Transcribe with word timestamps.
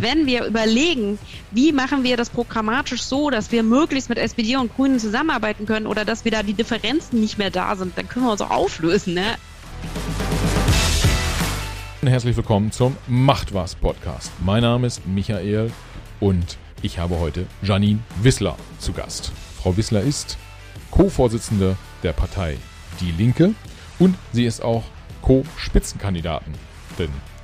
wenn 0.00 0.26
wir 0.26 0.44
überlegen, 0.44 1.18
wie 1.50 1.72
machen 1.72 2.02
wir 2.02 2.16
das 2.16 2.30
programmatisch 2.30 3.02
so, 3.02 3.30
dass 3.30 3.52
wir 3.52 3.62
möglichst 3.62 4.08
mit 4.08 4.18
SPD 4.18 4.56
und 4.56 4.74
Grünen 4.74 4.98
zusammenarbeiten 4.98 5.66
können 5.66 5.86
oder 5.86 6.04
dass 6.04 6.24
wir 6.24 6.32
da 6.32 6.42
die 6.42 6.54
Differenzen 6.54 7.20
nicht 7.20 7.38
mehr 7.38 7.50
da 7.50 7.76
sind, 7.76 7.96
dann 7.96 8.08
können 8.08 8.24
wir 8.24 8.32
uns 8.32 8.40
auch 8.40 8.50
auflösen. 8.50 9.14
Ne? 9.14 9.36
Herzlich 12.02 12.36
willkommen 12.36 12.72
zum 12.72 12.96
Macht 13.06 13.52
was 13.52 13.74
Podcast. 13.74 14.32
Mein 14.44 14.62
Name 14.62 14.86
ist 14.86 15.06
Michael 15.06 15.70
und 16.18 16.56
ich 16.82 16.98
habe 16.98 17.18
heute 17.18 17.46
Janine 17.62 18.00
Wissler 18.22 18.56
zu 18.78 18.92
Gast. 18.92 19.32
Frau 19.62 19.76
Wissler 19.76 20.00
ist 20.00 20.38
Co-Vorsitzende 20.90 21.76
der 22.02 22.12
Partei 22.12 22.56
Die 23.00 23.12
Linke 23.12 23.54
und 23.98 24.16
sie 24.32 24.44
ist 24.44 24.62
auch 24.62 24.84
Co-Spitzenkandidatin 25.22 26.54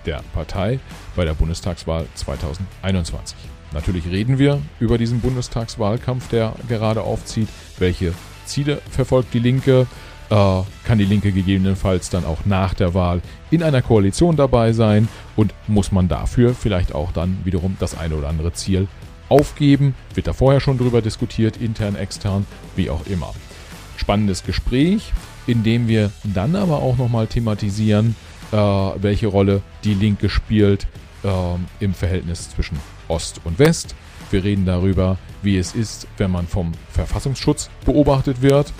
der 0.07 0.23
Partei 0.33 0.79
bei 1.15 1.25
der 1.25 1.35
Bundestagswahl 1.35 2.07
2021. 2.15 3.37
Natürlich 3.73 4.07
reden 4.07 4.39
wir 4.39 4.61
über 4.81 4.97
diesen 4.97 5.21
Bundestagswahlkampf, 5.21 6.29
der 6.29 6.55
gerade 6.69 7.03
aufzieht. 7.03 7.49
Welche 7.79 8.13
Ziele 8.45 8.81
verfolgt 8.91 9.35
die 9.35 9.39
Linke? 9.39 9.87
Äh, 10.31 10.63
kann 10.85 10.99
die 10.99 11.05
Linke 11.05 11.31
gegebenenfalls 11.33 12.11
dann 12.11 12.25
auch 12.25 12.45
nach 12.47 12.75
der 12.75 12.95
Wahl 12.95 13.21
in 13.51 13.63
einer 13.63 13.83
Koalition 13.83 14.37
dabei 14.37 14.73
sein? 14.73 15.09
Und 15.35 15.53
muss 15.67 15.93
man 15.93 16.09
dafür 16.09 16.55
vielleicht 16.55 16.95
auch 16.95 17.13
dann 17.13 17.39
wiederum 17.45 17.77
das 17.79 17.99
eine 17.99 18.17
oder 18.17 18.29
andere 18.29 18.53
Ziel 18.53 18.89
aufgeben? 19.29 19.95
Wird 20.15 20.27
da 20.27 20.33
vorher 20.33 20.61
schon 20.61 20.79
drüber 20.79 21.03
diskutiert, 21.03 21.57
intern, 21.57 21.97
extern, 21.97 22.47
wie 22.77 22.91
auch 22.91 23.07
immer. 23.07 23.35
Spannendes 23.97 24.45
Gespräch, 24.45 25.13
in 25.47 25.63
dem 25.63 25.89
wir 25.89 26.11
dann 26.23 26.57
aber 26.57 26.83
auch 26.83 26.97
nochmal 26.97 27.27
thematisieren, 27.27 28.17
äh, 28.53 28.57
welche 28.57 29.27
Rolle 29.27 29.63
die 29.85 29.95
Linke 29.95 30.29
spielt 30.29 30.87
äh, 31.25 31.29
im 31.81 31.95
Verhältnis 31.95 32.51
zwischen 32.51 32.79
Ost 33.09 33.41
und 33.45 33.59
West. 33.59 33.95
Wir 34.31 34.45
reden 34.45 34.67
darüber, 34.67 35.19
wie 35.43 35.57
es 35.57 35.75
ist, 35.75 36.09
wenn 36.17 36.31
man 36.31 36.47
vom 36.47 36.73
Verfassungsschutz 36.91 37.71
beobachtet 37.85 38.43
wird. 38.43 38.73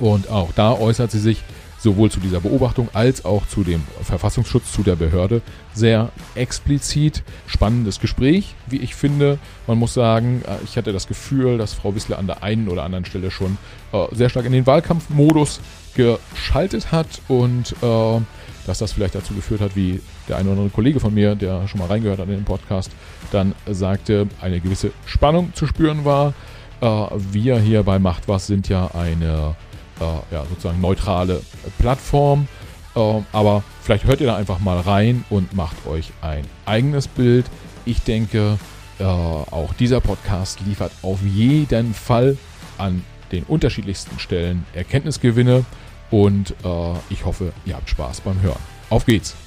Und 0.00 0.28
auch 0.28 0.52
da 0.52 0.72
äußert 0.72 1.10
sie 1.10 1.20
sich 1.20 1.42
sowohl 1.84 2.10
zu 2.10 2.18
dieser 2.18 2.40
Beobachtung 2.40 2.88
als 2.94 3.24
auch 3.24 3.46
zu 3.46 3.62
dem 3.62 3.84
Verfassungsschutz, 4.02 4.72
zu 4.72 4.82
der 4.82 4.96
Behörde 4.96 5.42
sehr 5.72 6.10
explizit. 6.34 7.22
Spannendes 7.46 8.00
Gespräch, 8.00 8.54
wie 8.66 8.78
ich 8.78 8.94
finde. 8.96 9.38
Man 9.68 9.78
muss 9.78 9.94
sagen, 9.94 10.42
äh, 10.46 10.64
ich 10.64 10.76
hatte 10.76 10.92
das 10.92 11.06
Gefühl, 11.06 11.58
dass 11.58 11.74
Frau 11.74 11.94
Wissler 11.94 12.18
an 12.18 12.26
der 12.26 12.42
einen 12.42 12.68
oder 12.68 12.82
anderen 12.82 13.04
Stelle 13.04 13.30
schon 13.30 13.58
äh, 13.92 14.06
sehr 14.12 14.30
stark 14.30 14.46
in 14.46 14.52
den 14.52 14.66
Wahlkampfmodus 14.66 15.60
geschaltet 15.94 16.90
hat 16.90 17.06
und 17.28 17.76
äh, 17.82 18.20
dass 18.66 18.78
das 18.78 18.92
vielleicht 18.92 19.14
dazu 19.14 19.34
geführt 19.34 19.60
hat, 19.60 19.76
wie 19.76 20.00
der 20.26 20.38
eine 20.38 20.48
oder 20.48 20.58
andere 20.58 20.74
Kollege 20.74 20.98
von 20.98 21.12
mir, 21.12 21.34
der 21.34 21.68
schon 21.68 21.80
mal 21.80 21.86
reingehört 21.86 22.18
hat 22.18 22.28
in 22.28 22.34
den 22.34 22.44
Podcast, 22.44 22.90
dann 23.30 23.54
sagte, 23.66 24.26
eine 24.40 24.58
gewisse 24.60 24.90
Spannung 25.06 25.52
zu 25.54 25.66
spüren 25.66 26.06
war. 26.06 26.32
Äh, 26.80 26.86
wir 27.30 27.58
hier 27.58 27.82
bei 27.82 27.98
Macht 27.98 28.26
was 28.26 28.46
sind 28.46 28.70
ja 28.70 28.90
eine 28.94 29.54
ja, 30.00 30.44
sozusagen 30.48 30.80
neutrale 30.80 31.42
Plattform. 31.78 32.48
Äh, 32.94 33.22
aber 33.32 33.62
vielleicht 33.82 34.04
hört 34.04 34.20
ihr 34.20 34.26
da 34.26 34.36
einfach 34.36 34.58
mal 34.58 34.80
rein 34.80 35.24
und 35.30 35.54
macht 35.54 35.86
euch 35.86 36.12
ein 36.20 36.44
eigenes 36.64 37.08
Bild. 37.08 37.46
Ich 37.84 38.02
denke, 38.02 38.58
äh, 38.98 39.04
auch 39.04 39.72
dieser 39.78 40.00
Podcast 40.00 40.60
liefert 40.66 40.92
auf 41.02 41.20
jeden 41.22 41.94
Fall 41.94 42.36
an 42.78 43.04
den 43.32 43.44
unterschiedlichsten 43.44 44.18
Stellen 44.18 44.64
Erkenntnisgewinne 44.74 45.64
und 46.10 46.50
äh, 46.64 46.92
ich 47.10 47.24
hoffe, 47.24 47.52
ihr 47.64 47.74
habt 47.74 47.88
Spaß 47.90 48.20
beim 48.20 48.40
Hören. 48.42 48.60
Auf 48.90 49.06
geht's! 49.06 49.43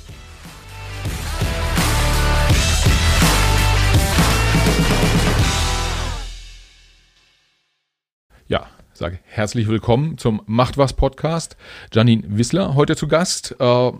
Sage 8.97 9.19
herzlich 9.25 9.67
willkommen 9.67 10.17
zum 10.17 10.41
Macht 10.47 10.77
was 10.77 10.93
Podcast. 10.93 11.55
Janine 11.93 12.23
Wissler 12.25 12.73
heute 12.73 12.95
zu 12.95 13.07
Gast. 13.07 13.55
Äh, 13.59 13.91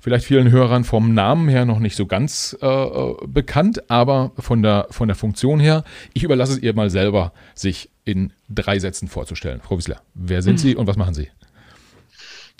vielleicht 0.00 0.24
vielen 0.24 0.50
Hörern 0.50 0.82
vom 0.82 1.14
Namen 1.14 1.48
her 1.48 1.64
noch 1.64 1.78
nicht 1.78 1.94
so 1.94 2.04
ganz 2.06 2.56
äh, 2.60 2.86
bekannt, 3.28 3.88
aber 3.88 4.32
von 4.38 4.62
der, 4.62 4.88
von 4.90 5.06
der 5.06 5.14
Funktion 5.14 5.60
her. 5.60 5.84
Ich 6.14 6.24
überlasse 6.24 6.54
es 6.54 6.58
ihr 6.58 6.74
mal 6.74 6.90
selber, 6.90 7.32
sich 7.54 7.90
in 8.04 8.32
drei 8.48 8.80
Sätzen 8.80 9.06
vorzustellen. 9.06 9.60
Frau 9.62 9.78
Wissler, 9.78 10.02
wer 10.14 10.42
sind 10.42 10.58
Sie 10.58 10.74
und 10.74 10.88
was 10.88 10.96
machen 10.96 11.14
Sie? 11.14 11.28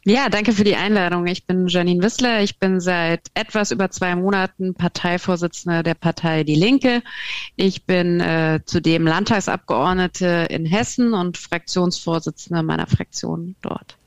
Ja, 0.05 0.31
danke 0.31 0.53
für 0.53 0.65
die 0.65 0.77
Einladung. 0.77 1.27
Ich 1.27 1.47
bin 1.47 1.69
Janine 1.69 2.03
Wissler. 2.03 2.43
Ich 2.43 2.59
bin 2.59 2.81
seit 2.81 3.21
etwas 3.35 3.71
über 3.71 3.91
zwei 3.91 4.17
Monaten 4.17 4.75
Parteivorsitzende 4.75 5.83
der 5.83 5.95
Partei 5.95 6.43
Die 6.43 6.55
Linke. 6.55 7.03
Ich 7.57 7.85
bin 7.85 8.21
äh, 8.21 8.61
zudem 8.65 9.07
Landtagsabgeordnete 9.07 10.47
in 10.49 10.65
Hessen 10.65 11.13
und 11.13 11.37
Fraktionsvorsitzende 11.37 12.63
meiner 12.63 12.87
Fraktion 12.87 13.57
dort. 13.61 13.99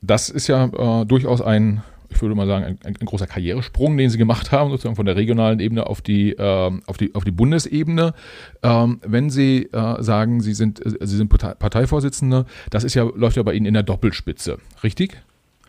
Das 0.00 0.28
ist 0.28 0.46
ja 0.46 0.66
äh, 0.66 1.06
durchaus 1.06 1.42
ein 1.42 1.82
ich 2.10 2.20
würde 2.22 2.34
mal 2.34 2.46
sagen, 2.46 2.64
ein, 2.64 2.78
ein, 2.84 2.94
großer 2.94 3.26
Karrieresprung, 3.26 3.96
den 3.96 4.10
sie 4.10 4.18
gemacht 4.18 4.52
haben, 4.52 4.70
sozusagen 4.70 4.96
von 4.96 5.06
der 5.06 5.16
regionalen 5.16 5.60
Ebene 5.60 5.86
auf 5.86 6.00
die, 6.02 6.32
äh, 6.32 6.70
auf 6.86 6.96
die, 6.96 7.14
auf 7.14 7.24
die 7.24 7.30
Bundesebene. 7.30 8.14
Ähm, 8.62 9.00
wenn 9.04 9.30
Sie 9.30 9.66
äh, 9.72 10.02
sagen, 10.02 10.40
Sie 10.40 10.54
sind, 10.54 10.84
äh, 10.84 11.06
Sie 11.06 11.16
sind 11.16 11.28
Parteivorsitzende, 11.28 12.46
das 12.70 12.84
ist 12.84 12.94
ja, 12.94 13.04
läuft 13.04 13.36
ja 13.36 13.42
bei 13.42 13.54
Ihnen 13.54 13.66
in 13.66 13.74
der 13.74 13.82
Doppelspitze, 13.82 14.58
richtig? 14.82 15.20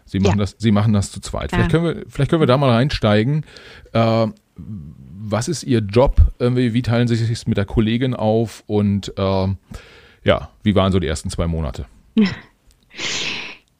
Sie 0.05 0.19
machen, 0.19 0.39
ja. 0.39 0.43
das, 0.43 0.55
Sie 0.57 0.71
machen 0.71 0.93
das 0.93 1.11
zu 1.11 1.21
zweit. 1.21 1.51
Vielleicht, 1.51 1.71
können 1.71 1.85
wir, 1.85 2.03
vielleicht 2.09 2.29
können 2.29 2.41
wir 2.41 2.47
da 2.47 2.57
mal 2.57 2.71
reinsteigen. 2.71 3.45
Äh, 3.93 4.27
was 4.55 5.47
ist 5.47 5.63
Ihr 5.63 5.79
Job? 5.79 6.21
wie 6.39 6.81
teilen 6.81 7.07
Sie 7.07 7.15
sich 7.15 7.47
mit 7.47 7.57
der 7.57 7.65
Kollegin 7.65 8.13
auf? 8.13 8.63
Und 8.67 9.13
äh, 9.17 9.47
ja, 10.23 10.49
wie 10.63 10.75
waren 10.75 10.91
so 10.91 10.99
die 10.99 11.07
ersten 11.07 11.29
zwei 11.29 11.47
Monate? 11.47 11.85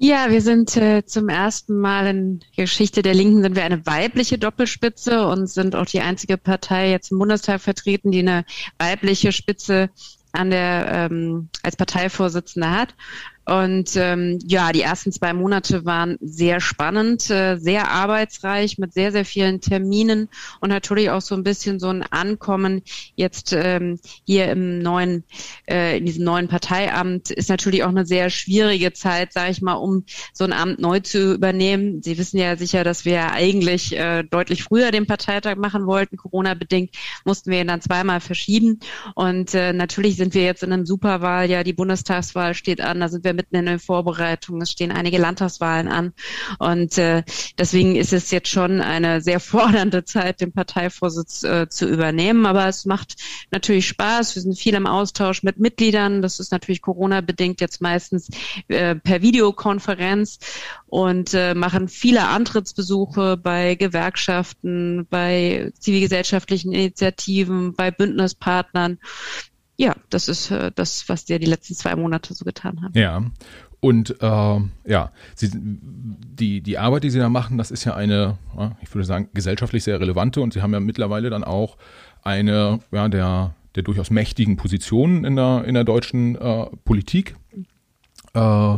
Ja, 0.04 0.32
wir 0.32 0.42
sind 0.42 0.76
äh, 0.78 1.06
zum 1.06 1.30
ersten 1.30 1.78
Mal 1.80 2.08
in 2.08 2.40
Geschichte 2.56 3.04
der 3.04 3.14
Linken 3.14 3.44
sind 3.44 3.56
wir 3.56 3.64
eine 3.64 3.86
weibliche 3.86 4.40
Doppelspitze 4.40 5.28
und 5.28 5.46
sind 5.46 5.76
auch 5.76 5.86
die 5.86 6.02
einzige 6.02 6.38
Partei 6.38 6.90
jetzt 6.90 7.12
im 7.12 7.20
Bundestag 7.20 7.62
vertreten, 7.62 8.10
die 8.10 8.22
eine 8.22 8.44
weibliche 8.80 9.32
Spitze 9.32 9.92
an 10.32 10.50
der 10.50 10.88
ähm, 11.12 11.50
als 11.62 11.76
Parteivorsitzende 11.76 12.72
hat. 12.72 12.96
Und 13.46 13.96
ähm, 13.96 14.40
ja, 14.46 14.72
die 14.72 14.81
ersten 14.81 15.12
zwei 15.12 15.34
Monate 15.34 15.84
waren 15.84 16.18
sehr 16.22 16.62
spannend, 16.62 17.29
äh, 17.31 17.57
sehr 17.57 17.90
arbeitsreich 17.90 18.78
mit 18.78 18.94
sehr, 18.94 19.12
sehr 19.12 19.25
vielen 19.25 19.62
Terminen 19.62 20.29
und 20.59 20.69
natürlich 20.69 21.09
auch 21.09 21.22
so 21.22 21.34
ein 21.34 21.44
bisschen 21.44 21.79
so 21.79 21.90
ein 21.90 22.03
Ankommen 22.03 22.84
jetzt 23.16 23.53
ähm, 23.53 24.00
hier 24.25 24.52
im 24.52 24.79
neuen, 24.79 25.24
äh, 25.68 25.97
in 25.97 26.06
diesem 26.06 26.24
neuen 26.24 26.47
Parteiamt 26.50 27.31
ist 27.31 27.50
natürlich 27.50 27.84
auch 27.84 27.90
eine 27.90 28.06
sehr 28.06 28.29
schwierige 28.29 28.94
Zeit, 28.94 29.34
sage 29.34 29.52
ich 29.52 29.62
mal, 29.62 29.73
um 29.73 30.06
so 30.34 30.44
ein 30.44 30.53
Amt 30.53 30.79
neu 30.79 31.00
zu 31.00 31.34
übernehmen. 31.34 32.03
Sie 32.03 32.19
wissen 32.19 32.38
ja 32.38 32.56
sicher, 32.58 32.84
dass 32.84 33.06
wir 33.06 33.31
eigentlich 33.31 33.97
äh, 33.97 34.23
deutlich 34.23 34.63
früher 34.63 34.91
den 34.91 35.08
Parteitag 35.08 35.56
machen 35.56 35.88
wollten. 35.88 36.16
Corona-bedingt 36.16 36.91
mussten 37.25 37.50
wir 37.50 37.62
ihn 37.62 37.68
dann 37.68 37.81
zweimal 37.81 38.19
verschieben. 38.19 38.79
Und 39.16 39.56
äh, 39.56 39.73
natürlich 39.73 40.18
sind 40.18 40.35
wir 40.35 40.44
jetzt 40.44 40.62
in 40.62 40.72
einem 40.72 40.85
Superwahl, 40.85 41.50
ja, 41.50 41.63
die 41.63 41.73
Bundestagswahl 41.73 42.53
steht 42.53 42.81
an, 42.81 43.00
da 43.00 43.09
sind 43.09 43.23
wir 43.23 43.31
wir 43.31 43.36
mitten 43.36 43.56
in 43.56 43.66
den 43.66 43.80
Vorbereitungen. 43.80 44.62
Es 44.62 44.72
stehen 44.72 44.92
einige 44.92 45.18
Landtagswahlen 45.18 45.88
an. 45.88 46.14
Und 46.59 46.97
äh, 46.97 47.24
deswegen 47.58 47.96
ist 47.96 48.14
es 48.14 48.31
jetzt 48.31 48.50
schon 48.50 48.81
eine 48.81 49.22
sehr 49.22 49.40
fordernde 49.40 50.03
Zeit, 50.03 50.42
den 50.42 50.52
Parteivorsitz 50.52 51.44
äh, 51.44 51.70
zu 51.70 51.88
übernehmen. 51.88 52.46
Aber 52.46 52.68
es 52.68 52.86
macht 52.86 53.16
natürlich 53.52 53.88
Spaß. 53.88 54.36
Wir 54.36 54.41
sind 54.41 54.58
viel 54.58 54.75
im 54.75 54.88
Austausch 54.88 55.44
mit 55.44 55.59
Mitgliedern. 55.59 56.22
Das 56.22 56.40
ist 56.40 56.52
natürlich 56.52 56.81
Corona-bedingt 56.81 57.62
jetzt 57.62 57.82
meistens 57.82 58.29
äh, 58.67 58.96
per 58.96 59.22
Videokonferenz 59.22 60.40
und 60.88 61.34
äh, 61.34 61.53
machen 61.53 61.88
viele 61.88 62.28
Antrittsbesuche 62.28 63.38
bei 63.38 63.76
Gewerkschaften, 63.76 65.08
bei 65.09 65.72
zivilgesellschaftlichen 65.79 66.73
Initiativen, 66.73 67.73
bei 67.73 67.91
Bündnispartnern 67.91 69.00
ja, 69.82 69.96
das 70.12 70.28
ist 70.28 70.52
äh, 70.52 70.72
das, 70.76 71.10
was 71.10 71.28
wir 71.28 71.40
die 71.40 71.48
letzten 71.48 71.74
zwei 71.74 71.96
Monate 71.96 72.36
so 72.36 72.46
getan 72.46 72.84
haben. 72.84 72.94
Ja. 72.96 73.24
Und 73.80 74.16
äh, 74.22 74.60
ja, 74.86 75.12
sie, 75.34 75.50
die, 75.52 76.62
die 76.62 76.78
Arbeit, 76.78 77.04
die 77.04 77.10
Sie 77.10 77.18
da 77.18 77.30
machen, 77.30 77.58
das 77.58 77.72
ist 77.72 77.84
ja 77.84 77.96
eine, 77.96 78.38
ich 78.84 78.94
würde 78.94 79.06
sagen, 79.06 79.30
gesellschaftlich 79.34 79.84
sehr 79.84 80.00
relevante 80.00 80.42
und 80.42 80.54
Sie 80.54 80.62
haben 80.62 80.72
ja 80.72 80.80
mittlerweile 80.80 81.32
dann 81.32 81.44
auch 81.44 81.78
eine 82.22 82.80
ja, 82.92 83.10
der, 83.10 83.56
der 83.74 83.82
durchaus 83.82 84.12
mächtigen 84.12 84.56
Positionen 84.56 85.26
in 85.26 85.36
der, 85.36 85.66
in 85.66 85.74
der 85.74 85.84
deutschen 85.84 86.36
äh, 86.36 86.68
Politik. 86.86 87.36
Äh, 88.36 88.78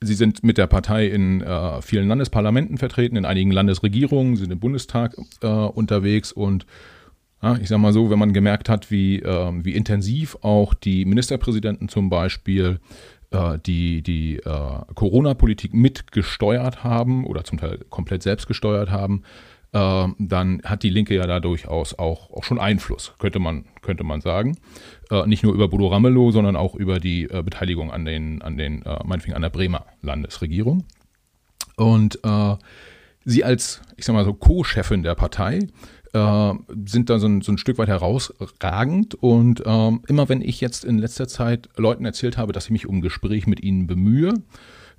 Sie 0.00 0.14
sind 0.14 0.44
mit 0.44 0.58
der 0.58 0.68
Partei 0.68 1.08
in 1.08 1.40
äh, 1.40 1.82
vielen 1.82 2.06
Landesparlamenten 2.06 2.78
vertreten, 2.78 3.16
in 3.16 3.24
einigen 3.24 3.50
Landesregierungen, 3.50 4.36
sind 4.36 4.52
im 4.52 4.60
Bundestag 4.60 5.16
äh, 5.42 5.48
unterwegs 5.48 6.30
und 6.30 6.66
ja, 7.44 7.56
ich 7.60 7.68
sag 7.68 7.78
mal 7.78 7.92
so, 7.92 8.10
wenn 8.10 8.18
man 8.18 8.32
gemerkt 8.32 8.68
hat, 8.68 8.90
wie, 8.90 9.20
äh, 9.20 9.52
wie 9.64 9.74
intensiv 9.74 10.36
auch 10.40 10.72
die 10.72 11.04
Ministerpräsidenten 11.04 11.88
zum 11.88 12.08
Beispiel 12.08 12.80
äh, 13.30 13.58
die 13.66 14.02
die 14.02 14.36
äh, 14.36 14.80
Corona-Politik 14.94 15.74
mitgesteuert 15.74 16.84
haben 16.84 17.26
oder 17.26 17.44
zum 17.44 17.58
Teil 17.58 17.78
komplett 17.90 18.22
selbst 18.22 18.46
gesteuert 18.46 18.90
haben, 18.90 19.24
äh, 19.72 20.06
dann 20.18 20.62
hat 20.64 20.82
die 20.84 20.90
Linke 20.90 21.14
ja 21.14 21.26
da 21.26 21.40
durchaus 21.40 21.98
auch, 21.98 22.30
auch 22.30 22.44
schon 22.44 22.58
Einfluss, 22.58 23.12
könnte 23.18 23.40
man, 23.40 23.66
könnte 23.82 24.04
man 24.04 24.20
sagen. 24.20 24.56
Äh, 25.10 25.26
nicht 25.26 25.42
nur 25.42 25.52
über 25.52 25.68
Bodo 25.68 25.88
Ramelow, 25.88 26.30
sondern 26.30 26.56
auch 26.56 26.74
über 26.74 27.00
die 27.00 27.24
äh, 27.24 27.42
Beteiligung 27.42 27.90
an 27.90 28.04
den, 28.04 28.40
an 28.40 28.56
den, 28.56 28.82
äh, 28.82 29.00
meinetwegen 29.04 29.34
an 29.34 29.42
der 29.42 29.50
Bremer 29.50 29.84
Landesregierung. 30.00 30.84
Und 31.76 32.20
sie 33.24 33.42
als, 33.42 33.82
ich 33.96 34.04
sag 34.04 34.12
mal 34.12 34.24
so, 34.24 34.32
Co-Chefin 34.32 35.02
der 35.02 35.16
Partei 35.16 35.66
äh, 36.14 36.52
sind 36.86 37.10
da 37.10 37.18
so 37.18 37.26
ein, 37.26 37.42
so 37.42 37.52
ein 37.52 37.58
Stück 37.58 37.76
weit 37.76 37.88
herausragend. 37.88 39.14
Und 39.14 39.62
ähm, 39.66 40.02
immer 40.06 40.28
wenn 40.28 40.40
ich 40.40 40.60
jetzt 40.60 40.84
in 40.84 40.98
letzter 40.98 41.28
Zeit 41.28 41.68
Leuten 41.76 42.04
erzählt 42.04 42.38
habe, 42.38 42.52
dass 42.52 42.66
ich 42.66 42.70
mich 42.70 42.86
um 42.86 43.02
Gespräch 43.02 43.46
mit 43.46 43.62
ihnen 43.62 43.86
bemühe, 43.86 44.34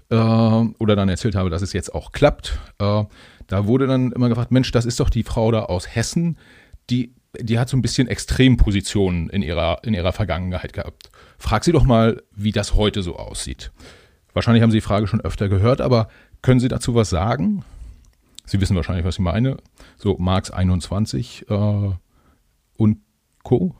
äh, 0.10 0.16
oder 0.16 0.96
dann 0.96 1.10
erzählt 1.10 1.36
habe, 1.36 1.50
dass 1.50 1.62
es 1.62 1.74
jetzt 1.74 1.96
auch 1.96 2.12
klappt, 2.12 2.60
äh, 2.80 3.04
da 3.48 3.68
wurde 3.68 3.88
dann 3.88 4.12
immer 4.12 4.30
gefragt, 4.30 4.52
Mensch, 4.52 4.72
das 4.72 4.86
ist 4.86 5.00
doch 5.00 5.10
die 5.10 5.24
Frau 5.24 5.52
da 5.52 5.64
aus 5.64 5.96
Hessen, 5.96 6.38
die, 6.90 7.14
die 7.40 7.58
hat 7.58 7.70
so 7.70 7.78
ein 7.78 7.82
bisschen 7.82 8.08
Extrempositionen 8.08 9.30
in 9.30 9.42
ihrer, 9.42 9.80
in 9.84 9.94
ihrer 9.94 10.14
Vergangenheit 10.14 10.74
gehabt. 10.74 11.10
Frag 11.38 11.64
sie 11.64 11.72
doch 11.72 11.84
mal, 11.84 12.22
wie 12.36 12.52
das 12.52 12.76
heute 12.76 13.02
so 13.02 13.16
aussieht. 13.16 13.72
Wahrscheinlich 14.34 14.64
haben 14.64 14.72
Sie 14.72 14.78
die 14.78 14.82
Frage 14.82 15.08
schon 15.08 15.22
öfter 15.22 15.48
gehört, 15.48 15.80
aber 15.80 16.10
können 16.42 16.60
Sie 16.60 16.68
dazu 16.68 16.94
was 16.94 17.10
sagen? 17.10 17.64
Sie 18.46 18.62
wissen 18.62 18.76
wahrscheinlich, 18.76 19.06
was 19.06 19.16
ich 19.16 19.22
meine. 19.22 19.58
So 19.98 20.18
Marx 20.18 20.52
21 20.52 21.46
äh, 21.50 21.92
und 22.78 22.98
Co. 23.44 23.76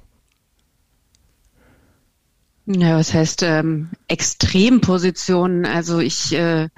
Ja, 2.66 2.98
was 2.98 3.14
heißt 3.14 3.44
ähm, 3.44 3.92
Extrempositionen? 4.08 5.66
Also 5.66 6.00
ich 6.00 6.34
äh, 6.34 6.70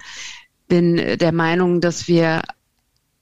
bin 0.68 0.98
der 0.98 1.32
Meinung, 1.32 1.80
dass 1.80 2.08
wir 2.08 2.42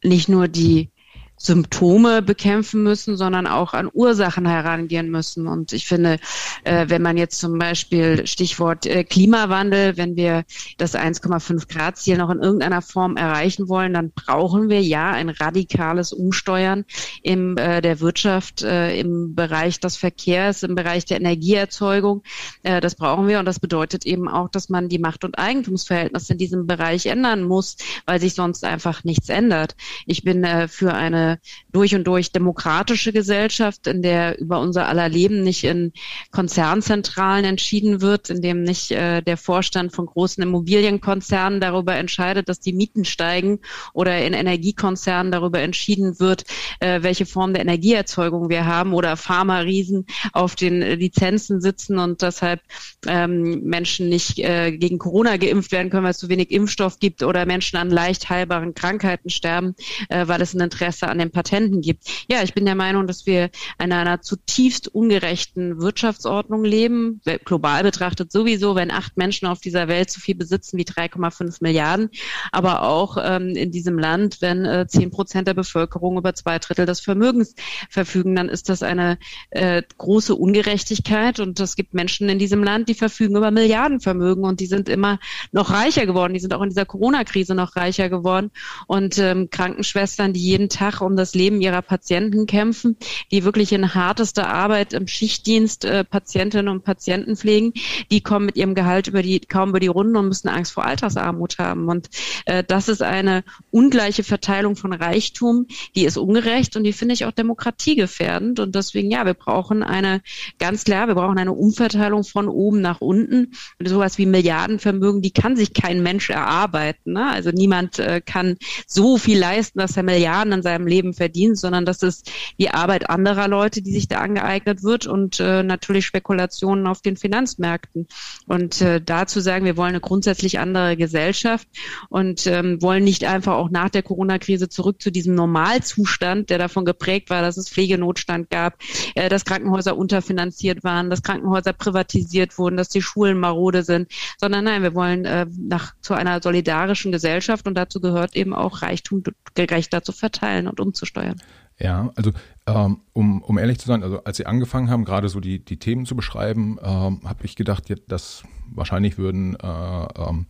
nicht 0.04 0.30
nur 0.30 0.48
die 0.48 0.90
Symptome 1.38 2.22
bekämpfen 2.22 2.84
müssen, 2.84 3.18
sondern 3.18 3.46
auch 3.46 3.74
an 3.74 3.90
Ursachen 3.92 4.46
herangehen 4.46 5.12
müssen. 5.12 5.48
Und 5.48 5.74
ich 5.74 5.86
finde, 5.86 6.20
äh, 6.64 6.86
wenn 6.88 7.02
man 7.02 7.18
jetzt 7.18 7.40
zum 7.40 7.58
Beispiel 7.60 8.26
Stichwort 8.26 8.86
äh, 8.86 9.04
Klimawandel, 9.04 9.98
wenn 9.98 10.16
wir 10.16 10.46
das 10.78 10.96
1,5 10.96 11.68
Grad 11.68 11.98
Ziel 11.98 12.18
noch 12.18 12.30
in 12.30 12.40
irgendeiner 12.40 12.82
Form 12.82 13.18
erreichen 13.18 13.68
wollen, 13.68 13.94
dann 13.94 14.12
brauchen 14.12 14.70
wir 14.70 14.82
ja 14.82 15.12
ein 15.12 15.30
radikales 15.30 16.14
Umsteuern 16.14 16.86
im 17.22 17.58
äh, 17.58 17.82
der 17.82 18.00
Wirtschaft, 18.00 18.62
im 18.62 19.36
Bereich 19.36 19.80
des 19.80 19.98
Verkehrs, 19.98 20.64
im 20.64 20.76
Bereich 20.76 21.06
der 21.06 21.18
Energieerzeugung. 21.18 22.24
Das 22.64 22.96
brauchen 22.96 23.28
wir 23.28 23.40
und 23.40 23.46
das 23.46 23.60
bedeutet 23.60 24.06
eben 24.06 24.28
auch, 24.28 24.50
dass 24.50 24.70
man 24.70 24.90
die 24.90 25.00
Macht- 25.00 25.24
und 25.24 25.38
Eigentumsverhältnisse 25.38 26.34
in 26.34 26.40
diesem 26.40 26.68
Bereich 26.68 27.06
ändern 27.06 27.44
muss, 27.44 27.78
weil 28.06 28.20
sich 28.20 28.34
sonst 28.34 28.64
einfach 28.64 29.04
nichts 29.04 29.30
ändert. 29.30 29.76
Ich 30.06 30.24
bin 30.24 30.46
für 30.68 30.94
eine 30.94 31.25
durch 31.72 31.96
und 31.96 32.06
durch 32.06 32.32
demokratische 32.32 33.12
Gesellschaft, 33.12 33.88
in 33.88 34.02
der 34.02 34.40
über 34.40 34.60
unser 34.60 34.88
aller 34.88 35.10
Leben 35.10 35.44
nicht 35.44 35.64
in 35.64 35.92
Konzernzentralen 36.32 37.46
entschieden 37.46 38.02
wird, 38.02 38.30
in 38.30 38.42
dem 38.42 38.64
nicht 38.64 38.92
äh, 38.92 39.22
der 39.22 39.38
Vorstand 39.38 39.94
von 39.94 40.06
großen 40.06 40.42
Immobilienkonzernen 40.44 41.60
darüber 41.60 41.96
entscheidet, 41.96 42.50
dass 42.50 42.60
die 42.60 42.74
Mieten 42.74 43.06
steigen 43.06 43.60
oder 43.94 44.26
in 44.26 44.34
Energiekonzernen 44.34 45.32
darüber 45.32 45.60
entschieden 45.60 46.20
wird, 46.20 46.46
äh, 46.80 47.02
welche 47.04 47.26
Form 47.26 47.54
der 47.54 47.62
Energieerzeugung 47.62 48.50
wir 48.50 48.66
haben 48.66 48.94
oder 48.94 49.18
Pharma-Riesen 49.18 50.06
auf 50.34 50.56
den 50.56 50.82
Lizenzen 50.82 51.62
sitzen 51.62 52.00
und 52.00 52.22
deshalb 52.22 52.62
ähm, 53.08 53.62
Menschen 53.64 54.10
nicht 54.10 54.40
äh, 54.40 54.72
gegen 54.72 54.98
Corona 54.98 55.38
geimpft 55.38 55.72
werden 55.72 55.90
können, 55.90 56.04
weil 56.04 56.12
es 56.12 56.20
zu 56.20 56.30
wenig 56.30 56.52
Impfstoff 56.52 57.00
gibt 57.00 57.24
oder 57.24 57.46
Menschen 57.46 57.78
an 57.78 57.90
leicht 57.90 58.30
heilbaren 58.30 58.74
Krankheiten 58.74 59.30
sterben, 59.30 59.76
äh, 60.10 60.28
weil 60.28 60.42
es 60.42 60.54
ein 60.54 60.62
Interesse 60.62 61.08
an 61.08 61.15
den 61.20 61.32
Patenten 61.32 61.82
gibt. 61.82 62.04
Ja, 62.30 62.44
ich 62.44 62.54
bin 62.54 62.66
der 62.66 62.76
Meinung, 62.76 63.08
dass 63.08 63.26
wir 63.26 63.50
in 63.82 63.92
einer 63.92 64.22
zutiefst 64.22 64.88
ungerechten 64.88 65.82
Wirtschaftsordnung 65.82 66.64
leben, 66.64 67.22
global 67.44 67.84
betrachtet 67.84 68.32
sowieso, 68.32 68.76
wenn 68.76 68.92
acht 68.92 69.18
Menschen 69.18 69.48
auf 69.48 69.60
dieser 69.60 69.88
Welt 69.88 70.10
so 70.10 70.20
viel 70.20 70.36
besitzen 70.36 70.78
wie 70.78 70.84
3,5 70.84 71.58
Milliarden, 71.62 72.10
aber 72.52 72.84
auch 72.84 73.18
ähm, 73.22 73.56
in 73.56 73.72
diesem 73.72 73.98
Land, 74.00 74.42
wenn 74.42 74.66
äh, 74.66 74.88
zehn 74.88 75.10
äh, 75.10 75.12
Prozent 75.12 75.48
der 75.48 75.54
Bevölkerung 75.54 76.18
über 76.18 76.34
zwei 76.34 76.60
Drittel 76.60 76.86
des 76.86 77.00
Vermögens 77.00 77.56
verfügen, 77.90 78.36
dann 78.36 78.50
ist 78.50 78.70
das 78.70 78.84
eine 78.84 79.18
äh, 79.52 79.82
große 79.98 80.36
Ungerechtigkeit 80.36 81.40
und 81.40 81.60
es 81.60 81.76
gibt 81.76 81.94
Menschen 81.94 82.30
in 82.30 82.40
diesem 82.40 82.64
Land, 82.64 82.90
die 82.90 82.94
verfügen 82.94 83.36
über 83.36 83.52
Milliardenvermögen 83.52 84.44
und 84.44 84.60
die 84.60 84.66
sind 84.66 84.90
immer 84.90 85.20
noch 85.52 85.70
reicher 85.70 86.06
geworden. 86.06 86.34
Die 86.34 86.40
sind 86.40 86.54
auch 86.54 86.62
in 86.62 86.70
dieser 86.70 86.86
Corona-Krise 86.86 87.56
noch 87.56 87.76
reicher 87.76 88.10
geworden 88.10 88.52
und 88.88 89.18
ähm, 89.18 89.50
Krankenschwestern, 89.50 90.34
die 90.34 90.42
jeden 90.42 90.70
Tag 90.70 91.02
um 91.06 91.16
das 91.16 91.36
Leben 91.36 91.62
ihrer 91.62 91.82
Patienten 91.82 92.46
kämpfen, 92.46 92.98
die 93.32 93.44
wirklich 93.44 93.72
in 93.72 93.94
hartester 93.94 94.50
Arbeit 94.50 94.94
im 94.94 95.08
Schichtdienst 95.08 95.86
äh, 95.86 96.04
Patientinnen 96.04 96.68
und 96.68 96.84
Patienten 96.84 97.36
pflegen, 97.36 97.74
die 98.12 98.22
kommen 98.22 98.48
mit 98.48 98.58
ihrem 98.58 98.76
Gehalt 98.76 99.08
über 99.08 99.22
die, 99.22 99.40
kaum 99.40 99.70
über 99.70 99.80
die 99.80 99.88
Runden 99.88 100.16
und 100.18 100.28
müssen 100.28 100.50
Angst 100.50 100.74
vor 100.74 100.86
Altersarmut 100.86 101.58
haben. 101.60 101.88
Und 101.88 102.10
äh, 102.46 102.64
das 102.64 102.88
ist 102.90 103.02
eine 103.02 103.44
ungleiche 103.72 104.24
Verteilung 104.24 104.76
von 104.76 104.94
Reichtum, 104.94 105.68
die 105.96 106.06
ist 106.06 106.18
ungerecht 106.18 106.76
und 106.76 106.84
die 106.84 106.94
finde 106.94 107.14
ich 107.14 107.26
auch 107.26 107.32
demokratiegefährdend. 107.32 108.60
Und 108.60 108.76
deswegen, 108.76 109.12
ja, 109.12 109.26
wir 109.26 109.34
brauchen 109.34 109.84
eine, 109.84 110.22
ganz 110.60 110.84
klar, 110.84 111.08
wir 111.08 111.16
brauchen 111.16 111.38
eine 111.38 111.54
Umverteilung 111.54 112.24
von 112.24 112.48
oben 112.48 112.82
nach 112.82 113.02
unten. 113.02 113.54
Und 113.80 113.88
sowas 113.88 114.18
wie 114.18 114.26
Milliardenvermögen, 114.26 115.22
die 115.22 115.32
kann 115.32 115.56
sich 115.56 115.74
kein 115.74 116.02
Mensch 116.02 116.30
erarbeiten. 116.30 117.14
Ne? 117.14 117.30
Also 117.30 117.52
niemand 117.52 118.00
äh, 118.00 118.22
kann 118.22 118.58
so 118.88 119.18
viel 119.18 119.40
leisten, 119.40 119.80
dass 119.80 119.98
er 119.98 120.04
Milliarden 120.04 120.54
in 120.54 120.62
seinem 120.62 120.88
Leben 120.88 120.95
Leben 120.96 121.14
verdient, 121.14 121.58
sondern 121.58 121.86
das 121.86 122.02
ist 122.04 122.32
die 122.58 122.70
Arbeit 122.70 123.10
anderer 123.10 123.48
Leute, 123.48 123.82
die 123.82 123.92
sich 123.92 124.08
da 124.08 124.20
angeeignet 124.20 124.84
wird 124.84 125.08
und 125.08 125.40
äh, 125.40 125.64
natürlich 125.64 126.06
Spekulationen 126.06 126.88
auf 126.88 127.02
den 127.02 127.18
Finanzmärkten. 127.18 128.08
Und 128.48 128.82
äh, 128.82 129.02
dazu 129.02 129.42
sagen, 129.42 129.66
wir 129.66 129.76
wollen 129.78 129.90
eine 129.90 130.00
grundsätzlich 130.00 130.60
andere 130.60 130.96
Gesellschaft 130.96 131.68
und 132.10 132.48
ähm, 132.48 132.82
wollen 132.82 133.04
nicht 133.04 133.26
einfach 133.26 133.56
auch 133.56 133.70
nach 133.70 133.90
der 133.90 134.04
Corona-Krise 134.04 134.70
zurück 134.70 135.02
zu 135.02 135.12
diesem 135.12 135.36
Normalzustand, 135.36 136.50
der 136.50 136.60
davon 136.60 136.86
geprägt 136.86 137.30
war, 137.30 137.42
dass 137.42 137.58
es 137.58 137.70
Pflegenotstand 137.70 138.50
gab, 138.50 138.78
äh, 139.16 139.28
dass 139.28 139.46
Krankenhäuser 139.46 139.98
unterfinanziert 139.98 140.84
waren, 140.84 141.10
dass 141.10 141.24
Krankenhäuser 141.24 141.74
privatisiert 141.74 142.58
wurden, 142.58 142.78
dass 142.78 142.90
die 142.90 143.02
Schulen 143.02 143.38
marode 143.40 143.84
sind, 143.84 144.10
sondern 144.38 144.64
nein, 144.64 144.84
wir 144.84 144.96
wollen 144.96 145.26
äh, 145.26 145.46
nach 145.58 145.94
zu 146.02 146.14
einer 146.14 146.42
solidarischen 146.42 147.12
Gesellschaft 147.12 147.68
und 147.68 147.76
dazu 147.76 148.00
gehört 148.00 148.36
eben 148.36 148.54
auch 148.54 148.82
Reichtum 148.82 149.24
gerechter 149.56 150.04
zu 150.04 150.12
verteilen 150.12 150.68
und 150.68 150.80
umzusteuern. 150.86 151.42
Ja, 151.78 152.10
also 152.16 152.32
ähm, 152.68 153.02
um, 153.14 153.42
um 153.42 153.58
ehrlich 153.58 153.80
zu 153.80 153.88
sein, 153.88 154.02
also 154.02 154.24
als 154.24 154.38
Sie 154.38 154.46
angefangen 154.46 154.90
haben, 154.90 155.04
gerade 155.04 155.28
so 155.28 155.40
die, 155.40 155.64
die 155.64 155.78
Themen 155.78 156.06
zu 156.06 156.16
beschreiben, 156.16 156.78
ähm, 156.82 157.22
habe 157.26 157.44
ich 157.44 157.56
gedacht, 157.56 157.94
dass 158.08 158.44
wahrscheinlich 158.74 159.18
würden 159.18 159.56
äh, 159.56 160.06
ähm, 160.18 160.46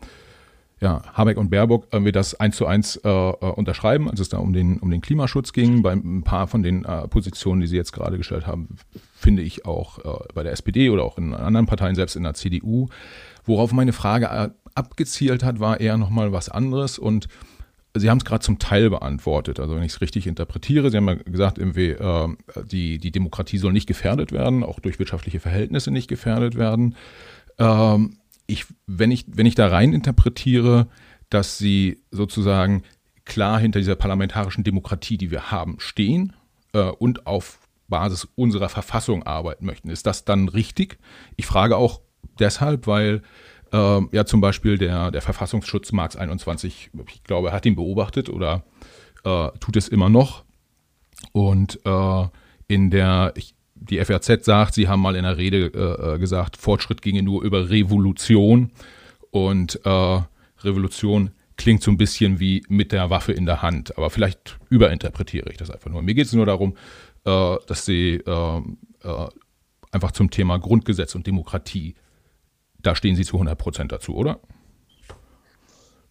ja, 0.82 1.01
Habeck 1.13 1.38
und 1.38 1.50
Baerbock 1.50 1.88
irgendwie 1.92 2.12
das 2.12 2.36
eins 2.36 2.58
zu 2.58 2.68
eins 2.68 2.98
äh, 2.98 3.10
äh, 3.10 3.34
unterschreiben, 3.34 4.10
als 4.10 4.20
es 4.20 4.30
da 4.30 4.38
um 4.38 4.54
den, 4.54 4.80
um 4.80 4.92
den 4.92 5.01
Klimaschutz 5.01 5.54
ging. 5.54 5.82
Bei 5.82 5.94
ein 5.94 6.24
paar 6.24 6.48
von 6.48 6.63
den 6.63 6.84
äh, 6.84 7.08
Positionen, 7.08 7.62
die 7.62 7.68
Sie 7.68 7.77
jetzt 7.77 7.94
gerade 7.94 8.18
gestellt 8.18 8.46
haben, 8.46 8.77
finde 9.15 9.42
ich 9.42 9.65
auch 9.65 10.00
äh, 10.00 10.27
bei 10.34 10.44
der 10.44 10.51
SPD 10.51 10.89
oder 10.89 11.04
auch 11.04 11.18
in 11.18 11.34
anderen 11.34 11.65
Parteien, 11.65 11.96
selbst 11.96 12.15
in 12.15 12.24
der 12.24 12.34
CDU. 12.34 12.88
Worauf 13.46 13.72
meine 13.72 13.94
Frage 13.94 14.25
äh, 14.25 14.50
abgezielt 14.75 15.44
hat, 15.44 15.60
war 15.60 15.80
eher 15.80 15.98
nochmal 15.98 16.34
was 16.34 16.50
anderes 16.50 17.00
und 17.00 17.30
Sie 17.96 18.10
haben 18.10 18.18
es 18.18 18.25
gerade 18.25 18.44
zum 18.44 18.60
Teil 18.60 18.90
beantwortet. 18.90 19.60
Also 19.60 19.75
wenn 19.75 19.84
ich 19.84 19.94
es 19.94 20.02
richtig 20.02 20.28
interpretiere, 20.28 20.92
Sie 20.92 20.98
haben 20.98 21.08
ja 21.08 21.16
gesagt, 21.16 21.58
irgendwie, 21.58 21.92
äh, 21.92 22.28
die, 22.66 23.00
die 23.00 23.12
Demokratie 23.12 23.58
soll 23.58 23.74
nicht 23.74 23.88
gefährdet 23.88 24.32
werden, 24.32 24.64
auch 24.64 24.80
durch 24.80 25.00
wirtschaftliche 25.00 25.40
Verhältnisse 25.40 25.92
nicht 25.92 26.08
gefährdet 26.08 26.56
werden. 26.56 26.96
Ähm, 27.58 28.18
ich, 28.48 28.66
wenn, 28.86 29.12
ich, 29.12 29.25
wenn 29.28 29.46
ich 29.46 29.56
da 29.56 29.68
rein 29.68 29.94
interpretiere, 29.94 30.88
dass 31.30 31.58
Sie 31.58 32.04
sozusagen 32.12 32.84
klar 33.24 33.60
hinter 33.60 33.80
dieser 33.80 33.96
parlamentarischen 33.96 34.64
Demokratie, 34.64 35.18
die 35.18 35.32
wir 35.32 35.52
haben, 35.52 35.78
stehen 35.80 36.34
äh, 36.74 36.84
und 36.84 37.25
auf 37.25 37.60
Basis 37.88 38.28
unserer 38.36 38.70
Verfassung 38.70 39.24
arbeiten 39.24 39.66
möchten, 39.66 39.90
ist 39.90 40.06
das 40.06 40.25
dann 40.25 40.50
richtig? 40.50 40.98
Ich 41.38 41.46
frage 41.46 41.78
auch 41.78 42.02
deshalb, 42.40 42.88
weil 42.88 43.22
äh, 43.72 44.01
ja, 44.12 44.25
zum 44.25 44.41
Beispiel 44.41 44.77
der, 44.77 45.12
der 45.12 45.22
Verfassungsschutz 45.22 45.91
Marx 45.91 46.15
21, 46.15 46.91
ich 47.13 47.24
glaube, 47.24 47.50
er 47.50 47.53
hat 47.53 47.65
ihn 47.65 47.75
beobachtet 47.75 48.29
oder 48.29 48.63
äh, 49.24 49.50
tut 49.60 49.75
es 49.75 49.88
immer 49.88 50.10
noch. 50.10 50.43
Und 51.31 51.79
äh, 51.86 52.27
in 52.67 52.91
der, 52.91 53.34
ich, 53.36 53.55
die 53.75 54.03
FRZ 54.03 54.45
sagt, 54.45 54.74
sie 54.74 54.88
haben 54.88 55.01
mal 55.01 55.15
in 55.15 55.24
der 55.24 55.38
Rede 55.38 55.67
äh, 55.67 56.15
äh, 56.15 56.19
gesagt, 56.19 56.57
Fortschritt 56.57 57.01
ginge 57.01 57.24
nur 57.24 57.43
über 57.43 57.69
Revolution. 57.69 58.72
Und 59.31 59.79
äh, 59.86 60.22
Revolution 60.63 61.31
klingt 61.57 61.84
so 61.84 61.91
ein 61.91 61.98
bisschen 61.98 62.39
wie 62.39 62.63
mit 62.69 62.91
der 62.91 63.10
Waffe 63.10 63.34
in 63.34 63.45
der 63.45 63.62
Hand. 63.62 63.98
Aber 63.98 64.10
vielleicht 64.10 64.57
überinterpretiere 64.69 65.50
ich 65.51 65.57
das 65.57 65.72
einfach 65.72 65.91
nur. 65.91 66.01
Mir 66.01 66.13
geht 66.13 66.27
es 66.27 66.34
nur 66.34 66.45
darum, 66.45 66.75
äh, 67.25 67.55
dass 67.67 67.86
sie 67.86 68.15
äh, 68.25 68.57
äh, 69.03 69.27
einfach 69.91 70.12
zum 70.12 70.29
Thema 70.29 70.57
Grundgesetz 70.57 71.15
und 71.15 71.27
Demokratie 71.27 71.95
da 72.86 72.96
stehen 72.96 73.15
Sie 73.15 73.25
zu 73.25 73.36
100 73.38 73.58
Prozent 73.58 73.92
dazu, 73.92 74.15
oder? 74.15 74.39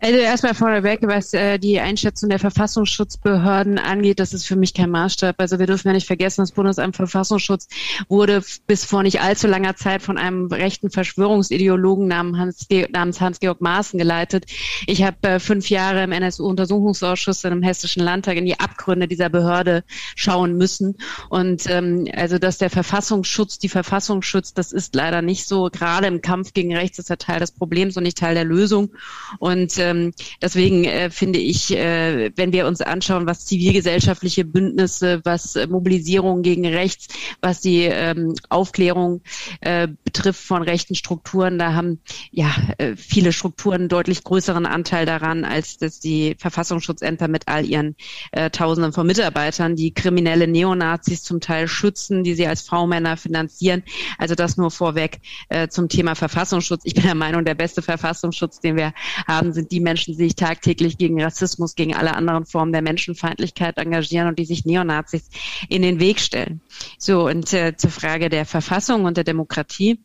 Also 0.04 0.18
erstmal 0.18 0.52
vorneweg, 0.52 1.00
was 1.04 1.32
äh, 1.32 1.58
die 1.58 1.80
Einschätzung 1.80 2.28
der 2.28 2.38
Verfassungsschutzbehörden 2.38 3.78
angeht, 3.78 4.20
das 4.20 4.34
ist 4.34 4.46
für 4.46 4.54
mich 4.54 4.74
kein 4.74 4.90
Maßstab. 4.90 5.36
Also 5.38 5.58
wir 5.58 5.66
dürfen 5.66 5.88
ja 5.88 5.94
nicht 5.94 6.06
vergessen, 6.06 6.42
das 6.42 6.52
Bundesamt 6.52 6.94
für 6.94 7.06
Verfassungsschutz 7.06 7.68
wurde 8.10 8.42
bis 8.66 8.84
vor 8.84 9.02
nicht 9.02 9.22
allzu 9.22 9.46
langer 9.46 9.76
Zeit 9.76 10.02
von 10.02 10.18
einem 10.18 10.48
rechten 10.48 10.90
Verschwörungsideologen 10.90 12.06
namens 12.06 12.36
Hans, 12.36 12.68
namens 12.90 13.18
Hans-Georg 13.22 13.62
Maaßen 13.62 13.98
geleitet. 13.98 14.44
Ich 14.86 15.02
habe 15.02 15.26
äh, 15.26 15.40
fünf 15.40 15.70
Jahre 15.70 16.04
im 16.04 16.12
NSU-Untersuchungsausschuss 16.12 17.42
im 17.44 17.62
Hessischen 17.62 18.02
Landtag 18.02 18.36
in 18.36 18.44
die 18.44 18.60
Abgründe 18.60 19.08
dieser 19.08 19.30
Behörde 19.30 19.84
schauen 20.16 20.58
müssen. 20.58 20.98
Und 21.30 21.66
ähm, 21.70 22.06
also, 22.14 22.38
dass 22.38 22.58
der 22.58 22.68
Verfassungsschutz 22.68 23.58
die 23.58 23.70
Verfassung 23.70 24.20
schützt, 24.20 24.58
das 24.58 24.70
ist 24.70 24.94
leider 24.94 25.22
nicht 25.22 25.46
so. 25.46 25.70
Gerade 25.72 26.08
im 26.08 26.20
Kampf 26.20 26.52
gegen 26.52 26.76
rechts 26.76 26.98
ist 26.98 27.08
er 27.08 27.16
Teil 27.16 27.40
des 27.40 27.52
Problems 27.52 27.96
und 27.96 28.02
nicht 28.02 28.18
Teil 28.18 28.34
der 28.34 28.44
Lösung. 28.44 28.90
Und 29.38 29.78
ähm, 29.78 29.93
ähm, 29.94 30.12
deswegen 30.40 30.84
äh, 30.84 31.10
finde 31.10 31.38
ich, 31.38 31.70
äh, 31.76 32.30
wenn 32.36 32.52
wir 32.52 32.66
uns 32.66 32.80
anschauen, 32.80 33.26
was 33.26 33.46
zivilgesellschaftliche 33.46 34.44
Bündnisse, 34.44 35.20
was 35.24 35.56
äh, 35.56 35.66
Mobilisierung 35.66 36.42
gegen 36.42 36.66
rechts, 36.66 37.08
was 37.40 37.60
die 37.60 37.82
ähm, 37.82 38.34
Aufklärung 38.48 39.22
äh, 39.60 39.88
betrifft 40.04 40.42
von 40.44 40.62
rechten 40.62 40.94
Strukturen, 40.94 41.58
da 41.58 41.74
haben 41.74 42.00
ja 42.30 42.50
äh, 42.78 42.96
viele 42.96 43.32
Strukturen 43.32 43.74
einen 43.74 43.88
deutlich 43.88 44.24
größeren 44.24 44.66
Anteil 44.66 45.06
daran, 45.06 45.44
als 45.44 45.78
dass 45.78 46.00
die 46.00 46.36
Verfassungsschutzämter 46.38 47.28
mit 47.28 47.48
all 47.48 47.64
ihren 47.64 47.96
äh, 48.32 48.50
Tausenden 48.50 48.92
von 48.92 49.06
Mitarbeitern, 49.06 49.76
die 49.76 49.92
kriminelle 49.92 50.46
Neonazis 50.46 51.22
zum 51.22 51.40
Teil 51.40 51.68
schützen, 51.68 52.24
die 52.24 52.34
sie 52.34 52.46
als 52.46 52.62
V-Männer 52.62 53.16
finanzieren. 53.16 53.82
Also 54.18 54.34
das 54.34 54.56
nur 54.56 54.70
vorweg 54.70 55.20
äh, 55.48 55.68
zum 55.68 55.88
Thema 55.88 56.14
Verfassungsschutz. 56.14 56.82
Ich 56.84 56.94
bin 56.94 57.04
der 57.04 57.14
Meinung, 57.14 57.44
der 57.44 57.54
beste 57.54 57.82
Verfassungsschutz, 57.82 58.60
den 58.60 58.76
wir 58.76 58.92
haben, 59.26 59.52
sind 59.52 59.72
die 59.72 59.80
Menschen, 59.84 60.12
die 60.12 60.24
sich 60.24 60.34
tagtäglich 60.34 60.98
gegen 60.98 61.22
Rassismus, 61.22 61.76
gegen 61.76 61.94
alle 61.94 62.16
anderen 62.16 62.44
Formen 62.44 62.72
der 62.72 62.82
Menschenfeindlichkeit 62.82 63.78
engagieren 63.78 64.26
und 64.26 64.40
die 64.40 64.44
sich 64.44 64.64
Neonazis 64.64 65.28
in 65.68 65.82
den 65.82 66.00
Weg 66.00 66.18
stellen. 66.18 66.60
So, 66.98 67.28
und 67.28 67.52
äh, 67.52 67.76
zur 67.76 67.90
Frage 67.90 68.28
der 68.28 68.44
Verfassung 68.46 69.04
und 69.04 69.16
der 69.16 69.24
Demokratie 69.24 70.00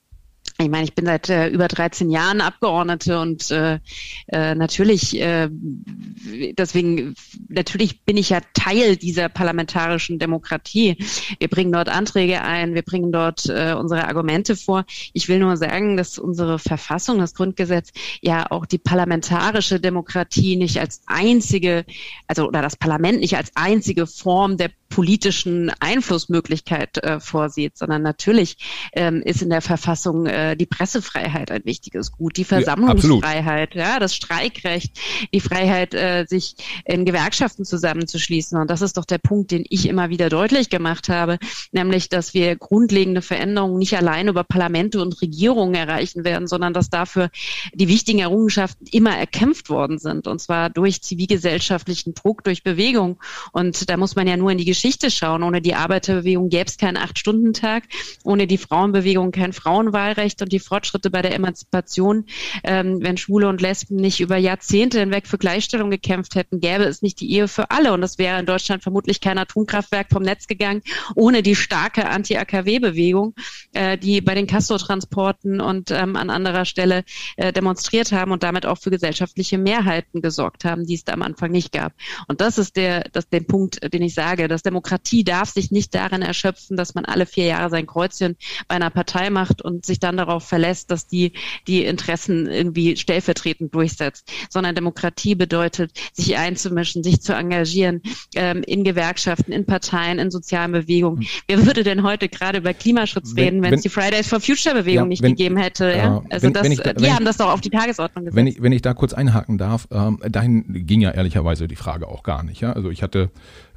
ich 0.61 0.69
meine, 0.69 0.83
ich 0.83 0.93
bin 0.93 1.05
seit 1.05 1.29
äh, 1.29 1.47
über 1.47 1.69
13 1.69 2.09
Jahren 2.09 2.41
Abgeordnete 2.41 3.19
und 3.19 3.49
äh, 3.49 3.79
äh, 4.27 4.55
natürlich, 4.55 5.19
äh, 5.19 5.47
deswegen, 5.49 7.15
natürlich 7.47 8.03
bin 8.03 8.17
ich 8.17 8.29
ja 8.29 8.41
Teil 8.53 8.97
dieser 8.97 9.29
parlamentarischen 9.29 10.19
Demokratie. 10.19 10.97
Wir 11.39 11.47
bringen 11.47 11.71
dort 11.71 11.87
Anträge 11.87 12.41
ein, 12.41 12.75
wir 12.75 12.81
bringen 12.81 13.13
dort 13.13 13.45
äh, 13.45 13.73
unsere 13.73 14.05
Argumente 14.07 14.57
vor. 14.57 14.83
Ich 15.13 15.29
will 15.29 15.39
nur 15.39 15.55
sagen, 15.55 15.95
dass 15.95 16.17
unsere 16.17 16.59
Verfassung, 16.59 17.19
das 17.19 17.35
Grundgesetz, 17.35 17.91
ja 18.21 18.51
auch 18.51 18.65
die 18.65 18.79
parlamentarische 18.79 19.79
Demokratie 19.79 20.57
nicht 20.57 20.77
als 20.79 21.01
einzige, 21.05 21.85
also 22.27 22.47
oder 22.47 22.61
das 22.61 22.75
Parlament 22.75 23.21
nicht 23.21 23.37
als 23.37 23.51
einzige 23.55 24.07
Form 24.07 24.57
der 24.57 24.71
politischen 24.89 25.71
Einflussmöglichkeit 25.79 27.03
äh, 27.03 27.19
vorsieht, 27.19 27.77
sondern 27.77 28.01
natürlich 28.01 28.57
ähm, 28.93 29.21
ist 29.21 29.41
in 29.41 29.49
der 29.49 29.61
Verfassung 29.61 30.25
äh, 30.25 30.55
die 30.57 30.65
Pressefreiheit 30.65 31.51
ein 31.51 31.63
wichtiges 31.63 32.11
Gut, 32.11 32.37
die 32.37 32.43
Versammlungsfreiheit, 32.43 33.75
ja, 33.75 33.93
ja 33.93 33.99
das 33.99 34.15
Streikrecht, 34.15 34.99
die 35.33 35.39
Freiheit, 35.39 35.93
äh, 35.93 36.25
sich 36.27 36.55
in 36.85 37.05
Gewerkschaften 37.05 37.65
zusammenzuschließen. 37.65 38.59
Und 38.59 38.69
das 38.69 38.81
ist 38.81 38.97
doch 38.97 39.05
der 39.05 39.19
Punkt, 39.19 39.51
den 39.51 39.63
ich 39.69 39.87
immer 39.87 40.09
wieder 40.09 40.29
deutlich 40.29 40.69
gemacht 40.69 41.07
habe, 41.07 41.37
nämlich, 41.71 42.09
dass 42.09 42.33
wir 42.33 42.55
grundlegende 42.55 43.21
Veränderungen 43.21 43.77
nicht 43.77 43.95
allein 43.95 44.27
über 44.27 44.43
Parlamente 44.43 45.01
und 45.01 45.21
Regierungen 45.21 45.75
erreichen 45.75 46.23
werden, 46.23 46.47
sondern 46.47 46.73
dass 46.73 46.89
dafür 46.89 47.29
die 47.73 47.87
wichtigen 47.87 48.19
Errungenschaften 48.19 48.87
immer 48.91 49.15
erkämpft 49.15 49.69
worden 49.69 49.99
sind, 49.99 50.27
und 50.27 50.39
zwar 50.39 50.69
durch 50.69 51.01
zivilgesellschaftlichen 51.03 52.15
Druck, 52.15 52.43
durch 52.43 52.63
Bewegung. 52.63 53.19
Und 53.51 53.89
da 53.89 53.97
muss 53.97 54.15
man 54.15 54.27
ja 54.27 54.35
nur 54.35 54.51
in 54.51 54.57
die 54.57 54.65
Geschichte 54.79 55.11
schauen. 55.11 55.43
Ohne 55.43 55.61
die 55.61 55.75
Arbeiterbewegung 55.75 56.47
gäbe 56.47 56.63
es 56.69 56.77
keinen 56.77 56.95
Acht-Stunden-Tag, 56.95 57.83
ohne 58.23 58.47
die 58.47 58.57
Frauenbewegung 58.57 59.31
kein 59.31 59.51
Frauenwahlrecht 59.51 60.41
und 60.41 60.53
die 60.53 60.59
Fortschritte 60.59 61.09
bei 61.09 61.21
der 61.21 61.35
Emanzipation. 61.35 62.25
Ähm, 62.63 62.99
wenn 63.01 63.17
Schwule 63.17 63.49
und 63.49 63.59
Lesben 63.59 63.97
nicht 63.97 64.21
über 64.21 64.37
Jahrzehnte 64.37 65.01
hinweg 65.01 65.27
für 65.27 65.37
Gleichstellung 65.37 65.91
gekämpft 65.91 66.35
hätten, 66.35 66.61
gäbe 66.61 66.85
es 66.85 67.01
nicht 67.01 67.19
die 67.19 67.29
Ehe 67.29 67.49
für 67.49 67.71
alle. 67.71 67.91
Und 67.91 68.03
es 68.03 68.17
wäre 68.17 68.39
in 68.39 68.45
Deutschland 68.45 68.81
vermutlich 68.81 69.19
kein 69.19 69.37
Atomkraftwerk 69.37 70.07
vom 70.09 70.23
Netz 70.23 70.47
gegangen, 70.47 70.81
ohne 71.13 71.43
die 71.43 71.55
starke 71.55 72.07
Anti-AKW-Bewegung, 72.07 73.35
äh, 73.73 73.97
die 73.97 74.21
bei 74.21 74.33
den 74.33 74.47
Castor-Transporten 74.47 75.59
und 75.59 75.91
ähm, 75.91 76.15
an 76.15 76.29
anderer 76.29 76.63
Stelle 76.63 77.03
äh, 77.35 77.51
demonstriert 77.51 78.13
haben 78.13 78.31
und 78.31 78.43
damit 78.43 78.65
auch 78.65 78.77
für 78.77 78.91
gesellschaftliche 78.91 79.57
Mehrheiten 79.57 80.21
gesorgt 80.21 80.63
haben, 80.63 80.85
die 80.85 80.93
es 80.93 81.03
da 81.03 81.11
am 81.11 81.21
Anfang 81.21 81.51
nicht 81.51 81.73
gab. 81.73 81.91
Und 82.29 82.39
das 82.39 82.57
ist 82.57 82.77
der, 82.77 83.01
das, 83.11 83.27
der 83.27 83.41
Punkt, 83.41 83.93
den 83.93 84.03
ich 84.03 84.13
sage, 84.13 84.47
dass 84.47 84.63
Demokratie 84.69 85.23
darf 85.23 85.49
sich 85.49 85.71
nicht 85.71 85.95
darin 85.95 86.21
erschöpfen, 86.21 86.77
dass 86.77 86.93
man 86.93 87.05
alle 87.05 87.25
vier 87.25 87.45
Jahre 87.45 87.71
sein 87.71 87.87
Kreuzchen 87.87 88.35
bei 88.67 88.75
einer 88.75 88.91
Partei 88.91 89.31
macht 89.31 89.63
und 89.63 89.83
sich 89.85 89.99
dann 89.99 90.17
darauf 90.17 90.43
verlässt, 90.43 90.91
dass 90.91 91.07
die 91.07 91.33
die 91.67 91.85
Interessen 91.85 92.47
irgendwie 92.47 92.95
stellvertretend 92.97 93.73
durchsetzt, 93.73 94.31
sondern 94.49 94.75
Demokratie 94.75 95.33
bedeutet, 95.33 95.91
sich 96.13 96.37
einzumischen, 96.37 97.03
sich 97.03 97.21
zu 97.21 97.33
engagieren 97.33 98.01
ähm, 98.35 98.61
in 98.63 98.83
Gewerkschaften, 98.83 99.51
in 99.51 99.65
Parteien, 99.65 100.19
in 100.19 100.29
sozialen 100.29 100.71
Bewegungen. 100.71 101.21
Hm. 101.21 101.27
Wer 101.47 101.65
würde 101.65 101.83
denn 101.83 102.03
heute 102.03 102.29
gerade 102.29 102.59
über 102.59 102.73
Klimaschutz 102.73 103.35
wenn, 103.35 103.43
reden, 103.43 103.63
wenn, 103.63 103.73
es 103.73 103.81
die 103.81 103.89
Fridays 103.89 104.27
for 104.27 104.39
Future 104.39 104.75
Bewegung 104.75 105.05
ja, 105.05 105.09
nicht 105.09 105.23
wenn, 105.23 105.31
gegeben 105.31 105.57
hätte? 105.57 105.91
Ja? 105.91 106.23
Also 106.29 106.45
wenn, 106.45 106.53
das, 106.53 106.67
ich 106.67 106.79
die 106.79 107.11
haben 107.11 107.25
das 107.25 107.37
doch 107.37 107.51
auf 107.51 107.61
die 107.61 107.71
Tagesordnung 107.71 108.25
gesetzt. 108.25 108.35
Wenn 108.35 108.47
ich, 108.47 108.61
wenn 108.61 108.71
ich 108.71 108.83
da 108.83 108.93
kurz 108.93 109.13
einhaken 109.13 109.57
darf, 109.57 109.87
ähm, 109.91 110.19
dahin 110.27 110.85
ging 110.85 111.01
ja 111.01 111.11
ehrlicherweise 111.11 111.67
die 111.67 111.75
Frage 111.75 112.07
auch 112.07 112.21
gar 112.21 112.43
nicht. 112.43 112.61
Ja? 112.61 112.73
Also 112.73 112.91
ich 112.91 113.01
hatte 113.01 113.31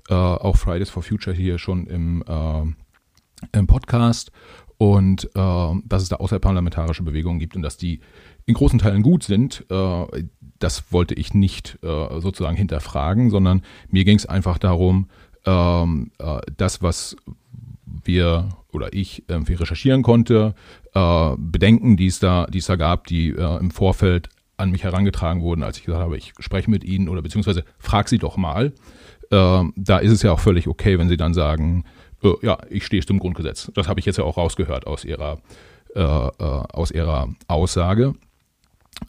äh, 0.08 0.14
auch 0.14 0.56
Fridays 0.56 0.90
for 0.90 1.02
Future 1.02 1.34
hier 1.34 1.58
schon 1.58 1.86
im, 1.86 2.24
äh, 2.26 3.58
im 3.58 3.66
Podcast 3.66 4.32
und 4.78 5.26
äh, 5.36 5.74
dass 5.84 6.02
es 6.02 6.08
da 6.08 6.16
außerparlamentarische 6.16 7.02
Bewegungen 7.02 7.38
gibt 7.38 7.54
und 7.54 7.62
dass 7.62 7.76
die 7.76 8.00
in 8.46 8.54
großen 8.54 8.78
Teilen 8.78 9.02
gut 9.02 9.22
sind, 9.22 9.64
äh, 9.70 10.24
das 10.58 10.92
wollte 10.92 11.14
ich 11.14 11.34
nicht 11.34 11.78
äh, 11.82 12.20
sozusagen 12.20 12.56
hinterfragen, 12.56 13.30
sondern 13.30 13.62
mir 13.88 14.04
ging 14.04 14.16
es 14.16 14.26
einfach 14.26 14.58
darum, 14.58 15.08
ähm, 15.44 16.10
äh, 16.18 16.40
das, 16.56 16.82
was 16.82 17.16
wir 18.04 18.48
oder 18.72 18.92
ich 18.92 19.24
irgendwie 19.28 19.54
recherchieren 19.54 20.02
konnte, 20.02 20.54
Bedenken, 20.94 21.96
die 21.96 22.06
es 22.06 22.18
da, 22.18 22.46
die 22.46 22.58
es 22.58 22.66
da 22.66 22.76
gab, 22.76 23.06
die 23.06 23.28
im 23.28 23.70
Vorfeld 23.70 24.28
an 24.56 24.70
mich 24.70 24.82
herangetragen 24.82 25.42
wurden, 25.42 25.62
als 25.62 25.78
ich 25.78 25.84
gesagt 25.84 26.02
habe, 26.02 26.16
ich 26.16 26.32
spreche 26.38 26.70
mit 26.70 26.84
Ihnen 26.84 27.08
oder 27.08 27.22
beziehungsweise 27.22 27.64
frag 27.78 28.08
Sie 28.08 28.18
doch 28.18 28.36
mal. 28.36 28.72
Äh, 29.32 29.64
da 29.76 29.98
ist 29.98 30.12
es 30.12 30.22
ja 30.22 30.32
auch 30.32 30.40
völlig 30.40 30.68
okay, 30.68 30.98
wenn 30.98 31.08
Sie 31.08 31.16
dann 31.16 31.32
sagen, 31.32 31.84
äh, 32.22 32.32
ja, 32.42 32.58
ich 32.68 32.84
stehe 32.84 33.04
zum 33.04 33.18
Grundgesetz. 33.18 33.72
Das 33.74 33.88
habe 33.88 33.98
ich 33.98 34.06
jetzt 34.06 34.18
ja 34.18 34.24
auch 34.24 34.36
rausgehört 34.36 34.86
aus 34.86 35.04
Ihrer, 35.04 35.38
äh, 35.94 36.00
äh, 36.00 36.30
aus 36.38 36.90
Ihrer 36.90 37.28
Aussage. 37.48 38.14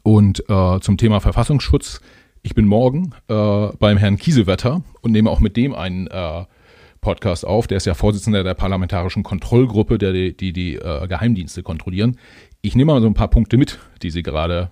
Und 0.02 0.50
äh, 0.50 0.80
zum 0.80 0.98
Thema 0.98 1.20
Verfassungsschutz. 1.20 2.00
Ich 2.42 2.56
bin 2.56 2.66
morgen 2.66 3.14
äh, 3.28 3.68
beim 3.80 3.98
Herrn 3.98 4.18
Kiesewetter 4.18 4.82
und 5.02 5.12
nehme 5.12 5.30
auch 5.30 5.40
mit 5.40 5.56
dem 5.56 5.74
einen 5.76 6.10
Podcast 7.00 7.46
auf. 7.46 7.68
Der 7.68 7.78
ist 7.78 7.86
ja 7.86 7.94
Vorsitzender 7.94 8.44
der 8.44 8.54
parlamentarischen 8.54 9.24
Kontrollgruppe, 9.24 9.98
der 9.98 10.12
die 10.12 10.36
die, 10.36 10.52
die 10.52 10.74
Geheimdienste 10.74 11.64
kontrollieren. 11.64 12.18
Ich 12.62 12.76
nehme 12.76 12.94
mal 12.94 13.02
so 13.02 13.08
ein 13.08 13.14
paar 13.14 13.30
Punkte 13.30 13.56
mit, 13.56 13.80
die 14.02 14.10
Sie 14.10 14.24
gerade 14.24 14.72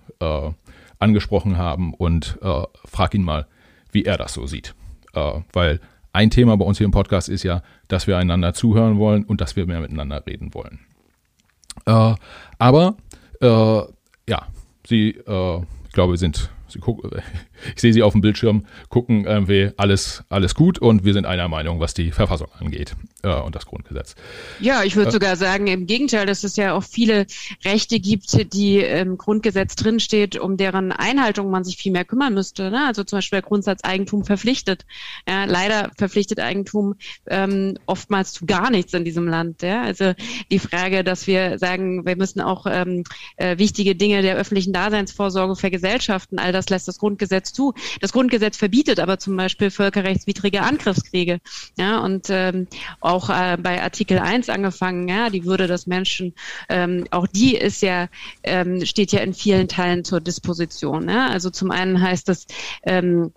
angesprochen 0.98 1.56
haben 1.56 1.94
und 1.94 2.38
frage 2.84 3.16
ihn 3.16 3.24
mal, 3.24 3.46
wie 3.90 4.04
er 4.04 4.18
das 4.18 4.34
so 4.34 4.46
sieht. 4.46 4.74
Äh, 5.14 5.40
weil 5.52 5.80
ein 6.12 6.30
Thema 6.30 6.56
bei 6.56 6.64
uns 6.64 6.78
hier 6.78 6.84
im 6.84 6.90
Podcast 6.90 7.28
ist 7.28 7.42
ja, 7.42 7.62
dass 7.88 8.06
wir 8.06 8.18
einander 8.18 8.54
zuhören 8.54 8.98
wollen 8.98 9.24
und 9.24 9.40
dass 9.40 9.56
wir 9.56 9.66
mehr 9.66 9.80
miteinander 9.80 10.24
reden 10.26 10.52
wollen. 10.54 10.80
Äh, 11.86 12.14
aber 12.58 12.96
äh, 13.40 13.82
ja, 14.28 14.46
Sie, 14.86 15.10
äh, 15.10 15.62
ich 15.84 15.92
glaube, 15.92 16.16
sind 16.16 16.50
Sie 16.68 16.78
gucken, 16.78 17.10
ich 17.74 17.80
sehe 17.80 17.92
Sie 17.92 18.02
auf 18.02 18.12
dem 18.12 18.22
Bildschirm, 18.22 18.64
gucken 18.88 19.24
irgendwie 19.24 19.70
alles, 19.76 20.24
alles 20.30 20.54
gut 20.54 20.78
und 20.78 21.04
wir 21.04 21.12
sind 21.12 21.26
einer 21.26 21.48
Meinung, 21.48 21.80
was 21.80 21.94
die 21.94 22.10
Verfassung 22.10 22.48
angeht 22.58 22.94
äh, 23.22 23.34
und 23.34 23.54
das 23.54 23.66
Grundgesetz. 23.66 24.14
Ja, 24.60 24.82
ich 24.82 24.96
würde 24.96 25.10
äh, 25.10 25.12
sogar 25.12 25.36
sagen, 25.36 25.66
im 25.66 25.86
Gegenteil, 25.86 26.26
dass 26.26 26.44
es 26.44 26.56
ja 26.56 26.74
auch 26.74 26.82
viele 26.82 27.26
Rechte 27.64 28.00
gibt, 28.00 28.54
die 28.54 28.78
im 28.78 29.18
Grundgesetz 29.18 29.76
drinsteht, 29.76 30.38
um 30.38 30.56
deren 30.56 30.92
Einhaltung 30.92 31.50
man 31.50 31.64
sich 31.64 31.76
viel 31.76 31.92
mehr 31.92 32.04
kümmern 32.04 32.32
müsste. 32.32 32.70
Ne? 32.70 32.86
Also 32.86 33.04
zum 33.04 33.18
Beispiel 33.18 33.40
der 33.40 33.48
Grundsatz 33.48 33.84
Eigentum 33.84 34.24
verpflichtet. 34.24 34.86
Ja, 35.28 35.44
leider 35.44 35.90
verpflichtet 35.96 36.40
Eigentum 36.40 36.94
ähm, 37.26 37.76
oftmals 37.86 38.32
zu 38.32 38.46
gar 38.46 38.70
nichts 38.70 38.94
in 38.94 39.04
diesem 39.04 39.28
Land. 39.28 39.62
Ja? 39.62 39.82
Also 39.82 40.14
die 40.50 40.58
Frage, 40.58 41.04
dass 41.04 41.26
wir 41.26 41.58
sagen, 41.58 42.06
wir 42.06 42.16
müssen 42.16 42.40
auch 42.40 42.66
ähm, 42.66 43.04
äh, 43.36 43.58
wichtige 43.58 43.94
Dinge 43.94 44.22
der 44.22 44.36
öffentlichen 44.36 44.72
Daseinsvorsorge 44.72 45.56
vergesellschaften, 45.56 46.38
all 46.38 46.52
das 46.52 46.62
das 46.62 46.70
lässt 46.70 46.88
das 46.88 46.98
Grundgesetz 46.98 47.51
zu. 47.52 47.74
Das 48.00 48.12
Grundgesetz 48.12 48.56
verbietet 48.56 49.00
aber 49.00 49.18
zum 49.18 49.36
Beispiel 49.36 49.70
völkerrechtswidrige 49.70 50.62
Angriffskriege. 50.62 51.40
Ja, 51.78 51.98
und 51.98 52.26
ähm, 52.30 52.66
auch 53.00 53.30
äh, 53.30 53.56
bei 53.60 53.82
Artikel 53.82 54.18
1 54.18 54.48
angefangen, 54.48 55.08
ja, 55.08 55.30
die 55.30 55.44
Würde 55.44 55.66
des 55.66 55.86
Menschen, 55.86 56.34
ähm, 56.68 57.04
auch 57.10 57.26
die 57.26 57.56
ist 57.56 57.82
ja, 57.82 58.08
ähm, 58.42 58.84
steht 58.84 59.12
ja 59.12 59.20
in 59.20 59.34
vielen 59.34 59.68
Teilen 59.68 60.04
zur 60.04 60.20
Disposition. 60.20 61.08
Ja? 61.08 61.28
Also 61.28 61.50
zum 61.50 61.70
einen 61.70 62.00
heißt 62.00 62.28
das, 62.28 62.46
ähm, 62.84 63.32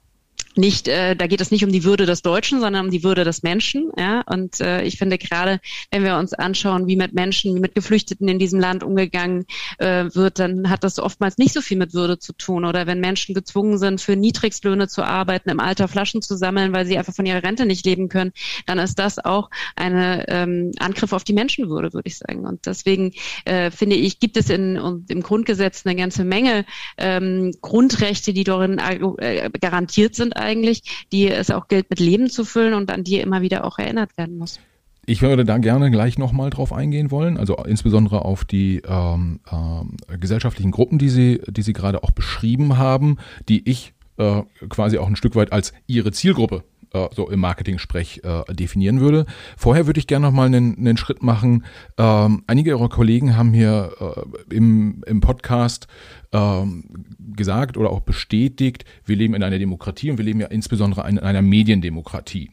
nicht, 0.57 0.87
äh, 0.87 1.15
da 1.15 1.27
geht 1.27 1.41
es 1.41 1.51
nicht 1.51 1.63
um 1.63 1.71
die 1.71 1.83
Würde 1.83 2.05
des 2.05 2.21
Deutschen, 2.21 2.59
sondern 2.59 2.85
um 2.85 2.91
die 2.91 3.03
Würde 3.03 3.23
des 3.23 3.43
Menschen. 3.43 3.91
Ja? 3.97 4.21
Und 4.21 4.59
äh, 4.61 4.83
ich 4.83 4.97
finde 4.97 5.17
gerade, 5.17 5.59
wenn 5.91 6.03
wir 6.03 6.17
uns 6.17 6.33
anschauen, 6.33 6.87
wie 6.87 6.95
mit 6.95 7.13
Menschen, 7.13 7.55
wie 7.55 7.59
mit 7.59 7.75
Geflüchteten 7.75 8.27
in 8.27 8.39
diesem 8.39 8.59
Land 8.59 8.83
umgegangen 8.83 9.45
äh, 9.77 10.05
wird, 10.13 10.39
dann 10.39 10.69
hat 10.69 10.83
das 10.83 10.99
oftmals 10.99 11.37
nicht 11.37 11.53
so 11.53 11.61
viel 11.61 11.77
mit 11.77 11.93
Würde 11.93 12.19
zu 12.19 12.33
tun. 12.33 12.65
Oder 12.65 12.87
wenn 12.87 12.99
Menschen 12.99 13.35
gezwungen 13.35 13.77
sind, 13.77 14.01
für 14.01 14.15
Niedrigstlöhne 14.15 14.87
zu 14.87 15.03
arbeiten, 15.03 15.49
im 15.49 15.59
Alter 15.59 15.87
Flaschen 15.87 16.21
zu 16.21 16.35
sammeln, 16.37 16.73
weil 16.73 16.85
sie 16.85 16.97
einfach 16.97 17.13
von 17.13 17.25
ihrer 17.25 17.43
Rente 17.43 17.65
nicht 17.65 17.85
leben 17.85 18.09
können, 18.09 18.31
dann 18.65 18.79
ist 18.79 18.99
das 18.99 19.19
auch 19.19 19.49
ein 19.75 20.23
ähm, 20.27 20.71
Angriff 20.79 21.13
auf 21.13 21.23
die 21.23 21.33
Menschenwürde, 21.33 21.93
würde 21.93 22.07
ich 22.07 22.17
sagen. 22.17 22.45
Und 22.45 22.65
deswegen 22.65 23.13
äh, 23.45 23.71
finde 23.71 23.95
ich, 23.95 24.19
gibt 24.19 24.37
es 24.37 24.49
in, 24.49 25.03
im 25.07 25.21
Grundgesetz 25.21 25.85
eine 25.85 25.95
ganze 25.95 26.23
Menge 26.23 26.65
ähm, 26.97 27.53
Grundrechte, 27.61 28.33
die 28.33 28.43
darin 28.43 28.79
äh, 28.79 29.49
garantiert 29.59 30.15
sind 30.15 30.35
eigentlich, 30.45 31.05
die 31.11 31.27
es 31.27 31.51
auch 31.51 31.67
gilt 31.67 31.89
mit 31.89 31.99
Leben 31.99 32.29
zu 32.29 32.45
füllen 32.45 32.73
und 32.73 32.89
an 32.91 33.03
die 33.03 33.19
immer 33.19 33.41
wieder 33.41 33.65
auch 33.65 33.79
erinnert 33.79 34.17
werden 34.17 34.37
muss. 34.37 34.59
Ich 35.07 35.21
würde 35.21 35.45
da 35.45 35.59
gerne 35.59 35.91
gleich 35.91 36.17
nochmal 36.17 36.49
drauf 36.49 36.73
eingehen 36.73 37.11
wollen, 37.11 37.37
also 37.37 37.55
insbesondere 37.57 38.25
auf 38.25 38.43
die 38.43 38.81
ähm, 38.87 39.39
äh, 39.51 40.17
gesellschaftlichen 40.17 40.71
Gruppen, 40.71 40.97
die 40.97 41.09
Sie, 41.09 41.41
die 41.47 41.61
Sie 41.61 41.73
gerade 41.73 42.03
auch 42.03 42.11
beschrieben 42.11 42.77
haben, 42.77 43.17
die 43.47 43.69
ich 43.69 43.93
äh, 44.17 44.41
quasi 44.69 44.97
auch 44.97 45.07
ein 45.07 45.15
Stück 45.15 45.35
weit 45.35 45.51
als 45.51 45.73
Ihre 45.85 46.11
Zielgruppe 46.11 46.63
äh, 46.95 47.09
so 47.13 47.29
im 47.29 47.39
Marketing-Sprech 47.41 48.21
äh, 48.23 48.53
definieren 48.53 49.01
würde. 49.01 49.25
Vorher 49.57 49.85
würde 49.85 49.99
ich 49.99 50.07
gerne 50.07 50.25
nochmal 50.25 50.47
einen, 50.47 50.77
einen 50.77 50.97
Schritt 50.97 51.21
machen. 51.21 51.65
Ähm, 51.97 52.43
einige 52.47 52.71
Ihrer 52.71 52.89
Kollegen 52.89 53.35
haben 53.35 53.53
hier 53.53 53.91
äh, 53.99 54.55
im, 54.55 55.03
im 55.05 55.19
Podcast 55.19 55.87
ähm, 56.31 56.85
gesagt 57.19 57.77
oder 57.77 57.89
auch 57.89 58.01
bestätigt, 58.01 58.85
wir 59.05 59.15
leben 59.15 59.33
in 59.33 59.43
einer 59.43 59.59
Demokratie 59.59 60.09
und 60.11 60.17
wir 60.17 60.25
leben 60.25 60.39
ja 60.39 60.47
insbesondere 60.47 61.07
in 61.09 61.19
einer 61.19 61.41
Mediendemokratie. 61.41 62.51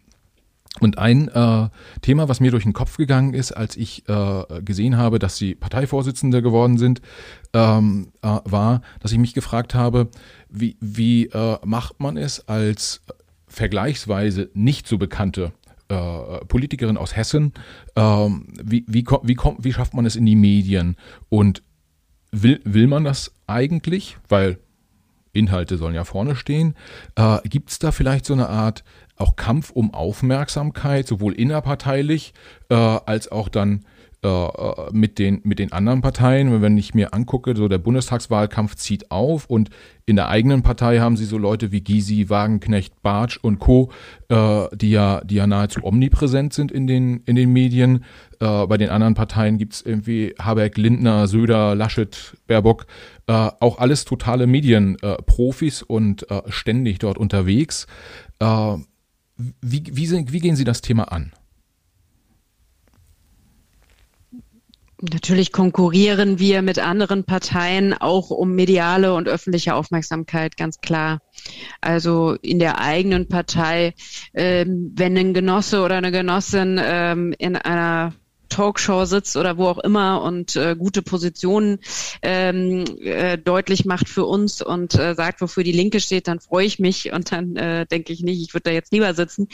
Und 0.80 0.96
ein 0.96 1.28
äh, 1.28 1.68
Thema, 2.00 2.30
was 2.30 2.40
mir 2.40 2.50
durch 2.50 2.62
den 2.62 2.72
Kopf 2.72 2.96
gegangen 2.96 3.34
ist, 3.34 3.52
als 3.52 3.76
ich 3.76 4.08
äh, 4.08 4.62
gesehen 4.62 4.96
habe, 4.96 5.18
dass 5.18 5.36
Sie 5.36 5.54
Parteivorsitzende 5.54 6.40
geworden 6.40 6.78
sind, 6.78 7.02
ähm, 7.52 8.08
äh, 8.22 8.38
war, 8.44 8.80
dass 9.00 9.12
ich 9.12 9.18
mich 9.18 9.34
gefragt 9.34 9.74
habe, 9.74 10.08
wie, 10.48 10.76
wie 10.80 11.26
äh, 11.26 11.58
macht 11.62 12.00
man 12.00 12.16
es 12.16 12.48
als 12.48 13.02
vergleichsweise 13.52 14.50
nicht 14.54 14.88
so 14.88 14.98
bekannte 14.98 15.52
äh, 15.88 16.44
Politikerin 16.46 16.96
aus 16.96 17.14
Hessen, 17.14 17.52
ähm, 17.96 18.48
wie, 18.62 18.84
wie, 18.88 19.04
wie, 19.22 19.34
kommt, 19.34 19.64
wie 19.64 19.72
schafft 19.72 19.94
man 19.94 20.06
es 20.06 20.16
in 20.16 20.26
die 20.26 20.36
Medien? 20.36 20.96
Und 21.28 21.62
will, 22.30 22.60
will 22.64 22.86
man 22.86 23.04
das 23.04 23.34
eigentlich? 23.46 24.16
Weil 24.28 24.58
Inhalte 25.32 25.76
sollen 25.76 25.94
ja 25.94 26.04
vorne 26.04 26.36
stehen. 26.36 26.74
Äh, 27.14 27.38
Gibt 27.48 27.70
es 27.70 27.78
da 27.78 27.92
vielleicht 27.92 28.26
so 28.26 28.32
eine 28.32 28.48
Art 28.48 28.84
auch 29.16 29.36
Kampf 29.36 29.70
um 29.70 29.94
Aufmerksamkeit, 29.94 31.06
sowohl 31.06 31.34
innerparteilich 31.34 32.32
äh, 32.70 32.74
als 32.74 33.30
auch 33.30 33.48
dann 33.48 33.84
mit, 34.92 35.18
den, 35.18 35.40
mit 35.42 35.58
den 35.58 35.72
anderen 35.72 36.00
Parteien. 36.00 36.62
Wenn 36.62 36.78
ich 36.78 36.94
mir 36.94 37.12
angucke, 37.12 37.56
so 37.56 37.66
der 37.66 37.78
Bundestagswahlkampf 37.78 38.76
zieht 38.76 39.10
auf 39.10 39.46
und 39.46 39.70
in 40.04 40.16
der 40.16 40.28
eigenen 40.28 40.62
Partei 40.62 40.98
haben 40.98 41.16
sie 41.16 41.24
so 41.24 41.38
Leute 41.38 41.70
wie 41.70 41.82
Gysi, 41.82 42.28
Wagenknecht, 42.28 43.02
Bartsch 43.02 43.38
und 43.40 43.58
Co., 43.58 43.90
äh, 44.28 44.66
die, 44.74 44.90
ja, 44.90 45.20
die 45.24 45.36
ja 45.36 45.46
nahezu 45.46 45.84
omnipräsent 45.84 46.52
sind 46.52 46.72
in 46.72 46.86
den, 46.86 47.22
in 47.24 47.36
den 47.36 47.52
Medien. 47.52 48.04
Äh, 48.40 48.66
bei 48.66 48.76
den 48.76 48.90
anderen 48.90 49.14
Parteien 49.14 49.58
gibt's 49.58 49.80
irgendwie 49.80 50.34
Habeck, 50.40 50.76
Lindner, 50.76 51.28
Söder, 51.28 51.74
Laschet, 51.74 52.36
Baerbock. 52.46 52.86
Äh, 53.26 53.32
auch 53.32 53.78
alles 53.78 54.04
totale 54.04 54.46
Medienprofis 54.46 55.82
und 55.82 56.28
äh, 56.30 56.42
ständig 56.48 56.98
dort 56.98 57.18
unterwegs. 57.18 57.86
Äh, 58.40 58.76
wie, 59.60 59.84
wie, 59.92 60.32
wie 60.32 60.40
gehen 60.40 60.56
Sie 60.56 60.64
das 60.64 60.80
Thema 60.80 61.04
an? 61.12 61.32
Natürlich 65.10 65.50
konkurrieren 65.50 66.38
wir 66.38 66.62
mit 66.62 66.78
anderen 66.78 67.24
Parteien 67.24 67.92
auch 67.92 68.30
um 68.30 68.54
mediale 68.54 69.14
und 69.14 69.28
öffentliche 69.28 69.74
Aufmerksamkeit, 69.74 70.56
ganz 70.56 70.78
klar. 70.80 71.18
Also 71.80 72.36
in 72.40 72.60
der 72.60 72.78
eigenen 72.78 73.26
Partei, 73.26 73.94
ähm, 74.32 74.92
wenn 74.94 75.18
ein 75.18 75.34
Genosse 75.34 75.82
oder 75.82 75.96
eine 75.96 76.12
Genossin 76.12 76.80
ähm, 76.80 77.34
in 77.36 77.56
einer 77.56 78.12
Talkshow 78.52 79.06
sitzt 79.06 79.36
oder 79.36 79.56
wo 79.56 79.66
auch 79.66 79.78
immer 79.78 80.22
und 80.22 80.56
äh, 80.56 80.76
gute 80.76 81.00
Positionen 81.00 81.78
ähm, 82.20 82.84
äh, 83.00 83.38
deutlich 83.38 83.86
macht 83.86 84.08
für 84.10 84.26
uns 84.26 84.60
und 84.60 84.94
äh, 84.94 85.14
sagt, 85.14 85.40
wofür 85.40 85.64
die 85.64 85.72
Linke 85.72 86.00
steht, 86.00 86.28
dann 86.28 86.38
freue 86.38 86.66
ich 86.66 86.78
mich 86.78 87.12
und 87.12 87.32
dann 87.32 87.56
äh, 87.56 87.86
denke 87.86 88.12
ich 88.12 88.22
nicht, 88.22 88.42
ich 88.42 88.52
würde 88.52 88.64
da 88.64 88.70
jetzt 88.70 88.92
lieber 88.92 89.14
sitzen. 89.14 89.48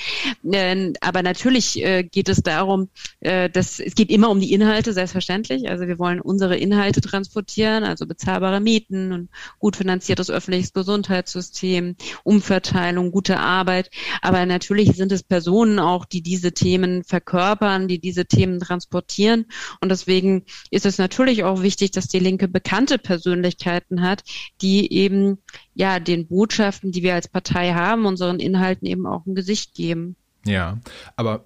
Äh, 0.51 0.93
aber 1.01 1.23
natürlich 1.23 1.81
äh, 1.83 2.03
geht 2.03 2.29
es 2.29 2.43
darum, 2.43 2.89
äh, 3.21 3.49
dass 3.49 3.79
es 3.79 3.95
geht 3.95 4.11
immer 4.11 4.31
um 4.31 4.41
die 4.41 4.53
Inhalte, 4.53 4.93
selbstverständlich. 4.93 5.69
Also 5.69 5.87
wir 5.87 6.01
wollen 6.01 6.21
unsere 6.21 6.57
Inhalte 6.57 7.01
transportieren, 7.01 7.85
also 7.85 8.05
bezahlbare 8.05 8.61
Mieten 8.61 9.13
und 9.13 9.29
gut 9.61 9.77
finanziertes 9.77 10.29
öffentliches 10.29 10.73
Gesundheitssystem, 10.73 11.95
Umverteilung, 12.25 13.13
gute 13.13 13.39
Arbeit. 13.39 13.91
Aber 14.23 14.45
natürlich 14.45 14.97
sind 14.97 15.13
es 15.13 15.23
Personen 15.23 15.79
auch, 15.79 16.05
die 16.05 16.23
diese 16.23 16.53
Themen 16.53 17.05
verkörpern, 17.05 17.87
die 17.87 18.01
diese 18.01 18.27
Themen 18.27 18.59
transportieren 18.59 18.88
transportieren. 18.89 19.47
Und 19.81 19.91
deswegen 19.91 20.45
ist 20.71 20.87
es 20.87 20.99
natürlich 20.99 21.45
auch 21.45 21.63
wichtig, 21.63 21.91
dass 21.93 22.09
die 22.09 22.19
Linke 22.19 22.49
bekannte 22.49 22.99
Persönlichkeiten 22.99 24.03
hat, 24.03 24.23
die 24.61 24.93
eben 24.93 25.39
ja 25.75 26.01
den 26.01 26.27
Botschaften, 26.27 26.93
die 26.93 27.03
wir 27.03 27.15
als 27.15 27.29
Partei 27.29 27.73
haben, 27.73 28.07
unseren 28.07 28.41
Inhalten 28.41 28.87
eben 28.87 29.07
auch 29.07 29.27
ein 29.27 29.35
Gesicht 29.35 29.75
geben. 29.75 30.17
Ja, 30.45 30.79
aber 31.17 31.45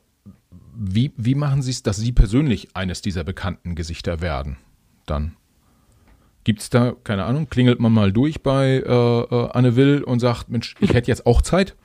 wie, 0.74 1.12
wie 1.16 1.35
machen 1.35 1.62
Sie 1.62 1.70
es, 1.70 1.83
dass 1.83 1.96
Sie 1.96 2.12
persönlich 2.12 2.68
eines 2.74 3.02
dieser 3.02 3.24
bekannten 3.24 3.74
Gesichter 3.74 4.20
werden? 4.20 4.57
Dann 5.07 5.37
gibt 6.44 6.61
es 6.61 6.70
da, 6.70 6.92
keine 7.05 7.24
Ahnung, 7.24 7.48
klingelt 7.48 7.81
man 7.81 7.92
mal 7.92 8.12
durch 8.12 8.42
bei 8.42 8.76
äh, 8.76 8.81
äh, 8.85 9.48
Anne 9.52 9.76
Will 9.76 10.02
und 10.02 10.20
sagt, 10.20 10.48
Mensch, 10.48 10.74
ich 10.81 10.94
hätte 10.94 11.11
jetzt 11.11 11.26
auch 11.26 11.42
Zeit? 11.42 11.76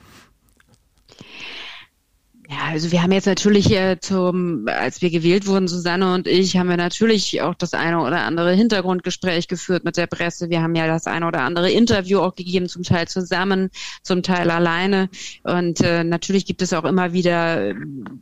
Ja, 2.49 2.67
also 2.69 2.93
wir 2.93 3.03
haben 3.03 3.11
jetzt 3.11 3.25
natürlich 3.25 3.71
äh, 3.71 3.99
zum, 3.99 4.69
als 4.69 5.01
wir 5.01 5.09
gewählt 5.09 5.47
wurden, 5.47 5.67
Susanne 5.67 6.13
und 6.13 6.27
ich, 6.27 6.55
haben 6.55 6.69
wir 6.69 6.77
natürlich 6.77 7.41
auch 7.41 7.53
das 7.53 7.73
eine 7.73 7.99
oder 7.99 8.21
andere 8.21 8.53
Hintergrundgespräch 8.53 9.49
geführt 9.49 9.83
mit 9.83 9.97
der 9.97 10.07
Presse. 10.07 10.49
Wir 10.49 10.61
haben 10.61 10.73
ja 10.73 10.87
das 10.87 11.07
eine 11.07 11.27
oder 11.27 11.41
andere 11.41 11.69
Interview 11.71 12.19
auch 12.19 12.35
gegeben, 12.35 12.69
zum 12.69 12.83
Teil 12.83 13.05
zusammen, 13.09 13.69
zum 14.01 14.23
Teil 14.23 14.49
alleine. 14.49 15.09
Und 15.43 15.81
äh, 15.81 16.05
natürlich 16.05 16.45
gibt 16.45 16.61
es 16.61 16.71
auch 16.71 16.85
immer 16.85 17.11
wieder, 17.11 17.73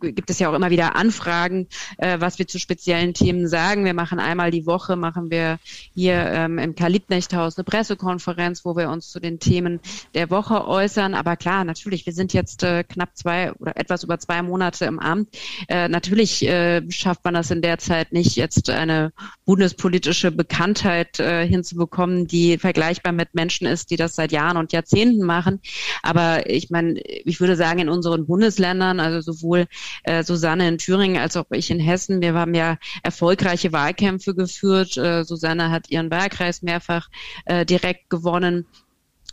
gibt 0.01 0.31
es 0.31 0.39
ja 0.39 0.49
auch 0.49 0.55
immer 0.55 0.71
wieder 0.71 0.95
Anfragen, 0.95 1.67
äh, 1.99 2.19
was 2.19 2.39
wir 2.39 2.47
zu 2.47 2.57
speziellen 2.57 3.13
Themen 3.13 3.47
sagen. 3.47 3.85
Wir 3.85 3.93
machen 3.93 4.17
einmal 4.17 4.49
die 4.49 4.65
Woche, 4.65 4.95
machen 4.95 5.29
wir 5.29 5.59
hier 5.93 6.15
ähm, 6.15 6.57
im 6.57 6.73
Karl-Liebknecht-Haus 6.73 7.57
eine 7.57 7.63
Pressekonferenz, 7.63 8.65
wo 8.65 8.75
wir 8.75 8.89
uns 8.89 9.11
zu 9.11 9.19
den 9.19 9.39
Themen 9.39 9.81
der 10.15 10.31
Woche 10.31 10.67
äußern. 10.67 11.13
Aber 11.13 11.35
klar, 11.35 11.63
natürlich, 11.63 12.07
wir 12.07 12.13
sind 12.13 12.33
jetzt 12.33 12.63
äh, 12.63 12.83
knapp 12.83 13.15
zwei 13.15 13.53
oder 13.53 13.77
etwas 13.77 14.03
über 14.03 14.14
über 14.15 14.19
zwei 14.19 14.41
Monate 14.41 14.85
im 14.85 14.99
Amt. 14.99 15.29
Äh, 15.67 15.89
natürlich 15.89 16.45
äh, 16.47 16.81
schafft 16.89 17.23
man 17.25 17.33
das 17.33 17.51
in 17.51 17.61
der 17.61 17.77
Zeit 17.77 18.13
nicht, 18.13 18.35
jetzt 18.35 18.69
eine 18.69 19.11
bundespolitische 19.45 20.31
Bekanntheit 20.31 21.19
äh, 21.19 21.45
hinzubekommen, 21.45 22.27
die 22.27 22.57
vergleichbar 22.57 23.11
mit 23.11 23.33
Menschen 23.33 23.67
ist, 23.67 23.91
die 23.91 23.97
das 23.97 24.15
seit 24.15 24.31
Jahren 24.31 24.57
und 24.57 24.71
Jahrzehnten 24.71 25.23
machen. 25.25 25.59
Aber 26.01 26.49
ich 26.49 26.69
meine, 26.69 26.99
ich 27.01 27.39
würde 27.39 27.55
sagen, 27.55 27.79
in 27.79 27.89
unseren 27.89 28.25
Bundesländern, 28.25 28.99
also 28.99 29.33
sowohl 29.33 29.67
äh, 30.03 30.23
Susanne 30.23 30.67
in 30.67 30.77
Thüringen 30.77 31.17
als 31.17 31.35
auch 31.35 31.45
ich 31.51 31.69
in 31.69 31.79
Hessen, 31.79 32.21
wir 32.21 32.33
haben 32.33 32.53
ja 32.53 32.77
erfolgreiche 33.03 33.73
Wahlkämpfe 33.73 34.33
geführt. 34.33 34.97
Äh, 34.97 35.23
Susanne 35.25 35.71
hat 35.71 35.89
ihren 35.89 36.09
Wahlkreis 36.09 36.61
mehrfach 36.61 37.09
äh, 37.45 37.65
direkt 37.65 38.09
gewonnen. 38.09 38.65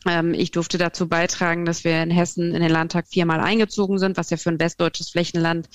Ähm, 0.07 0.35
ich 0.35 0.51
durfte 0.51 0.79
dazu 0.79 1.09
beitragen, 1.09 1.65
dass 1.65 1.85
wir 1.85 2.03
in 2.03 2.11
Hessen 2.11 2.55
in 2.55 2.63
den 2.63 2.71
Landtag 2.71 3.07
viermal 3.09 3.41
eingezogen 3.41 3.99
sind, 3.99 4.17
was 4.17 4.31
ja 4.31 4.37
für 4.37 4.51
ein 4.51 4.61
westdeutsches 4.61 5.11
Flächenland 5.11 5.69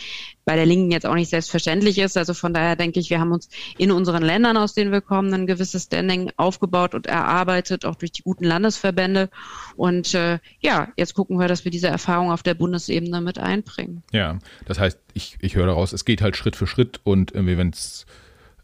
bei 0.45 0.55
der 0.55 0.65
Linken 0.65 0.91
jetzt 0.91 1.05
auch 1.05 1.15
nicht 1.15 1.29
selbstverständlich 1.29 1.97
ist. 1.97 2.17
Also 2.17 2.33
von 2.33 2.53
daher 2.53 2.75
denke 2.75 2.99
ich, 2.99 3.09
wir 3.09 3.19
haben 3.19 3.31
uns 3.31 3.49
in 3.77 3.91
unseren 3.91 4.23
Ländern, 4.23 4.57
aus 4.57 4.73
denen 4.73 4.91
wir 4.91 5.01
kommen, 5.01 5.33
ein 5.33 5.47
gewisses 5.47 5.83
Standing 5.83 6.31
aufgebaut 6.37 6.95
und 6.95 7.07
erarbeitet, 7.07 7.85
auch 7.85 7.95
durch 7.95 8.11
die 8.11 8.23
guten 8.23 8.45
Landesverbände. 8.45 9.29
Und 9.75 10.13
äh, 10.13 10.39
ja, 10.59 10.89
jetzt 10.97 11.13
gucken 11.13 11.39
wir, 11.39 11.47
dass 11.47 11.63
wir 11.63 11.71
diese 11.71 11.87
Erfahrung 11.87 12.31
auf 12.31 12.43
der 12.43 12.53
Bundesebene 12.53 13.21
mit 13.21 13.39
einbringen. 13.39 14.03
Ja, 14.11 14.39
das 14.65 14.79
heißt, 14.79 14.99
ich, 15.13 15.37
ich 15.41 15.55
höre 15.55 15.67
daraus, 15.67 15.93
es 15.93 16.05
geht 16.05 16.21
halt 16.21 16.35
Schritt 16.35 16.55
für 16.55 16.67
Schritt 16.67 16.99
und 17.03 17.31
irgendwie, 17.31 17.57
wenn 17.57 17.69
es 17.69 18.05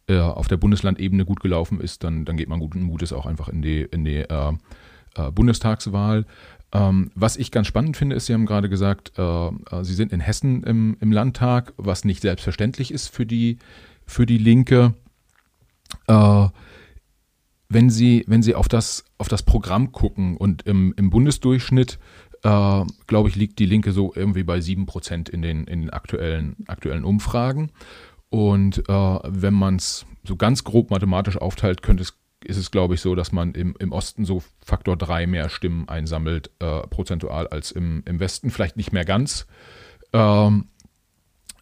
äh, 0.07 0.19
auf 0.19 0.47
der 0.47 0.57
Bundeslandebene 0.57 1.25
gut 1.25 1.39
gelaufen 1.39 1.79
ist, 1.79 2.03
dann, 2.03 2.25
dann 2.25 2.37
geht 2.37 2.49
man 2.49 2.59
guten 2.59 2.83
Mutes 2.83 3.13
auch 3.13 3.25
einfach 3.25 3.47
in 3.47 3.61
die, 3.61 3.81
in 3.81 4.03
die 4.03 4.17
äh, 4.17 4.53
äh, 5.15 5.31
Bundestagswahl. 5.31 6.25
Ähm, 6.71 7.11
was 7.13 7.37
ich 7.37 7.51
ganz 7.51 7.67
spannend 7.67 7.97
finde, 7.97 8.15
ist, 8.15 8.25
Sie 8.25 8.33
haben 8.33 8.45
gerade 8.45 8.69
gesagt, 8.69 9.13
äh, 9.17 9.21
äh, 9.21 9.83
Sie 9.83 9.93
sind 9.93 10.11
in 10.11 10.19
Hessen 10.19 10.63
im, 10.63 10.97
im 10.99 11.11
Landtag, 11.11 11.73
was 11.77 12.03
nicht 12.03 12.21
selbstverständlich 12.21 12.91
ist 12.91 13.09
für 13.09 13.25
die, 13.25 13.59
für 14.05 14.25
die 14.25 14.39
Linke. 14.39 14.93
Äh, 16.07 16.47
wenn 17.69 17.89
Sie, 17.89 18.23
wenn 18.27 18.41
Sie 18.41 18.55
auf 18.55 18.67
das, 18.67 19.05
auf 19.17 19.27
das 19.27 19.43
Programm 19.43 19.91
gucken 19.91 20.35
und 20.37 20.63
im, 20.63 20.93
im 20.97 21.09
Bundesdurchschnitt, 21.11 21.99
äh, 22.43 22.83
glaube 23.07 23.29
ich, 23.29 23.35
liegt 23.35 23.59
die 23.59 23.65
Linke 23.65 23.91
so 23.91 24.13
irgendwie 24.15 24.43
bei 24.43 24.57
7% 24.57 25.29
in 25.29 25.41
den, 25.41 25.65
in 25.65 25.81
den 25.81 25.89
aktuellen, 25.91 26.55
aktuellen 26.67 27.03
Umfragen. 27.03 27.71
Und 28.29 28.89
äh, 28.89 29.19
wenn 29.23 29.53
man 29.53 29.75
es 29.75 30.07
so 30.23 30.35
ganz 30.35 30.63
grob 30.63 30.89
mathematisch 30.89 31.37
aufteilt, 31.37 31.83
könnte 31.83 32.01
es 32.01 32.17
ist 32.45 32.57
es, 32.57 32.71
glaube 32.71 32.95
ich, 32.95 33.01
so, 33.01 33.15
dass 33.15 33.31
man 33.31 33.53
im, 33.53 33.75
im 33.79 33.91
Osten 33.91 34.25
so 34.25 34.43
Faktor 34.63 34.97
3 34.97 35.27
mehr 35.27 35.49
Stimmen 35.49 35.87
einsammelt, 35.87 36.51
äh, 36.59 36.81
prozentual, 36.87 37.47
als 37.47 37.71
im, 37.71 38.03
im 38.05 38.19
Westen. 38.19 38.49
Vielleicht 38.49 38.77
nicht 38.77 38.93
mehr 38.93 39.05
ganz. 39.05 39.47
Ähm, 40.13 40.65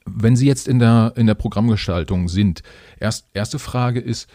wenn 0.06 0.36
Sie 0.36 0.48
jetzt 0.48 0.68
in 0.68 0.80
der, 0.80 1.14
in 1.16 1.28
der 1.28 1.36
Programmgestaltung 1.36 2.28
sind, 2.28 2.64
erst, 3.00 3.28
erste 3.34 3.60
Frage 3.60 4.00
ist, 4.00 4.30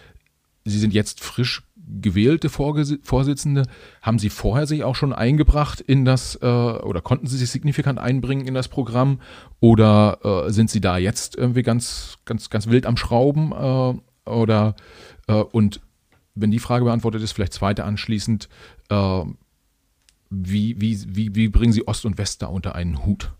Sie 0.64 0.78
sind 0.78 0.92
jetzt 0.92 1.20
frisch 1.20 1.62
gewählte 2.00 2.48
Vorsitzende. 2.48 3.62
Haben 4.02 4.18
Sie 4.18 4.30
vorher 4.30 4.66
sich 4.66 4.82
auch 4.82 4.96
schon 4.96 5.12
eingebracht 5.12 5.80
in 5.80 6.04
das 6.04 6.36
äh, 6.42 6.46
oder 6.46 7.00
konnten 7.00 7.26
Sie 7.26 7.36
sich 7.36 7.50
signifikant 7.50 7.98
einbringen 7.98 8.46
in 8.46 8.54
das 8.54 8.68
Programm 8.68 9.20
oder 9.60 10.46
äh, 10.46 10.50
sind 10.50 10.70
Sie 10.70 10.80
da 10.80 10.98
jetzt 10.98 11.36
irgendwie 11.36 11.62
ganz, 11.62 12.18
ganz, 12.24 12.50
ganz 12.50 12.66
wild 12.66 12.86
am 12.86 12.96
Schrauben 12.96 13.52
äh, 13.52 14.28
oder 14.28 14.74
äh, 15.28 15.34
und 15.34 15.80
wenn 16.36 16.50
die 16.50 16.58
Frage 16.60 16.84
beantwortet 16.84 17.22
ist, 17.22 17.32
vielleicht 17.32 17.54
zweite 17.54 17.84
anschließend, 17.84 18.48
äh, 18.90 19.22
wie, 20.30 20.80
wie, 20.80 21.16
wie, 21.16 21.34
wie 21.34 21.48
bringen 21.48 21.72
Sie 21.72 21.88
Ost 21.88 22.04
und 22.04 22.18
West 22.18 22.42
da 22.42 22.46
unter 22.46 22.74
einen 22.74 23.04
Hut? 23.04 23.32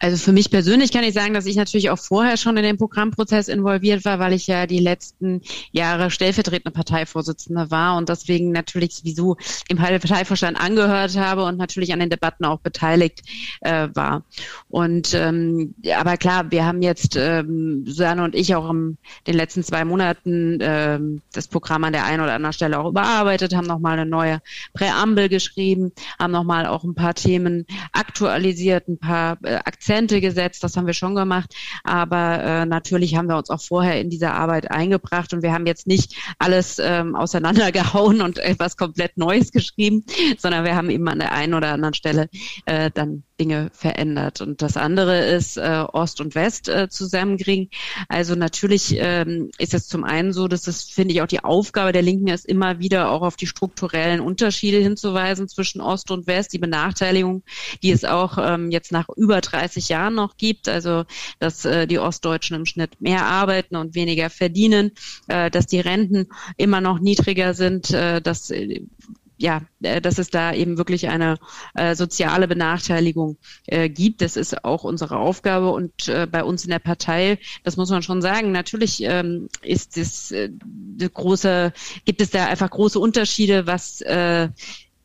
Also 0.00 0.16
für 0.16 0.32
mich 0.32 0.50
persönlich 0.50 0.92
kann 0.92 1.02
ich 1.02 1.12
sagen, 1.12 1.34
dass 1.34 1.46
ich 1.46 1.56
natürlich 1.56 1.90
auch 1.90 1.98
vorher 1.98 2.36
schon 2.36 2.56
in 2.56 2.62
den 2.62 2.76
Programmprozess 2.76 3.48
involviert 3.48 4.04
war, 4.04 4.20
weil 4.20 4.32
ich 4.32 4.46
ja 4.46 4.66
die 4.66 4.78
letzten 4.78 5.42
Jahre 5.72 6.12
stellvertretende 6.12 6.70
Parteivorsitzende 6.70 7.72
war 7.72 7.96
und 7.96 8.08
deswegen 8.08 8.52
natürlich 8.52 8.94
sowieso 8.94 9.36
im 9.68 9.76
Parteivorstand 9.76 10.60
angehört 10.60 11.16
habe 11.16 11.42
und 11.44 11.56
natürlich 11.56 11.92
an 11.92 11.98
den 11.98 12.10
Debatten 12.10 12.44
auch 12.44 12.60
beteiligt 12.60 13.22
äh, 13.60 13.88
war. 13.92 14.22
Und 14.68 15.14
ähm, 15.14 15.74
aber 15.96 16.16
klar, 16.16 16.48
wir 16.52 16.64
haben 16.64 16.80
jetzt 16.80 17.16
ähm, 17.16 17.84
Susanne 17.84 18.22
und 18.22 18.36
ich 18.36 18.54
auch 18.54 18.70
in 18.70 18.98
den 19.26 19.34
letzten 19.34 19.64
zwei 19.64 19.84
Monaten 19.84 20.58
ähm, 20.60 21.22
das 21.32 21.48
Programm 21.48 21.82
an 21.82 21.92
der 21.92 22.04
einen 22.04 22.22
oder 22.22 22.34
anderen 22.34 22.52
Stelle 22.52 22.78
auch 22.78 22.88
überarbeitet, 22.88 23.52
haben 23.52 23.66
nochmal 23.66 23.98
eine 23.98 24.08
neue 24.08 24.40
Präambel 24.74 25.28
geschrieben, 25.28 25.90
haben 26.20 26.30
nochmal 26.30 26.66
auch 26.66 26.84
ein 26.84 26.94
paar 26.94 27.14
Themen 27.14 27.66
aktualisiert, 27.92 28.86
ein 28.86 28.98
paar 28.98 29.38
äh, 29.42 29.56
Akzente 29.56 29.87
Akzente 29.88 30.20
gesetzt, 30.20 30.62
das 30.62 30.76
haben 30.76 30.86
wir 30.86 30.92
schon 30.92 31.14
gemacht. 31.14 31.54
Aber 31.82 32.42
äh, 32.42 32.66
natürlich 32.66 33.16
haben 33.16 33.28
wir 33.28 33.38
uns 33.38 33.48
auch 33.48 33.62
vorher 33.62 33.98
in 33.98 34.10
diese 34.10 34.32
Arbeit 34.32 34.70
eingebracht 34.70 35.32
und 35.32 35.42
wir 35.42 35.52
haben 35.52 35.64
jetzt 35.64 35.86
nicht 35.86 36.14
alles 36.38 36.78
ähm, 36.78 37.16
auseinandergehauen 37.16 38.20
und 38.20 38.38
etwas 38.38 38.76
komplett 38.76 39.16
Neues 39.16 39.50
geschrieben, 39.50 40.04
sondern 40.36 40.64
wir 40.64 40.76
haben 40.76 40.90
eben 40.90 41.08
an 41.08 41.20
der 41.20 41.32
einen 41.32 41.54
oder 41.54 41.72
anderen 41.72 41.94
Stelle 41.94 42.28
äh, 42.66 42.90
dann 42.92 43.22
Dinge 43.38 43.70
verändert. 43.72 44.40
Und 44.40 44.62
das 44.62 44.76
andere 44.76 45.24
ist 45.24 45.56
äh, 45.56 45.84
Ost 45.92 46.20
und 46.20 46.34
West 46.34 46.68
äh, 46.68 46.88
zusammenkriegen. 46.88 47.70
Also 48.08 48.34
natürlich 48.34 48.96
ähm, 48.98 49.50
ist 49.58 49.74
es 49.74 49.86
zum 49.86 50.04
einen 50.04 50.32
so, 50.32 50.48
dass 50.48 50.62
das, 50.62 50.82
finde 50.82 51.14
ich, 51.14 51.22
auch 51.22 51.26
die 51.26 51.44
Aufgabe 51.44 51.92
der 51.92 52.02
Linken 52.02 52.28
ist, 52.28 52.46
immer 52.46 52.78
wieder 52.78 53.10
auch 53.10 53.22
auf 53.22 53.36
die 53.36 53.46
strukturellen 53.46 54.20
Unterschiede 54.20 54.78
hinzuweisen 54.78 55.48
zwischen 55.48 55.80
Ost 55.80 56.10
und 56.10 56.26
West, 56.26 56.52
die 56.52 56.58
Benachteiligung, 56.58 57.42
die 57.82 57.92
es 57.92 58.04
auch 58.04 58.38
ähm, 58.38 58.70
jetzt 58.70 58.92
nach 58.92 59.08
über 59.16 59.40
30 59.40 59.77
Jahren 59.86 60.16
noch 60.16 60.36
gibt. 60.36 60.68
Also 60.68 61.04
dass 61.38 61.64
äh, 61.64 61.86
die 61.86 62.00
Ostdeutschen 62.00 62.56
im 62.56 62.66
Schnitt 62.66 63.00
mehr 63.00 63.24
arbeiten 63.24 63.76
und 63.76 63.94
weniger 63.94 64.30
verdienen, 64.30 64.90
äh, 65.28 65.50
dass 65.50 65.66
die 65.66 65.80
Renten 65.80 66.26
immer 66.56 66.80
noch 66.80 66.98
niedriger 66.98 67.54
sind, 67.54 67.92
äh, 67.92 68.20
dass 68.20 68.50
äh, 68.50 68.82
ja, 69.38 69.62
äh, 69.82 70.00
dass 70.00 70.18
es 70.18 70.30
da 70.30 70.52
eben 70.52 70.76
wirklich 70.78 71.08
eine 71.08 71.38
äh, 71.74 71.94
soziale 71.94 72.48
Benachteiligung 72.48 73.38
äh, 73.66 73.88
gibt. 73.88 74.20
Das 74.20 74.36
ist 74.36 74.64
auch 74.64 74.84
unsere 74.84 75.16
Aufgabe 75.16 75.70
und 75.70 76.08
äh, 76.08 76.26
bei 76.26 76.42
uns 76.42 76.64
in 76.64 76.70
der 76.70 76.80
Partei, 76.80 77.38
das 77.62 77.76
muss 77.76 77.90
man 77.90 78.02
schon 78.02 78.20
sagen, 78.20 78.52
natürlich 78.52 79.02
ähm, 79.02 79.48
ist 79.62 79.96
es 79.96 80.32
äh, 80.32 80.50
große, 81.14 81.72
gibt 82.04 82.20
es 82.20 82.30
da 82.30 82.46
einfach 82.46 82.70
große 82.70 82.98
Unterschiede, 82.98 83.66
was 83.66 84.00
äh, 84.00 84.48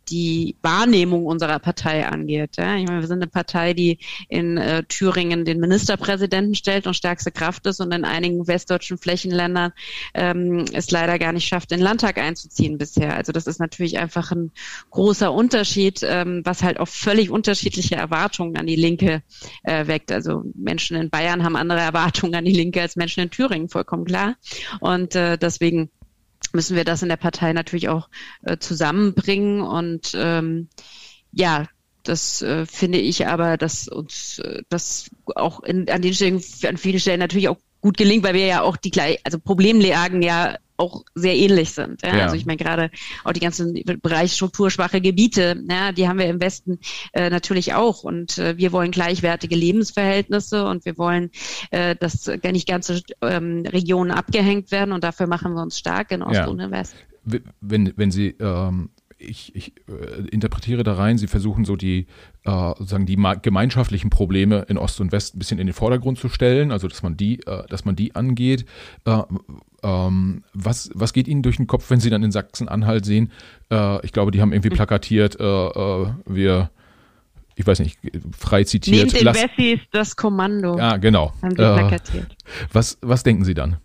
die 0.10 0.56
Wahrnehmung 0.62 1.26
unserer 1.26 1.60
Partei 1.60 2.06
angeht. 2.06 2.58
Ja, 2.58 2.76
ich 2.76 2.86
meine, 2.86 3.02
wir 3.02 3.08
sind 3.08 3.22
eine 3.22 3.28
Partei, 3.28 3.74
die 3.74 4.00
in 4.28 4.58
äh, 4.58 4.84
Thüringen 4.84 5.46
den 5.46 5.60
Ministerpräsidenten 5.60 6.56
stellt 6.56 6.88
und 6.88 6.96
stärkste 6.96 7.32
Kraft 7.32 7.66
ist 7.68 7.80
und 7.80 7.94
in 7.94 8.06
einigen 8.06 8.48
westdeutschen 8.48 8.98
Flächenländern 8.98 9.72
ähm, 10.14 10.66
es 10.74 10.92
leider 10.92 11.20
gar 11.20 11.32
nicht 11.34 11.48
schafft, 11.48 11.72
den 11.72 11.80
Landtag 11.80 12.18
einzuziehen 12.18 12.78
bisher. 12.78 13.16
Also 13.16 13.32
das 13.32 13.48
ist 13.48 13.60
natürlich 13.60 13.98
einfach 13.98 14.32
ein 14.32 14.52
großer 14.92 15.32
Unterschied, 15.32 16.02
ähm, 16.04 16.42
was 16.44 16.64
halt 16.64 16.80
auch 16.80 16.88
völlig 16.88 17.30
unterschiedliche 17.30 17.96
Erwartungen 17.96 18.58
an 18.58 18.68
die 18.68 18.76
Linke 18.76 19.24
äh, 19.64 19.88
weckt. 19.88 20.12
Also 20.12 20.44
Menschen 20.56 20.98
in 20.98 21.10
Bayern 21.10 21.44
haben 21.44 21.56
andere 21.56 21.80
Erwartungen 21.80 22.36
an 22.36 22.46
die 22.46 22.54
Linke 22.54 22.82
als 22.82 22.96
Menschen 22.96 23.24
in 23.24 23.30
Thüringen, 23.30 23.70
vollkommen 23.70 24.06
klar. 24.06 24.36
Und 24.80 25.16
äh, 25.16 25.38
deswegen 25.38 25.90
müssen 26.52 26.76
wir 26.76 26.84
das 26.84 27.02
in 27.02 27.10
der 27.10 27.18
Partei 27.18 27.54
natürlich 27.54 27.90
auch 27.90 28.10
äh, 28.44 28.58
zusammenbringen. 28.58 29.62
Und 29.62 30.14
ähm, 30.16 30.70
ja, 31.32 31.68
das 32.04 32.42
äh, 32.42 32.66
finde 32.66 33.00
ich 33.00 33.28
aber, 33.28 33.58
dass 33.58 33.88
uns 33.88 34.40
äh, 34.40 34.62
das 34.70 35.10
auch 35.36 35.62
in, 35.62 35.90
an 35.90 36.02
den 36.02 36.14
Stellen, 36.14 36.44
an 36.68 36.78
vielen 36.78 37.00
Stellen 37.00 37.20
natürlich 37.20 37.50
auch 37.50 37.58
gut 37.82 37.98
gelingt, 37.98 38.24
weil 38.24 38.34
wir 38.34 38.46
ja 38.46 38.62
auch 38.62 38.78
die 38.78 38.92
gleich, 38.92 39.20
also 39.24 39.40
Problemlagen 39.40 40.22
ja 40.22 40.58
auch 40.78 41.04
sehr 41.16 41.36
ähnlich 41.36 41.72
sind. 41.72 42.02
Ja? 42.02 42.16
ja. 42.16 42.24
Also 42.24 42.36
ich 42.36 42.46
meine 42.46 42.58
gerade 42.58 42.92
auch 43.24 43.34
die 43.34 43.40
ganzen 43.40 43.74
Bereich 44.02 44.34
strukturschwache 44.34 45.02
Gebiete, 45.02 45.62
ja, 45.70 45.92
die 45.92 46.08
haben 46.08 46.20
wir 46.20 46.28
im 46.28 46.42
Westen 46.42 46.80
äh, 47.14 47.30
natürlich 47.30 47.74
auch. 47.74 48.04
Und 48.04 48.38
äh, 48.38 48.58
wir 48.58 48.72
wollen 48.72 48.92
gleichwertige 48.92 49.56
Lebensverhältnisse 49.56 50.66
und 50.66 50.86
wir 50.86 50.98
wollen, 50.98 51.32
äh, 51.72 51.96
dass 51.96 52.28
nicht 52.28 52.68
ganze 52.68 53.02
ähm, 53.22 53.66
Regionen 53.66 54.12
abgehängt 54.12 54.72
werden 54.72 54.92
und 54.92 55.04
dafür 55.04 55.28
machen 55.28 55.54
wir 55.54 55.62
uns 55.62 55.78
stark 55.78 56.12
in 56.12 56.22
Ost 56.22 56.36
ja. 56.36 56.48
und 56.48 56.60
in 56.60 56.72
West. 56.72 56.96
Wenn, 57.62 57.94
wenn 57.96 58.12
Sie 58.12 58.36
ähm 58.40 58.90
ich, 59.24 59.56
ich 59.56 59.74
äh, 59.88 60.28
interpretiere 60.30 60.84
da 60.84 60.94
rein, 60.94 61.18
sie 61.18 61.28
versuchen 61.28 61.66
so 61.66 61.76
die, 61.76 62.08
äh, 62.44 62.68
sozusagen 62.78 63.06
die 63.06 63.18
gemeinschaftlichen 63.42 64.10
Probleme 64.10 64.66
in 64.68 64.78
Ost 64.78 65.02
und 65.02 65.12
West 65.12 65.36
ein 65.36 65.40
bisschen 65.40 65.60
in 65.60 65.68
den 65.68 65.74
Vordergrund 65.74 66.18
zu 66.18 66.30
stellen, 66.30 66.72
also 66.72 66.88
dass 66.88 67.04
man 67.04 67.18
die, 67.18 67.40
äh, 67.46 67.66
dass 67.70 67.86
man 67.86 67.96
die 67.96 68.16
angeht. 68.16 68.66
Äh, 69.06 69.22
ähm, 69.84 70.44
was, 70.54 70.90
was 70.94 71.14
geht 71.14 71.28
Ihnen 71.28 71.42
durch 71.42 71.58
den 71.58 71.68
Kopf, 71.68 71.90
wenn 71.90 72.00
Sie 72.00 72.10
dann 72.10 72.24
in 72.24 72.32
Sachsen-Anhalt 72.32 73.06
sehen? 73.06 73.32
Äh, 73.72 74.06
ich 74.06 74.12
glaube, 74.12 74.32
die 74.32 74.42
haben 74.42 74.54
irgendwie 74.54 74.70
hm. 74.70 74.76
plakatiert, 74.76 75.40
äh, 75.40 75.44
wir, 75.44 76.70
ich 77.56 77.68
weiß 77.68 77.80
nicht, 77.80 78.00
frei 78.38 78.64
zitiert. 78.64 79.08
Neben 79.08 79.18
den 79.18 79.26
Lass, 79.26 79.38
Wessis 79.58 79.80
das 79.92 80.16
Kommando. 80.16 80.78
Ja, 80.78 80.98
genau. 80.98 81.34
Haben 81.42 81.52
Sie 81.52 81.56
plakatiert. 81.56 82.36
Was, 82.72 82.98
was 83.02 83.24
denken 83.24 83.44
Sie 83.46 83.54
dann? 83.54 83.78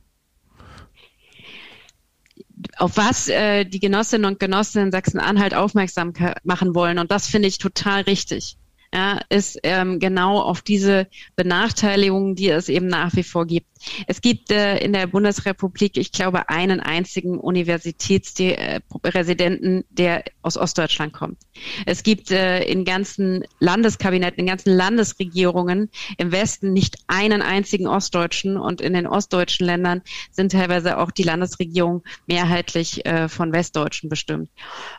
Auf 2.78 2.96
was 2.96 3.28
äh, 3.28 3.64
die 3.64 3.80
Genossinnen 3.80 4.24
und 4.24 4.40
Genossen 4.40 4.82
in 4.82 4.92
Sachsen-Anhalt 4.92 5.54
aufmerksam 5.54 6.12
machen 6.44 6.74
wollen. 6.74 6.98
Und 6.98 7.10
das 7.10 7.26
finde 7.26 7.48
ich 7.48 7.58
total 7.58 8.02
richtig 8.02 8.56
ja, 8.92 9.20
ist 9.28 9.60
ähm, 9.64 9.98
genau 9.98 10.40
auf 10.40 10.62
diese 10.62 11.08
Benachteiligungen, 11.36 12.34
die 12.34 12.48
es 12.48 12.70
eben 12.70 12.86
nach 12.86 13.14
wie 13.14 13.22
vor 13.22 13.44
gibt. 13.46 13.66
Es 14.06 14.22
gibt 14.22 14.50
äh, 14.50 14.78
in 14.78 14.92
der 14.92 15.06
Bundesrepublik, 15.06 15.96
ich 15.98 16.10
glaube, 16.10 16.48
einen 16.48 16.80
einzigen 16.80 17.38
Universitätsresidenten, 17.38 19.84
der 19.90 20.24
aus 20.42 20.56
Ostdeutschland 20.56 21.12
kommt. 21.12 21.38
Es 21.86 22.02
gibt 22.02 22.30
äh, 22.30 22.62
in 22.64 22.86
ganzen 22.86 23.44
Landeskabinetten, 23.60 24.40
in 24.40 24.46
ganzen 24.46 24.74
Landesregierungen 24.74 25.90
im 26.16 26.32
Westen 26.32 26.72
nicht 26.72 26.96
einen 27.06 27.42
einzigen 27.42 27.86
Ostdeutschen 27.86 28.56
und 28.56 28.80
in 28.80 28.94
den 28.94 29.06
ostdeutschen 29.06 29.66
Ländern 29.66 30.00
sind 30.30 30.52
teilweise 30.52 30.96
auch 30.98 31.10
die 31.10 31.24
Landesregierungen 31.24 32.00
mehrheitlich 32.26 33.04
äh, 33.04 33.28
von 33.28 33.52
Westdeutschen 33.52 34.08
bestimmt. 34.08 34.48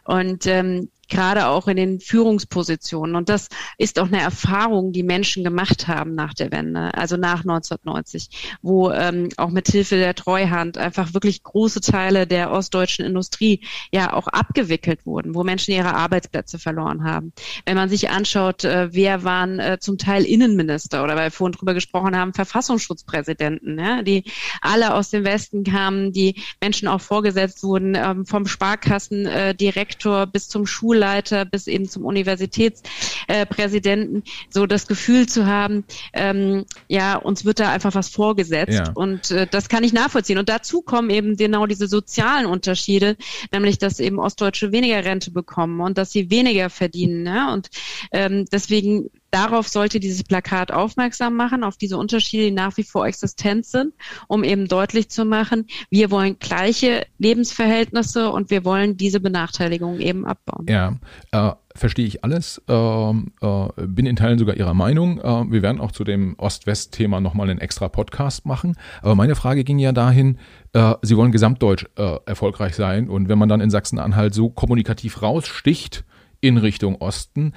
Und 0.06 0.46
ähm, 0.46 0.90
gerade 1.10 1.48
auch 1.48 1.68
in 1.68 1.78
den 1.78 2.00
Führungspositionen. 2.00 3.16
Und 3.16 3.30
das 3.30 3.48
ist 3.78 4.00
auch 4.00 4.08
eine 4.08 4.22
Erfahrung, 4.22 4.92
die 4.92 5.04
Menschen 5.04 5.44
gemacht 5.44 5.88
haben 5.88 6.16
nach 6.16 6.34
der 6.34 6.52
Wende, 6.52 6.94
also 6.94 7.18
nach 7.18 7.42
1990, 7.42 8.58
wo 8.62 8.92
ähm, 8.92 9.30
auch 9.38 9.50
mit 9.50 9.68
Hilfe 9.68 9.96
der 9.96 10.16
Treuhand 10.16 10.78
einfach 10.78 11.14
wirklich 11.14 11.44
große 11.44 11.82
Teile 11.82 12.28
der 12.28 12.52
ostdeutschen 12.52 13.06
Industrie 13.06 13.66
ja 13.92 14.14
auch 14.14 14.28
abgewickelt 14.28 15.06
wurden, 15.06 15.36
wo 15.36 15.44
Menschen 15.44 15.74
ihre 15.74 15.94
Arbeitsplätze 15.94 16.60
verloren 16.60 17.04
haben. 17.04 17.34
Wenn 17.66 17.76
man 17.76 17.90
sich 17.90 18.10
anschaut, 18.10 18.64
äh, 18.64 18.90
wer 18.92 19.24
waren 19.24 19.60
äh, 19.60 19.78
zum 19.80 19.98
Teil 19.98 20.26
Innenminister 20.26 21.04
oder 21.04 21.16
weil 21.16 21.28
wir 21.28 21.32
vorhin 21.32 21.54
drüber 21.54 21.74
gesprochen 21.74 22.16
haben, 22.16 22.34
Verfassungsschutzpräsidenten, 22.34 23.80
ja, 23.80 24.02
die 24.02 24.24
alle 24.62 24.94
aus 24.94 25.10
dem 25.10 25.24
Westen 25.24 25.64
kamen, 25.64 26.12
die 26.12 26.42
Menschen 26.62 26.88
auch 26.88 27.02
vorgesetzt 27.02 27.64
wurden, 27.64 27.96
ähm, 27.96 28.26
vom 28.26 28.46
Sparkassendirektor 28.48 30.28
bis 30.28 30.48
zum 30.48 30.66
Schulleiter 31.00 31.46
bis 31.46 31.68
eben 31.68 31.88
zum 31.88 32.04
Universitätspräsidenten, 32.06 34.24
so 34.50 34.66
das 34.66 34.88
Gefühl 34.88 35.30
zu 35.30 35.46
haben, 35.46 35.86
ähm, 36.14 36.66
ja, 36.88 37.16
uns 37.16 37.46
wird 37.46 37.62
da 37.62 37.72
einfach 37.72 37.96
was 37.96 38.10
vorgesetzt 38.10 38.74
ja. 38.74 38.92
und 38.94 39.32
äh, 39.32 39.48
das 39.50 39.70
kann 39.70 39.86
ich 39.86 39.94
nachvollziehen. 39.94 40.38
Und 40.38 40.50
dazu 40.50 40.82
kommen 40.82 41.10
eben 41.10 41.38
genau 41.38 41.66
diese 41.66 41.88
sozialen 41.88 42.46
Unterschiede, 42.46 43.16
nämlich 43.52 43.78
dass 43.78 44.02
eben 44.02 44.20
Ostdeutsche 44.20 44.74
weniger 44.74 45.06
Rente 45.06 45.32
bekommen 45.32 45.80
und 45.80 45.98
dass 45.98 46.12
sie 46.12 46.30
weniger 46.30 46.70
verdienen. 46.70 47.26
Ja? 47.26 47.54
Und 47.54 47.70
ähm, 48.12 48.44
deswegen 48.52 49.10
darauf 49.32 49.68
sollte 49.68 50.00
dieses 50.00 50.24
Plakat 50.24 50.72
aufmerksam 50.72 51.36
machen, 51.36 51.64
auf 51.64 51.78
diese 51.78 51.98
Unterschiede, 51.98 52.46
die 52.46 52.52
nach 52.52 52.78
wie 52.78 52.84
vor 52.84 53.06
existent 53.06 53.66
sind, 53.66 53.94
um 54.28 54.44
eben 54.44 54.68
deutlich 54.68 55.10
zu 55.10 55.26
machen, 55.26 55.68
wir 55.90 56.12
wollen 56.12 56.38
gleiche 56.40 57.06
Lebensverhältnisse 57.18 58.30
und 58.32 58.50
wir 58.50 58.66
wollen 58.66 58.98
diese 58.98 59.20
Benachteiligung 59.20 60.00
eben 60.00 60.26
abbauen. 60.26 60.66
Ja, 60.68 60.98
äh, 61.32 61.54
verstehe 61.76 62.06
ich 62.06 62.24
alles, 62.24 62.62
äh, 62.68 62.74
äh, 62.74 63.68
bin 63.78 64.06
in 64.06 64.16
Teilen 64.16 64.40
sogar 64.40 64.56
Ihrer 64.56 64.74
Meinung. 64.74 65.20
Äh, 65.20 65.52
wir 65.52 65.62
werden 65.62 65.80
auch 65.80 65.92
zu 65.92 66.04
dem 66.04 66.36
Ost-West-Thema 66.38 67.22
nochmal 67.22 67.50
einen 67.50 67.60
extra 67.60 67.88
Podcast 67.88 68.46
machen. 68.46 68.76
Aber 69.02 69.16
meine 69.16 69.36
Frage 69.36 69.64
ging 69.64 69.80
ja 69.80 69.92
dahin, 69.92 70.38
äh, 70.74 70.94
Sie 71.02 71.18
wollen 71.18 71.32
gesamtdeutsch 71.32 71.86
äh, 71.98 72.18
erfolgreich 72.26 72.76
sein 72.76 73.10
und 73.10 73.30
wenn 73.30 73.38
man 73.38 73.50
dann 73.50 73.62
in 73.62 73.70
Sachsen-Anhalt 73.70 74.34
so 74.34 74.50
kommunikativ 74.50 75.22
raussticht 75.22 76.04
in 76.42 76.58
Richtung 76.58 76.96
Osten, 76.96 77.54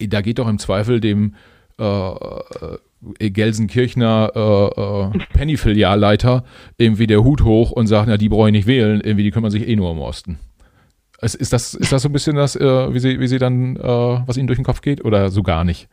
da 0.00 0.20
geht 0.20 0.38
doch 0.38 0.48
im 0.48 0.58
Zweifel 0.58 1.00
dem 1.00 1.34
äh, 1.78 2.10
äh, 2.10 3.30
Gelsenkirchner 3.30 4.32
äh, 4.34 5.18
äh, 5.18 5.26
Penny-Filialleiter 5.34 6.44
irgendwie 6.78 7.06
der 7.06 7.22
Hut 7.22 7.42
hoch 7.42 7.70
und 7.70 7.86
sagt, 7.86 8.08
na, 8.08 8.16
die 8.16 8.28
brauche 8.28 8.48
ich 8.48 8.52
nicht 8.52 8.66
wählen, 8.66 9.00
irgendwie, 9.00 9.24
die 9.24 9.30
kümmern 9.30 9.50
sich 9.50 9.68
eh 9.68 9.76
nur 9.76 9.90
um 9.90 10.00
Osten. 10.00 10.38
Ist, 11.20 11.52
das, 11.52 11.74
ist 11.74 11.92
das 11.92 12.02
so 12.02 12.08
ein 12.08 12.12
bisschen 12.12 12.36
das, 12.36 12.56
äh, 12.56 12.94
wie, 12.94 12.98
sie, 12.98 13.20
wie 13.20 13.26
sie 13.26 13.38
dann, 13.38 13.76
äh, 13.76 13.82
was 13.82 14.36
ihnen 14.36 14.46
durch 14.46 14.58
den 14.58 14.64
Kopf 14.64 14.82
geht 14.82 15.04
oder 15.04 15.30
so 15.30 15.42
gar 15.42 15.64
nicht? 15.64 15.88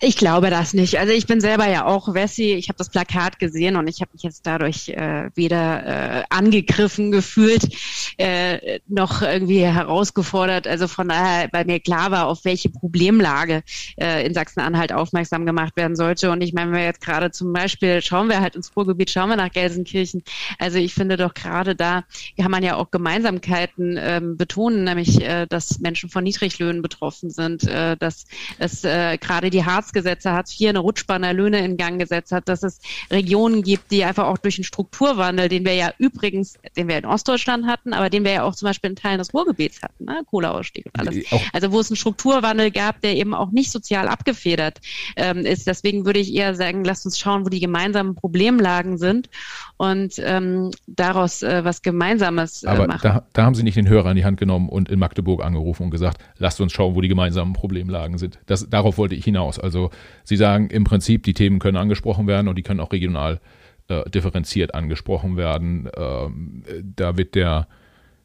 Ich 0.00 0.16
glaube 0.16 0.48
das 0.48 0.72
nicht. 0.72 0.98
Also 0.98 1.12
ich 1.12 1.26
bin 1.26 1.40
selber 1.40 1.68
ja 1.68 1.84
auch 1.84 2.14
Wessi. 2.14 2.54
Ich 2.54 2.68
habe 2.68 2.78
das 2.78 2.88
Plakat 2.88 3.38
gesehen 3.38 3.76
und 3.76 3.86
ich 3.88 4.00
habe 4.00 4.10
mich 4.14 4.22
jetzt 4.22 4.46
dadurch 4.46 4.88
äh, 4.88 5.30
weder 5.34 6.20
äh, 6.20 6.24
angegriffen 6.30 7.12
gefühlt 7.12 7.68
äh, 8.16 8.80
noch 8.88 9.20
irgendwie 9.20 9.60
herausgefordert. 9.60 10.66
Also 10.66 10.88
von 10.88 11.08
daher, 11.08 11.50
weil 11.52 11.66
mir 11.66 11.78
klar 11.78 12.10
war, 12.10 12.26
auf 12.26 12.44
welche 12.44 12.70
Problemlage 12.70 13.62
äh, 14.00 14.26
in 14.26 14.32
Sachsen-Anhalt 14.32 14.92
aufmerksam 14.92 15.44
gemacht 15.44 15.76
werden 15.76 15.94
sollte. 15.94 16.30
Und 16.30 16.40
ich 16.40 16.54
meine, 16.54 16.72
wenn 16.72 16.78
wir 16.78 16.86
jetzt 16.86 17.02
gerade 17.02 17.30
zum 17.30 17.52
Beispiel 17.52 18.00
schauen 18.00 18.28
wir 18.28 18.40
halt 18.40 18.56
ins 18.56 18.74
Ruhrgebiet, 18.74 19.10
schauen 19.10 19.28
wir 19.28 19.36
nach 19.36 19.52
Gelsenkirchen. 19.52 20.24
Also 20.58 20.78
ich 20.78 20.94
finde 20.94 21.18
doch 21.18 21.34
gerade 21.34 21.76
da 21.76 22.04
kann 22.40 22.50
man 22.50 22.62
ja 22.62 22.76
auch 22.76 22.90
Gemeinsamkeiten 22.90 23.98
ähm, 24.00 24.36
betonen, 24.38 24.84
nämlich 24.84 25.20
äh, 25.20 25.46
dass 25.46 25.80
Menschen 25.80 26.08
von 26.08 26.24
Niedriglöhnen 26.24 26.80
betroffen 26.80 27.30
sind, 27.30 27.64
äh, 27.64 27.96
dass 27.98 28.24
es 28.58 28.84
äh, 28.84 29.18
gerade 29.18 29.50
die 29.50 29.64
Harz 29.64 29.81
Hartz-Gesetze, 29.82 30.32
Hartz 30.32 30.58
IV 30.58 30.68
eine 30.68 30.78
Rutschbahn 30.78 31.22
der 31.22 31.32
Löhne 31.32 31.64
in 31.64 31.76
Gang 31.76 31.98
gesetzt 31.98 32.32
hat, 32.32 32.48
dass 32.48 32.62
es 32.62 32.80
Regionen 33.10 33.62
gibt, 33.62 33.90
die 33.90 34.04
einfach 34.04 34.26
auch 34.26 34.38
durch 34.38 34.56
den 34.56 34.64
Strukturwandel, 34.64 35.48
den 35.48 35.64
wir 35.64 35.74
ja 35.74 35.92
übrigens, 35.98 36.58
den 36.76 36.88
wir 36.88 36.98
in 36.98 37.06
Ostdeutschland 37.06 37.66
hatten, 37.66 37.92
aber 37.92 38.08
den 38.08 38.24
wir 38.24 38.32
ja 38.32 38.42
auch 38.44 38.54
zum 38.54 38.66
Beispiel 38.66 38.90
in 38.90 38.96
Teilen 38.96 39.18
des 39.18 39.34
Ruhrgebiets 39.34 39.82
hatten, 39.82 40.04
ne? 40.04 40.22
Kohleausstieg 40.30 40.86
und 40.86 41.00
alles. 41.00 41.24
Also 41.52 41.72
wo 41.72 41.80
es 41.80 41.90
einen 41.90 41.96
Strukturwandel 41.96 42.70
gab, 42.70 43.00
der 43.00 43.16
eben 43.16 43.34
auch 43.34 43.50
nicht 43.50 43.70
sozial 43.70 44.08
abgefedert 44.08 44.80
ähm, 45.16 45.38
ist. 45.38 45.66
Deswegen 45.66 46.06
würde 46.06 46.20
ich 46.20 46.32
eher 46.32 46.54
sagen, 46.54 46.84
lasst 46.84 47.04
uns 47.04 47.18
schauen, 47.18 47.44
wo 47.44 47.48
die 47.48 47.60
gemeinsamen 47.60 48.14
Problemlagen 48.14 48.98
sind 48.98 49.28
und 49.76 50.14
ähm, 50.18 50.70
daraus 50.86 51.42
äh, 51.42 51.64
was 51.64 51.82
Gemeinsames 51.82 52.62
äh, 52.62 52.68
aber 52.68 52.86
machen. 52.86 53.00
Da, 53.02 53.26
da 53.32 53.44
haben 53.44 53.54
Sie 53.54 53.62
nicht 53.62 53.76
den 53.76 53.88
Hörer 53.88 54.10
in 54.10 54.16
die 54.16 54.24
Hand 54.24 54.38
genommen 54.38 54.68
und 54.68 54.88
in 54.88 54.98
Magdeburg 54.98 55.42
angerufen 55.42 55.84
und 55.84 55.90
gesagt, 55.90 56.18
lasst 56.38 56.60
uns 56.60 56.72
schauen, 56.72 56.94
wo 56.94 57.00
die 57.00 57.08
gemeinsamen 57.08 57.52
Problemlagen 57.52 58.18
sind. 58.18 58.38
Das, 58.46 58.68
darauf 58.70 58.98
wollte 58.98 59.14
ich 59.14 59.24
hinaus. 59.24 59.58
Also 59.58 59.71
also 59.72 59.90
Sie 60.24 60.36
sagen 60.36 60.68
im 60.68 60.84
Prinzip, 60.84 61.22
die 61.22 61.34
Themen 61.34 61.58
können 61.58 61.76
angesprochen 61.76 62.26
werden 62.26 62.48
und 62.48 62.56
die 62.56 62.62
können 62.62 62.80
auch 62.80 62.92
regional 62.92 63.40
äh, 63.88 64.08
differenziert 64.10 64.74
angesprochen 64.74 65.36
werden. 65.36 65.88
Ähm, 65.96 66.62
da 66.96 67.16
wird 67.16 67.34
der 67.34 67.66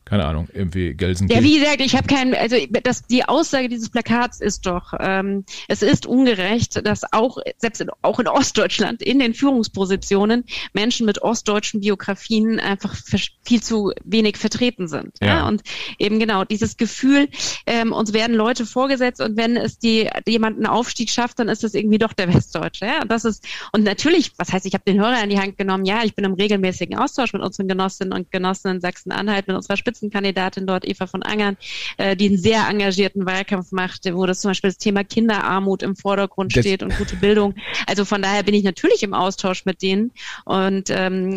keine 0.08 0.26
Ahnung, 0.26 0.48
irgendwie 0.54 0.94
Gelsenkirchen. 0.94 1.44
Ja, 1.44 1.50
wie 1.50 1.60
gesagt, 1.60 1.82
ich 1.82 1.96
habe 1.96 2.08
keinen, 2.08 2.34
also 2.34 2.56
das, 2.84 3.02
die 3.04 3.26
Aussage 3.26 3.68
dieses 3.68 3.90
Plakats 3.90 4.40
ist 4.40 4.66
doch, 4.66 4.94
ähm, 5.00 5.44
es 5.68 5.82
ist 5.82 6.06
ungerecht, 6.06 6.86
dass 6.86 7.02
auch 7.12 7.38
selbst 7.58 7.82
in, 7.82 7.90
auch 8.02 8.20
in 8.20 8.28
Ostdeutschland 8.28 9.02
in 9.02 9.20
den 9.20 9.34
Führungspositionen 9.34 10.46
Menschen 10.72 11.06
mit 11.06 11.22
ostdeutschen 11.22 11.82
Biografien 11.82 12.62
einfach 12.62 12.96
viel 13.44 13.62
zu 13.62 13.92
wenig 14.06 14.38
vertreten 14.38 14.88
sind. 14.88 15.18
Ja. 15.22 15.28
ja? 15.28 15.48
Und 15.48 15.62
eben 16.00 16.20
genau 16.20 16.46
dieses 16.46 16.78
Gefühl, 16.78 17.28
ähm, 17.66 17.92
uns 17.92 18.14
werden 18.14 18.36
Leute 18.36 18.66
vorgesetzt 18.66 19.20
und 19.20 19.36
wenn 19.36 19.58
es 19.58 19.78
die 19.78 20.10
jemand 20.26 20.56
einen 20.56 20.68
Aufstieg 20.68 21.10
schafft, 21.10 21.40
dann 21.40 21.50
ist 21.50 21.66
es 21.66 21.74
irgendwie 21.74 21.98
doch 21.98 22.14
der 22.14 22.34
Westdeutsche. 22.34 22.86
Ja? 22.86 23.02
Und 23.02 23.12
das 23.12 23.26
ist 23.26 23.46
und 23.74 23.84
natürlich, 23.84 24.32
was 24.38 24.54
heißt, 24.54 24.66
ich 24.66 24.74
habe 24.74 24.86
den 24.88 25.02
Hörer 25.02 25.22
in 25.22 25.30
die 25.30 25.40
Hand 25.40 25.58
genommen. 25.58 25.84
Ja, 25.84 26.04
ich 26.06 26.16
bin 26.16 26.24
im 26.24 26.34
regelmäßigen 26.34 26.98
Austausch 26.98 27.34
mit 27.34 27.42
unseren 27.42 27.68
Genossinnen 27.68 28.14
und 28.14 28.32
Genossen 28.32 28.72
in 28.72 28.80
Sachsen-Anhalt, 28.80 29.48
mit 29.48 29.58
unserer 29.58 29.76
Spitze 29.76 29.97
Spitzenkandidatin 29.98 30.68
dort, 30.68 30.88
Eva 30.88 31.08
von 31.08 31.24
Angern, 31.24 31.58
äh, 31.98 32.16
die 32.16 32.28
einen 32.28 32.38
sehr 32.38 32.68
engagierten 32.70 33.26
Wahlkampf 33.26 33.72
macht, 33.72 34.06
wo 34.14 34.26
das 34.26 34.42
zum 34.42 34.52
Beispiel 34.52 34.70
das 34.70 34.78
Thema 34.78 35.04
Kinderarmut 35.04 35.84
im 35.84 35.96
Vordergrund 35.96 36.56
das 36.56 36.64
steht 36.64 36.84
und 36.84 36.98
gute 36.98 37.16
Bildung. 37.16 37.56
Also 37.88 38.06
von 38.06 38.22
daher 38.22 38.44
bin 38.44 38.54
ich 38.54 38.64
natürlich 38.64 39.04
im 39.04 39.14
Austausch 39.14 39.66
mit 39.66 39.82
denen. 39.82 40.12
Und 40.46 40.90
ähm, 40.90 41.36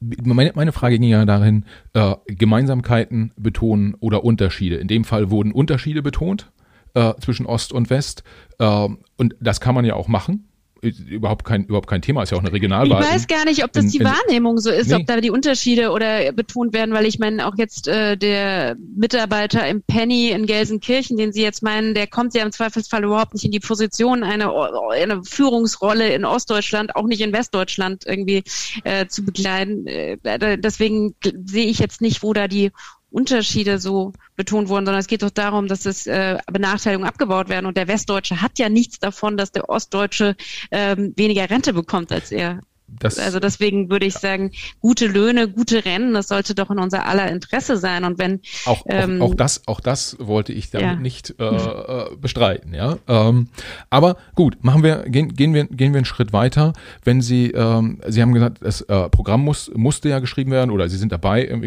meine, 0.00 0.52
meine 0.54 0.72
Frage 0.72 0.98
ging 0.98 1.08
ja 1.08 1.24
darin, 1.24 1.64
äh, 1.92 2.14
Gemeinsamkeiten 2.26 3.32
betonen 3.36 3.94
oder 4.00 4.24
Unterschiede. 4.24 4.76
In 4.76 4.88
dem 4.88 5.04
Fall 5.04 5.30
wurden 5.30 5.52
Unterschiede 5.52 6.02
betont 6.02 6.50
äh, 6.94 7.14
zwischen 7.20 7.46
Ost 7.46 7.72
und 7.72 7.90
West. 7.90 8.24
Äh, 8.58 8.88
und 9.16 9.36
das 9.40 9.60
kann 9.60 9.74
man 9.74 9.84
ja 9.84 9.94
auch 9.94 10.08
machen 10.08 10.48
überhaupt 10.80 11.44
kein, 11.44 11.64
überhaupt 11.64 11.88
kein 11.88 12.02
Thema, 12.02 12.22
ist 12.22 12.30
ja 12.30 12.36
auch 12.36 12.42
eine 12.42 12.52
Regionalwahl. 12.52 13.02
Ich 13.02 13.08
weiß 13.08 13.26
gar 13.26 13.44
nicht, 13.44 13.64
ob 13.64 13.72
das 13.72 13.84
in, 13.86 13.90
die 13.90 13.98
in, 13.98 14.04
Wahrnehmung 14.04 14.58
so 14.58 14.70
ist, 14.70 14.88
nee. 14.88 14.94
ob 14.94 15.06
da 15.06 15.20
die 15.20 15.30
Unterschiede 15.30 15.90
oder 15.90 16.32
betont 16.32 16.72
werden, 16.72 16.94
weil 16.94 17.06
ich 17.06 17.18
meine, 17.18 17.46
auch 17.46 17.54
jetzt 17.56 17.88
äh, 17.88 18.16
der 18.16 18.76
Mitarbeiter 18.96 19.66
im 19.66 19.82
Penny 19.82 20.30
in 20.30 20.46
Gelsenkirchen, 20.46 21.16
den 21.16 21.32
Sie 21.32 21.42
jetzt 21.42 21.62
meinen, 21.62 21.94
der 21.94 22.06
kommt 22.06 22.34
ja 22.34 22.44
im 22.44 22.52
Zweifelsfall 22.52 23.04
überhaupt 23.04 23.34
nicht 23.34 23.44
in 23.44 23.50
die 23.50 23.60
Position, 23.60 24.22
eine, 24.22 24.52
eine 24.90 25.24
Führungsrolle 25.24 26.12
in 26.12 26.24
Ostdeutschland, 26.24 26.94
auch 26.96 27.06
nicht 27.06 27.20
in 27.20 27.32
Westdeutschland 27.32 28.04
irgendwie 28.06 28.44
äh, 28.84 29.06
zu 29.06 29.24
begleiten. 29.24 29.86
Äh, 29.86 30.58
deswegen 30.58 31.14
sehe 31.44 31.66
ich 31.66 31.78
jetzt 31.78 32.00
nicht, 32.00 32.22
wo 32.22 32.32
da 32.32 32.48
die 32.48 32.70
Unterschiede 33.18 33.80
so 33.80 34.12
betont 34.36 34.68
wurden, 34.68 34.86
sondern 34.86 35.00
es 35.00 35.08
geht 35.08 35.22
doch 35.22 35.30
darum, 35.30 35.66
dass 35.66 35.86
es 35.86 36.06
äh, 36.06 36.38
Benachteiligungen 36.46 37.08
abgebaut 37.08 37.48
werden. 37.48 37.66
Und 37.66 37.76
der 37.76 37.88
Westdeutsche 37.88 38.40
hat 38.40 38.60
ja 38.60 38.68
nichts 38.68 39.00
davon, 39.00 39.36
dass 39.36 39.50
der 39.50 39.68
Ostdeutsche 39.68 40.36
ähm, 40.70 41.14
weniger 41.16 41.50
Rente 41.50 41.72
bekommt 41.72 42.12
als 42.12 42.30
er. 42.30 42.60
Das, 42.88 43.18
also 43.18 43.38
deswegen 43.38 43.90
würde 43.90 44.06
ich 44.06 44.14
sagen, 44.14 44.50
gute 44.80 45.06
Löhne, 45.06 45.48
gute 45.48 45.84
Rennen, 45.84 46.14
das 46.14 46.28
sollte 46.28 46.54
doch 46.54 46.70
in 46.70 46.78
unser 46.78 47.06
aller 47.06 47.30
Interesse 47.30 47.76
sein. 47.76 48.04
Und 48.04 48.18
wenn 48.18 48.40
auch, 48.64 48.84
ähm, 48.88 49.20
auch, 49.20 49.30
auch 49.30 49.34
das, 49.34 49.66
auch 49.68 49.80
das 49.80 50.16
wollte 50.18 50.52
ich 50.52 50.70
damit 50.70 50.86
ja. 50.86 50.96
nicht 50.96 51.34
äh, 51.38 51.44
äh, 51.44 52.16
bestreiten, 52.16 52.74
ja. 52.74 52.98
Ähm, 53.06 53.48
aber 53.90 54.16
gut, 54.34 54.56
machen 54.62 54.82
wir, 54.82 55.04
gehen, 55.08 55.34
gehen 55.34 55.54
wir, 55.54 55.64
gehen 55.64 55.92
wir 55.92 55.98
einen 55.98 56.04
Schritt 56.04 56.32
weiter. 56.32 56.72
Wenn 57.04 57.20
Sie, 57.20 57.50
ähm, 57.50 58.00
Sie 58.06 58.22
haben 58.22 58.32
gesagt, 58.32 58.58
das 58.62 58.80
äh, 58.82 59.08
Programm 59.10 59.44
muss, 59.44 59.70
musste 59.74 60.08
ja 60.08 60.18
geschrieben 60.18 60.50
werden 60.50 60.70
oder 60.70 60.88
Sie 60.88 60.96
sind 60.96 61.12
dabei, 61.12 61.44
äh, 61.46 61.60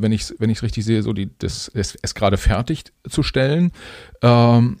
wenn 0.00 0.12
ich 0.12 0.32
wenn 0.38 0.50
ich 0.50 0.58
es 0.58 0.62
richtig 0.62 0.84
sehe, 0.84 1.02
so 1.02 1.12
die 1.12 1.30
das 1.38 1.70
es, 1.74 1.98
es 2.00 2.14
gerade 2.14 2.36
fertig 2.36 2.84
zu 3.08 3.22
stellen. 3.22 3.72
Ähm, 4.22 4.78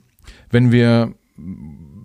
wenn 0.50 0.72
wir 0.72 1.14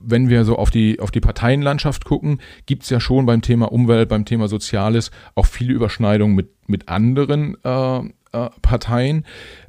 wenn 0.06 0.30
wir 0.30 0.46
so 0.46 0.58
auf 0.58 0.70
die, 0.70 1.00
auf 1.00 1.12
die 1.12 1.22
Parteienlandschaft 1.22 2.06
gucken, 2.06 2.40
gibt 2.66 2.84
es 2.84 2.90
ja 2.90 3.00
schon 3.00 3.26
beim 3.26 3.42
Thema 3.42 3.72
Umwelt, 3.72 4.10
beim 4.10 4.26
Thema 4.26 4.48
Soziales 4.48 5.12
auch 5.36 5.46
viele 5.46 5.74
Überschneidungen 5.74 6.36
mit, 6.36 6.50
mit 6.68 6.90
anderen 6.90 7.58
äh, 7.64 8.00
äh, 8.00 8.50
Parteien. 8.62 9.26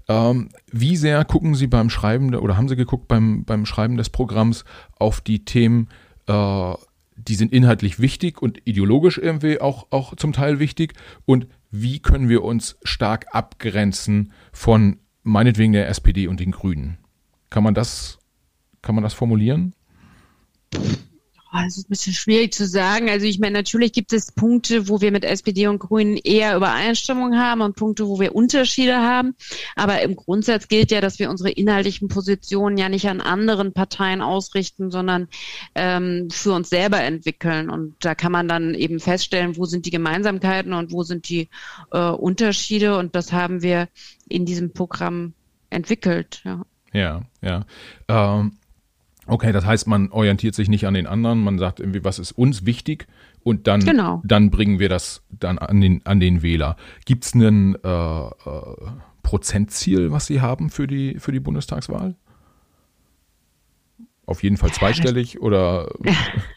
Ähm, 0.09 0.51
wie 0.70 0.96
sehr 0.96 1.25
gucken 1.25 1.55
Sie 1.55 1.66
beim 1.66 1.90
Schreiben 1.90 2.35
oder 2.35 2.57
haben 2.57 2.68
Sie 2.68 2.77
geguckt 2.77 3.09
beim, 3.09 3.44
beim 3.44 3.66
Schreiben 3.66 3.96
des 3.96 4.11
Programms 4.11 4.64
auf 4.99 5.20
die 5.20 5.44
Themen, 5.44 5.88
äh, 6.27 6.75
die 7.16 7.35
sind 7.35 7.53
inhaltlich 7.53 7.99
wichtig 7.99 8.42
und 8.42 8.61
ideologisch 8.66 9.18
irgendwie 9.18 9.61
auch, 9.61 9.87
auch 9.90 10.14
zum 10.16 10.33
Teil 10.33 10.59
wichtig? 10.59 10.94
Und 11.25 11.46
wie 11.70 11.99
können 11.99 12.29
wir 12.29 12.44
uns 12.44 12.77
stark 12.85 13.27
abgrenzen 13.33 14.33
von 14.53 14.99
meinetwegen 15.27 15.72
der 15.72 15.88
SPD 15.88 16.29
und 16.29 16.40
den 16.40 16.53
Grünen. 16.53 16.99
Kann 17.51 17.64
man 17.64 17.75
das, 17.75 18.18
kann 18.81 18.94
man 18.94 19.05
das 19.05 19.12
formulieren? 19.12 19.75
Oh, 21.56 21.62
das 21.62 21.78
ist 21.78 21.86
ein 21.86 21.90
bisschen 21.90 22.12
schwierig 22.12 22.52
zu 22.52 22.66
sagen. 22.66 23.08
Also 23.08 23.24
ich 23.24 23.38
meine, 23.38 23.54
natürlich 23.58 23.92
gibt 23.92 24.12
es 24.12 24.32
Punkte, 24.32 24.88
wo 24.88 25.00
wir 25.00 25.10
mit 25.10 25.24
SPD 25.24 25.68
und 25.68 25.78
Grünen 25.78 26.16
eher 26.16 26.56
Übereinstimmung 26.56 27.38
haben 27.38 27.60
und 27.62 27.76
Punkte, 27.76 28.06
wo 28.08 28.20
wir 28.20 28.34
Unterschiede 28.34 28.96
haben. 28.96 29.34
Aber 29.74 30.02
im 30.02 30.16
Grundsatz 30.16 30.68
gilt 30.68 30.90
ja, 30.90 31.00
dass 31.00 31.18
wir 31.18 31.30
unsere 31.30 31.50
inhaltlichen 31.50 32.08
Positionen 32.08 32.76
ja 32.76 32.88
nicht 32.88 33.08
an 33.08 33.20
anderen 33.20 33.72
Parteien 33.72 34.20
ausrichten, 34.20 34.90
sondern 34.90 35.28
ähm, 35.74 36.28
für 36.30 36.52
uns 36.52 36.68
selber 36.68 37.00
entwickeln. 37.00 37.70
Und 37.70 37.94
da 38.00 38.14
kann 38.14 38.32
man 38.32 38.48
dann 38.48 38.74
eben 38.74 39.00
feststellen, 39.00 39.56
wo 39.56 39.64
sind 39.64 39.86
die 39.86 39.90
Gemeinsamkeiten 39.90 40.74
und 40.74 40.92
wo 40.92 41.04
sind 41.04 41.28
die 41.28 41.48
äh, 41.92 42.10
Unterschiede. 42.10 42.98
Und 42.98 43.14
das 43.14 43.32
haben 43.32 43.62
wir 43.62 43.88
in 44.28 44.44
diesem 44.44 44.72
Programm 44.72 45.32
entwickelt. 45.70 46.42
Ja, 46.44 46.66
ja. 46.92 47.22
ja. 47.40 47.64
Ähm 48.08 48.58
Okay, 49.26 49.52
das 49.52 49.66
heißt, 49.66 49.86
man 49.88 50.10
orientiert 50.10 50.54
sich 50.54 50.68
nicht 50.68 50.86
an 50.86 50.94
den 50.94 51.06
anderen, 51.06 51.42
man 51.42 51.58
sagt 51.58 51.80
irgendwie, 51.80 52.04
was 52.04 52.18
ist 52.18 52.32
uns 52.32 52.64
wichtig 52.64 53.06
und 53.42 53.66
dann, 53.66 53.80
genau. 53.80 54.22
dann 54.24 54.50
bringen 54.50 54.78
wir 54.78 54.88
das 54.88 55.22
dann 55.30 55.58
an 55.58 55.80
den, 55.80 56.04
an 56.04 56.20
den 56.20 56.42
Wähler. 56.42 56.76
Gibt 57.04 57.24
es 57.24 57.34
ein 57.34 57.74
äh, 57.82 57.88
äh, 57.88 58.30
Prozentziel, 59.22 60.12
was 60.12 60.26
Sie 60.26 60.40
haben 60.40 60.70
für 60.70 60.86
die, 60.86 61.18
für 61.18 61.32
die 61.32 61.40
Bundestagswahl? 61.40 62.14
Auf 64.26 64.42
jeden 64.42 64.56
Fall 64.56 64.72
zweistellig 64.72 65.40
oder? 65.40 65.88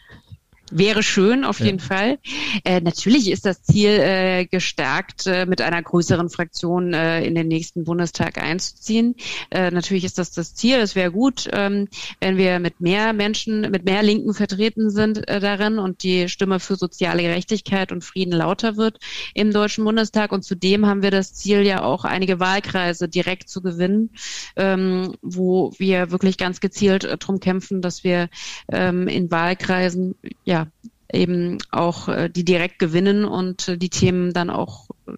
Wäre 0.70 1.02
schön, 1.02 1.44
auf 1.44 1.58
jeden 1.58 1.80
Fall. 1.80 2.18
Äh, 2.64 2.80
natürlich 2.80 3.30
ist 3.30 3.44
das 3.44 3.62
Ziel 3.62 3.90
äh, 3.90 4.46
gestärkt, 4.46 5.26
äh, 5.26 5.44
mit 5.44 5.60
einer 5.60 5.82
größeren 5.82 6.30
Fraktion 6.30 6.94
äh, 6.94 7.24
in 7.24 7.34
den 7.34 7.48
nächsten 7.48 7.84
Bundestag 7.84 8.38
einzuziehen. 8.38 9.16
Äh, 9.50 9.72
natürlich 9.72 10.04
ist 10.04 10.18
das 10.18 10.30
das 10.30 10.54
Ziel. 10.54 10.76
Es 10.76 10.94
wäre 10.94 11.10
gut, 11.10 11.48
ähm, 11.52 11.88
wenn 12.20 12.36
wir 12.36 12.60
mit 12.60 12.80
mehr 12.80 13.12
Menschen, 13.12 13.62
mit 13.62 13.84
mehr 13.84 14.04
Linken 14.04 14.32
vertreten 14.32 14.90
sind 14.90 15.26
äh, 15.28 15.40
darin 15.40 15.80
und 15.80 16.04
die 16.04 16.28
Stimme 16.28 16.60
für 16.60 16.76
soziale 16.76 17.22
Gerechtigkeit 17.22 17.90
und 17.90 18.04
Frieden 18.04 18.32
lauter 18.32 18.76
wird 18.76 18.98
im 19.34 19.52
Deutschen 19.52 19.84
Bundestag. 19.84 20.30
Und 20.30 20.44
zudem 20.44 20.86
haben 20.86 21.02
wir 21.02 21.10
das 21.10 21.34
Ziel 21.34 21.62
ja 21.62 21.82
auch 21.82 22.04
einige 22.04 22.38
Wahlkreise 22.38 23.08
direkt 23.08 23.48
zu 23.48 23.60
gewinnen, 23.60 24.10
ähm, 24.54 25.14
wo 25.20 25.72
wir 25.78 26.12
wirklich 26.12 26.38
ganz 26.38 26.60
gezielt 26.60 27.02
äh, 27.02 27.18
drum 27.18 27.40
kämpfen, 27.40 27.82
dass 27.82 28.04
wir 28.04 28.28
ähm, 28.70 29.08
in 29.08 29.30
Wahlkreisen 29.32 30.14
ja 30.44 30.59
eben 31.12 31.58
auch 31.70 32.08
äh, 32.08 32.28
die 32.28 32.44
direkt 32.44 32.78
gewinnen 32.78 33.24
und 33.24 33.68
äh, 33.68 33.76
die 33.76 33.90
Themen 33.90 34.32
dann 34.32 34.50
auch 34.50 34.90
äh, 35.06 35.12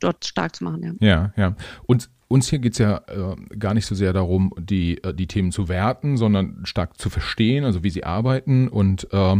dort 0.00 0.24
stark 0.24 0.56
zu 0.56 0.64
machen. 0.64 0.98
Ja, 1.00 1.08
ja. 1.08 1.32
ja. 1.36 1.56
Und 1.86 2.10
uns 2.28 2.48
hier 2.48 2.58
geht 2.58 2.72
es 2.72 2.78
ja 2.78 3.02
äh, 3.08 3.56
gar 3.56 3.74
nicht 3.74 3.86
so 3.86 3.94
sehr 3.94 4.12
darum, 4.12 4.52
die, 4.58 5.02
äh, 5.02 5.14
die 5.14 5.26
Themen 5.26 5.52
zu 5.52 5.68
werten, 5.68 6.16
sondern 6.16 6.60
stark 6.64 6.98
zu 6.98 7.10
verstehen, 7.10 7.64
also 7.64 7.84
wie 7.84 7.90
sie 7.90 8.04
arbeiten. 8.04 8.68
Und 8.68 9.08
äh, 9.12 9.36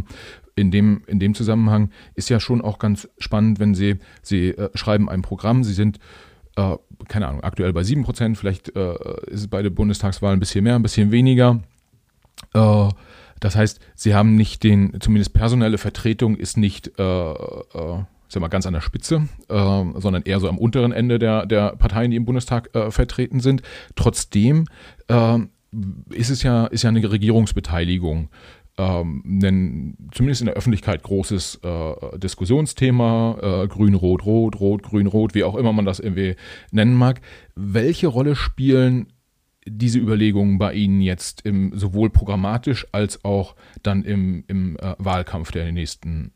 in, 0.55 0.71
dem, 0.71 1.03
in 1.07 1.19
dem 1.19 1.35
Zusammenhang 1.35 1.91
ist 2.15 2.29
ja 2.29 2.41
schon 2.41 2.61
auch 2.61 2.79
ganz 2.79 3.09
spannend, 3.19 3.59
wenn 3.59 3.75
Sie, 3.75 3.97
Sie 4.23 4.51
äh, 4.51 4.71
schreiben 4.75 5.09
ein 5.09 5.23
Programm, 5.23 5.65
Sie 5.65 5.75
sind, 5.75 5.99
keine 7.09 7.27
Ahnung, 7.27 7.43
aktuell 7.43 7.73
bei 7.73 7.83
7 7.83 8.05
Prozent, 8.05 8.39
vielleicht 8.39 8.69
ist 8.69 9.41
es 9.41 9.49
bei 9.49 9.61
der 9.61 9.71
Bundestagswahl 9.71 10.33
ein 10.33 10.39
bisschen 10.39 10.63
mehr, 10.63 10.77
ein 10.77 10.83
bisschen 10.83 11.11
weniger. 11.11 11.61
Das 13.45 13.57
heißt, 13.57 13.79
sie 13.95 14.15
haben 14.15 14.37
nicht 14.37 14.63
den, 14.63 14.99
zumindest 15.03 15.35
personelle 15.35 15.77
Vertretung 15.77 16.35
ist 16.35 16.57
nicht, 16.57 16.99
äh, 16.99 17.03
äh, 17.03 17.35
sag 18.27 18.41
mal, 18.41 18.49
ganz 18.49 18.65
an 18.65 18.73
der 18.73 18.81
Spitze, 18.81 19.29
äh, 19.51 19.85
sondern 19.97 20.23
eher 20.23 20.41
so 20.41 20.49
am 20.49 20.57
unteren 20.57 20.93
Ende 20.93 21.19
der, 21.19 21.45
der 21.45 21.77
Parteien, 21.77 22.11
die 22.11 22.17
im 22.17 22.25
Bundestag 22.25 22.75
äh, 22.75 22.91
vertreten 22.91 23.41
sind. 23.41 23.61
Trotzdem 23.97 24.65
äh, 25.09 25.41
ist 26.09 26.31
es 26.31 26.43
ja, 26.43 26.65
ist 26.69 26.85
ja 26.85 26.89
eine 26.89 27.11
Regierungsbeteiligung. 27.11 28.31
Ähm, 28.79 29.23
denn 29.27 29.99
zumindest 30.13 30.41
in 30.41 30.47
der 30.47 30.57
Öffentlichkeit 30.57 31.03
großes 31.03 31.61
äh, 31.63 32.19
Diskussionsthema, 32.19 33.65
äh, 33.65 33.69
grün, 33.69 33.93
rot, 33.93 34.25
rot, 34.25 34.59
rot, 34.59 34.83
grün, 34.83 35.07
rot, 35.07 35.35
wie 35.35 35.45
auch 35.45 35.57
immer 35.57 35.75
man 35.75 35.85
das 35.85 36.01
irgendwie 36.01 36.37
nennen 36.71 36.95
mag. 36.95 37.21
Welche 37.55 38.07
Rolle 38.07 38.37
spielen 38.37 39.09
diese 39.67 39.99
Überlegungen 39.99 40.59
bei 40.59 40.75
Ihnen 40.75 41.01
jetzt 41.01 41.43
im, 41.43 41.77
sowohl 41.79 42.11
programmatisch 42.11 42.87
als 42.93 43.25
auch 43.25 43.57
dann 43.83 44.05
im, 44.05 44.45
im 44.47 44.77
äh, 44.77 44.95
Wahlkampf, 44.99 45.51
der 45.53 45.63
in 45.63 45.69
den 45.69 45.75
nächsten 45.77 46.33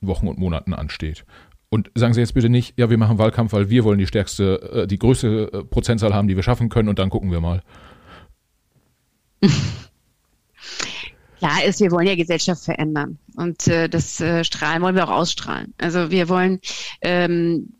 Wochen 0.00 0.28
und 0.28 0.38
Monaten 0.38 0.72
ansteht? 0.72 1.24
Und 1.68 1.90
sagen 1.94 2.14
Sie 2.14 2.20
jetzt 2.20 2.34
bitte 2.34 2.48
nicht, 2.48 2.76
ja, 2.78 2.90
wir 2.90 2.98
machen 2.98 3.18
Wahlkampf, 3.18 3.52
weil 3.52 3.70
wir 3.70 3.84
wollen 3.84 3.98
die 3.98 4.06
stärkste, 4.06 4.82
äh, 4.82 4.86
die 4.86 4.98
größte 4.98 5.50
äh, 5.52 5.64
Prozentzahl 5.64 6.14
haben, 6.14 6.26
die 6.26 6.36
wir 6.36 6.42
schaffen 6.42 6.68
können 6.68 6.88
und 6.88 6.98
dann 6.98 7.10
gucken 7.10 7.30
wir 7.30 7.40
mal. 7.40 7.62
Klar 11.38 11.64
ist, 11.64 11.80
wir 11.80 11.90
wollen 11.90 12.06
ja 12.06 12.16
Gesellschaft 12.16 12.64
verändern 12.64 13.18
und 13.36 13.66
äh, 13.66 13.88
das 13.88 14.20
äh, 14.20 14.44
Strahlen 14.44 14.82
wollen 14.82 14.94
wir 14.94 15.08
auch 15.08 15.12
ausstrahlen. 15.12 15.72
Also 15.78 16.10
wir 16.10 16.28
wollen 16.28 16.60
ähm, 17.00 17.72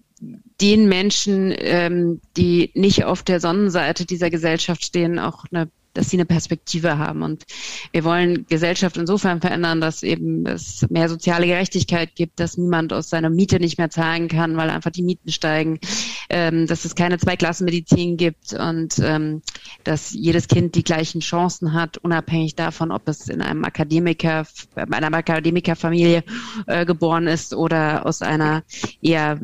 den 0.61 0.89
Menschen, 0.89 1.55
ähm, 1.57 2.21
die 2.37 2.71
nicht 2.75 3.05
auf 3.05 3.23
der 3.23 3.41
Sonnenseite 3.41 4.05
dieser 4.05 4.31
Gesellschaft 4.31 4.85
stehen, 4.85 5.19
auch 5.19 5.45
eine 5.51 5.71
dass 5.95 6.11
sie 6.11 6.17
eine 6.17 6.25
Perspektive 6.25 6.99
haben. 6.99 7.23
Und 7.23 7.45
wir 7.93 8.05
wollen 8.05 8.47
Gesellschaft 8.47 8.97
insofern 8.97 9.41
verändern, 9.41 9.81
dass 9.81 10.03
eben 10.03 10.47
es 10.47 10.87
mehr 10.89 11.09
soziale 11.09 11.47
Gerechtigkeit 11.47 12.15
gibt, 12.15 12.39
dass 12.39 12.57
niemand 12.57 12.93
aus 12.93 13.11
seiner 13.11 13.31
Miete 13.31 13.59
nicht 13.59 13.79
mehr 13.79 13.91
zahlen 13.91 14.29
kann, 14.29 14.57
weil 14.57 14.71
einfach 14.71 14.91
die 14.91 15.03
Mieten 15.03 15.33
steigen, 15.33 15.81
ähm, 16.29 16.67
dass 16.67 16.85
es 16.85 16.95
keine 16.95 17.19
Zweiklassenmedizin 17.19 18.17
gibt 18.17 18.53
und 18.53 18.99
ähm, 19.01 19.43
dass 19.85 20.13
jedes 20.13 20.47
Kind 20.47 20.75
die 20.75 20.85
gleichen 20.85 21.21
Chancen 21.21 21.75
hat, 21.75 21.99
unabhängig 21.99 22.55
davon, 22.55 22.93
ob 22.93 23.09
es 23.09 23.29
in 23.29 23.43
einem 23.43 23.65
Akademiker, 23.65 24.47
einer 24.77 25.13
Akademikerfamilie 25.13 26.23
äh, 26.67 26.85
geboren 26.85 27.27
ist 27.27 27.53
oder 27.55 28.07
aus 28.07 28.23
einer 28.23 28.63
eher 29.03 29.41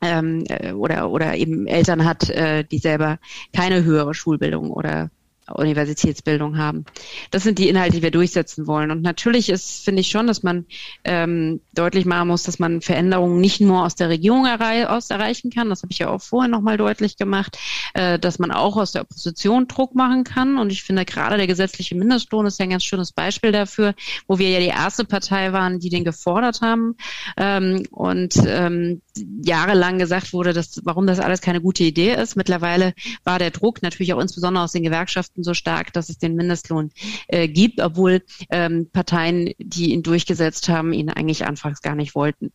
ähm, 0.00 0.44
äh, 0.48 0.72
oder, 0.72 1.10
oder 1.10 1.34
eben 1.36 1.66
Eltern 1.66 2.04
hat, 2.04 2.28
äh, 2.30 2.64
die 2.64 2.78
selber 2.78 3.18
keine 3.54 3.84
höhere 3.84 4.14
Schulbildung 4.14 4.70
oder 4.70 5.10
Universitätsbildung 5.48 6.58
haben. 6.58 6.84
Das 7.30 7.42
sind 7.42 7.58
die 7.58 7.68
Inhalte, 7.68 7.96
die 7.96 8.02
wir 8.02 8.10
durchsetzen 8.10 8.66
wollen. 8.66 8.90
Und 8.90 9.02
natürlich 9.02 9.48
ist, 9.48 9.84
finde 9.84 10.00
ich 10.00 10.08
schon, 10.08 10.26
dass 10.26 10.42
man 10.42 10.66
ähm, 11.04 11.60
deutlich 11.74 12.04
machen 12.04 12.28
muss, 12.28 12.42
dass 12.42 12.58
man 12.58 12.80
Veränderungen 12.80 13.40
nicht 13.40 13.60
nur 13.60 13.84
aus 13.84 13.94
der 13.94 14.08
Regierung 14.08 14.46
errei 14.46 14.88
aus 14.88 15.10
erreichen 15.10 15.50
kann. 15.50 15.68
Das 15.68 15.82
habe 15.82 15.92
ich 15.92 15.98
ja 15.98 16.08
auch 16.08 16.20
vorher 16.20 16.48
nochmal 16.48 16.76
deutlich 16.76 17.16
gemacht, 17.16 17.58
äh, 17.94 18.18
dass 18.18 18.38
man 18.38 18.50
auch 18.50 18.76
aus 18.76 18.92
der 18.92 19.02
Opposition 19.02 19.68
Druck 19.68 19.94
machen 19.94 20.24
kann. 20.24 20.58
Und 20.58 20.70
ich 20.70 20.82
finde 20.82 21.04
gerade 21.04 21.36
der 21.36 21.46
gesetzliche 21.46 21.94
Mindestlohn 21.94 22.46
ist 22.46 22.58
ja 22.58 22.64
ein 22.64 22.70
ganz 22.70 22.84
schönes 22.84 23.12
Beispiel 23.12 23.52
dafür, 23.52 23.94
wo 24.26 24.38
wir 24.38 24.50
ja 24.50 24.60
die 24.60 24.66
erste 24.66 25.04
Partei 25.04 25.52
waren, 25.52 25.80
die 25.80 25.90
den 25.90 26.04
gefordert 26.04 26.60
haben 26.60 26.96
ähm, 27.36 27.82
und 27.90 28.34
ähm, 28.46 29.02
jahrelang 29.42 29.98
gesagt 29.98 30.32
wurde, 30.32 30.52
dass 30.52 30.80
warum 30.84 31.06
das 31.06 31.20
alles 31.20 31.40
keine 31.40 31.60
gute 31.60 31.84
Idee 31.84 32.14
ist. 32.14 32.36
Mittlerweile 32.36 32.94
war 33.24 33.38
der 33.38 33.50
Druck 33.50 33.82
natürlich 33.82 34.12
auch 34.14 34.20
insbesondere 34.20 34.64
aus 34.64 34.72
den 34.72 34.82
Gewerkschaften 34.82 35.39
Gewerkschaften 35.40 35.44
so 35.44 35.54
stark, 35.54 35.92
dass 35.92 36.08
es 36.08 36.18
den 36.18 36.34
Mindestlohn 36.34 36.90
äh, 37.28 37.48
gibt, 37.48 37.80
obwohl 37.80 38.22
ähm, 38.50 38.88
Parteien, 38.92 39.52
die 39.58 39.92
ihn 39.92 40.02
durchgesetzt 40.02 40.68
haben, 40.68 40.92
ihn 40.92 41.10
eigentlich 41.10 41.46
anfangs 41.46 41.82
gar 41.82 41.94
nicht 41.94 42.14
wollten. 42.14 42.52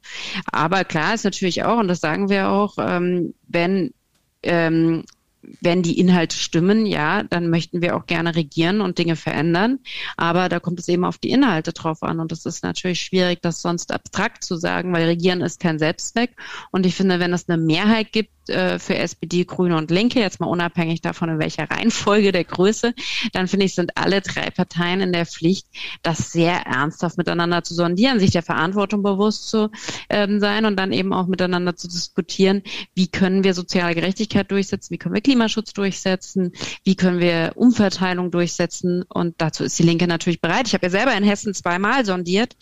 Aber 0.52 0.84
klar 0.84 1.14
ist 1.14 1.26
natürlich 1.26 1.64
auch, 1.64 1.80
und 1.80 1.88
das 1.88 2.00
sagen 2.00 2.30
wir 2.30 2.50
auch, 2.50 2.76
ähm, 2.80 3.34
wenn 3.48 3.94
ähm, 4.44 5.04
wenn 5.62 5.84
die 5.84 6.00
Inhalte 6.00 6.36
stimmen, 6.36 6.88
ja, 6.88 7.22
dann 7.22 7.52
möchten 7.52 7.80
wir 7.82 7.96
auch 7.96 8.08
gerne 8.08 8.36
regieren 8.36 8.82
und 8.82 8.98
Dinge 8.98 9.16
verändern. 9.16 9.78
Aber 10.18 10.50
da 10.50 10.60
kommt 10.60 10.80
es 10.80 10.88
eben 10.88 11.06
auf 11.06 11.20
die 11.20 11.30
Inhalte 11.30 11.72
drauf 11.72 12.02
an. 12.02 12.20
Und 12.20 12.32
das 12.32 12.48
ist 12.48 12.64
natürlich 12.64 13.02
schwierig, 13.02 13.44
das 13.44 13.62
sonst 13.62 13.92
abstrakt 13.92 14.44
zu 14.44 14.56
sagen, 14.56 14.92
weil 14.92 15.06
regieren 15.06 15.42
ist 15.42 15.60
kein 15.60 15.78
Selbstzweck. 15.78 16.32
Und 16.72 16.88
ich 16.88 16.96
finde, 16.96 17.20
wenn 17.20 17.32
es 17.32 17.48
eine 17.48 17.62
Mehrheit 17.62 18.12
gibt, 18.12 18.32
äh, 18.50 18.80
für 18.80 18.96
SPD, 18.96 19.46
Grüne 19.46 19.78
und 19.78 19.92
Linke, 19.92 20.20
jetzt 20.20 20.40
mal 20.40 20.48
unabhängig 20.48 21.02
davon, 21.02 21.30
in 21.30 21.40
welcher 21.40 21.70
Reihenfolge 21.70 22.32
der 22.32 22.44
Größe, 22.44 22.94
dann 23.34 23.48
finde 23.48 23.66
ich, 23.66 23.76
sind 23.76 23.98
alle 23.98 24.22
drei 24.22 24.50
Parteien 24.50 25.02
in 25.02 25.14
der 25.14 25.26
Pflicht, 25.26 25.68
das 26.04 26.32
sehr 26.32 26.66
ernsthaft 26.66 27.18
miteinander 27.18 27.64
zu 27.64 27.74
sondieren, 27.74 28.20
sich 28.20 28.32
der 28.32 28.44
Verantwortung 28.44 29.04
bewusst 29.04 29.50
zu 29.50 29.70
ähm, 30.10 30.40
sein 30.40 30.66
und 30.66 30.78
dann 30.78 30.92
eben 30.92 31.14
auch 31.14 31.28
miteinander 31.28 31.76
zu 31.76 31.88
diskutieren, 31.88 32.64
wie 32.94 33.08
können 33.08 33.44
wir 33.44 33.54
soziale 33.54 33.96
Gerechtigkeit 33.96 34.50
durchsetzen, 34.52 34.94
wie 34.94 34.98
können 34.98 35.16
wir 35.16 35.22
Klimaschutz 35.22 35.74
durchsetzen, 35.74 36.54
wie 36.84 36.96
können 36.96 37.20
wir 37.20 37.54
Umverteilung 37.56 38.32
durchsetzen 38.32 39.04
und 39.04 39.36
dazu 39.40 39.64
ist 39.64 39.78
die 39.80 39.84
Linke 39.84 40.08
natürlich 40.08 40.42
bereit. 40.42 40.68
Ich 40.68 40.74
habe 40.74 40.86
ja 40.86 40.90
selber 40.90 41.16
in 41.16 41.24
Hessen 41.24 41.54
zweimal 41.54 42.06
sondiert. 42.06 42.56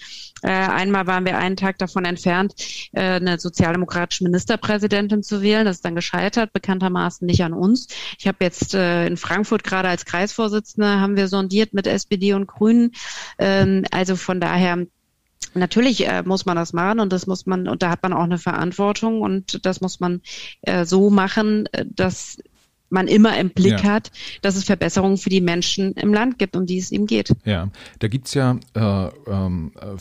Äh, 0.43 0.49
einmal 0.49 1.07
waren 1.07 1.25
wir 1.25 1.37
einen 1.37 1.55
Tag 1.55 1.77
davon 1.77 2.05
entfernt, 2.05 2.53
äh, 2.91 3.01
eine 3.01 3.39
sozialdemokratische 3.39 4.23
Ministerpräsidentin 4.23 5.23
zu 5.23 5.41
wählen. 5.41 5.65
Das 5.65 5.77
ist 5.77 5.85
dann 5.85 5.95
gescheitert, 5.95 6.53
bekanntermaßen 6.53 7.25
nicht 7.25 7.43
an 7.43 7.53
uns. 7.53 7.87
Ich 8.19 8.27
habe 8.27 8.37
jetzt 8.41 8.73
äh, 8.73 9.07
in 9.07 9.17
Frankfurt 9.17 9.63
gerade 9.63 9.87
als 9.87 10.05
Kreisvorsitzende 10.05 10.99
haben 10.99 11.15
wir 11.15 11.27
sondiert 11.27 11.73
mit 11.73 11.87
SPD 11.87 12.33
und 12.33 12.47
Grünen. 12.47 12.91
Ähm, 13.39 13.85
also 13.91 14.15
von 14.15 14.39
daher 14.39 14.85
Natürlich 15.55 16.07
äh, 16.07 16.23
muss 16.23 16.45
man 16.45 16.55
das 16.55 16.73
machen 16.73 16.99
und 16.99 17.13
das 17.13 17.27
muss 17.27 17.45
man, 17.45 17.67
und 17.67 17.83
da 17.83 17.91
hat 17.91 18.01
man 18.01 18.13
auch 18.13 18.23
eine 18.23 18.39
Verantwortung 18.39 19.21
und 19.21 19.63
das 19.65 19.81
muss 19.81 19.99
man 19.99 20.21
äh, 20.61 20.85
so 20.85 21.11
machen, 21.11 21.67
äh, 21.73 21.85
dass 21.87 22.39
man 22.89 23.07
immer 23.07 23.37
im 23.37 23.49
Blick 23.49 23.83
ja. 23.83 23.83
hat, 23.83 24.11
dass 24.41 24.55
es 24.55 24.63
Verbesserungen 24.63 25.17
für 25.17 25.29
die 25.29 25.41
Menschen 25.41 25.93
im 25.93 26.13
Land 26.13 26.39
gibt, 26.39 26.55
um 26.55 26.65
die 26.65 26.77
es 26.77 26.91
ihm 26.91 27.07
geht. 27.07 27.33
Ja, 27.43 27.69
da 27.99 28.07
gibt's 28.07 28.33
ja 28.33 28.57
äh, 28.75 29.09
ähm, 29.27 29.71
äh, 29.79 29.97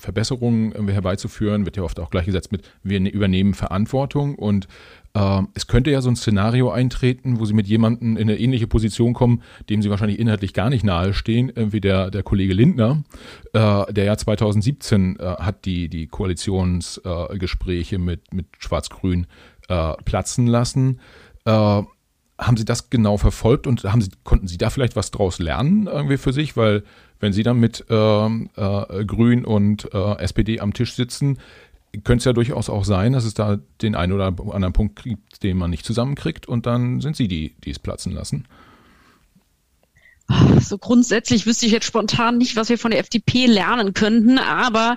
Verbesserungen 0.00 0.88
herbeizuführen, 0.88 1.64
wird 1.64 1.76
ja 1.76 1.82
oft 1.82 2.00
auch 2.00 2.10
gleichgesetzt 2.10 2.52
mit, 2.52 2.68
wir 2.82 3.00
ne-, 3.00 3.10
übernehmen 3.10 3.54
Verantwortung 3.54 4.34
und 4.34 4.66
äh, 5.14 5.42
es 5.54 5.66
könnte 5.66 5.90
ja 5.90 6.00
so 6.00 6.10
ein 6.10 6.16
Szenario 6.16 6.70
eintreten, 6.70 7.40
wo 7.40 7.44
Sie 7.44 7.54
mit 7.54 7.66
jemandem 7.66 8.16
in 8.16 8.30
eine 8.30 8.38
ähnliche 8.38 8.66
Position 8.66 9.12
kommen, 9.12 9.42
dem 9.68 9.82
Sie 9.82 9.90
wahrscheinlich 9.90 10.18
inhaltlich 10.18 10.54
gar 10.54 10.70
nicht 10.70 10.84
nahestehen, 10.84 11.54
äh, 11.56 11.72
wie 11.72 11.80
der, 11.80 12.10
der 12.10 12.22
Kollege 12.22 12.54
Lindner, 12.54 13.02
äh, 13.52 13.92
der 13.92 14.04
ja 14.04 14.16
2017 14.16 15.18
äh, 15.18 15.24
hat 15.24 15.64
die, 15.64 15.88
die 15.88 16.06
Koalitionsgespräche 16.06 17.98
mit, 17.98 18.32
mit 18.32 18.46
Schwarz-Grün 18.58 19.26
äh, 19.68 19.94
platzen 20.04 20.46
lassen. 20.46 21.00
Haben 22.40 22.56
Sie 22.56 22.64
das 22.64 22.90
genau 22.90 23.18
verfolgt 23.18 23.66
und 23.66 23.84
haben 23.84 24.00
Sie, 24.00 24.10
konnten 24.24 24.48
Sie 24.48 24.58
da 24.58 24.70
vielleicht 24.70 24.96
was 24.96 25.10
draus 25.10 25.38
lernen 25.38 25.86
irgendwie 25.86 26.16
für 26.16 26.32
sich? 26.32 26.56
Weil 26.56 26.82
wenn 27.20 27.32
Sie 27.32 27.42
dann 27.42 27.58
mit 27.58 27.84
äh, 27.90 28.26
äh, 28.26 29.04
Grün 29.04 29.44
und 29.44 29.92
äh, 29.92 30.18
SPD 30.18 30.60
am 30.60 30.72
Tisch 30.72 30.94
sitzen, 30.94 31.38
könnte 31.92 32.18
es 32.18 32.24
ja 32.24 32.32
durchaus 32.32 32.70
auch 32.70 32.84
sein, 32.84 33.12
dass 33.12 33.24
es 33.24 33.34
da 33.34 33.58
den 33.82 33.94
einen 33.94 34.12
oder 34.12 34.26
anderen 34.26 34.72
Punkt 34.72 35.02
gibt, 35.02 35.42
den 35.42 35.58
man 35.58 35.70
nicht 35.70 35.84
zusammenkriegt 35.84 36.46
und 36.46 36.66
dann 36.66 37.00
sind 37.00 37.16
Sie 37.16 37.28
die, 37.28 37.54
die 37.64 37.70
es 37.70 37.78
platzen 37.78 38.12
lassen. 38.12 38.46
So 40.60 40.78
grundsätzlich 40.78 41.46
wüsste 41.46 41.66
ich 41.66 41.72
jetzt 41.72 41.86
spontan 41.86 42.38
nicht, 42.38 42.54
was 42.54 42.68
wir 42.68 42.78
von 42.78 42.92
der 42.92 43.00
FDP 43.00 43.46
lernen 43.46 43.94
könnten, 43.94 44.38
aber 44.38 44.96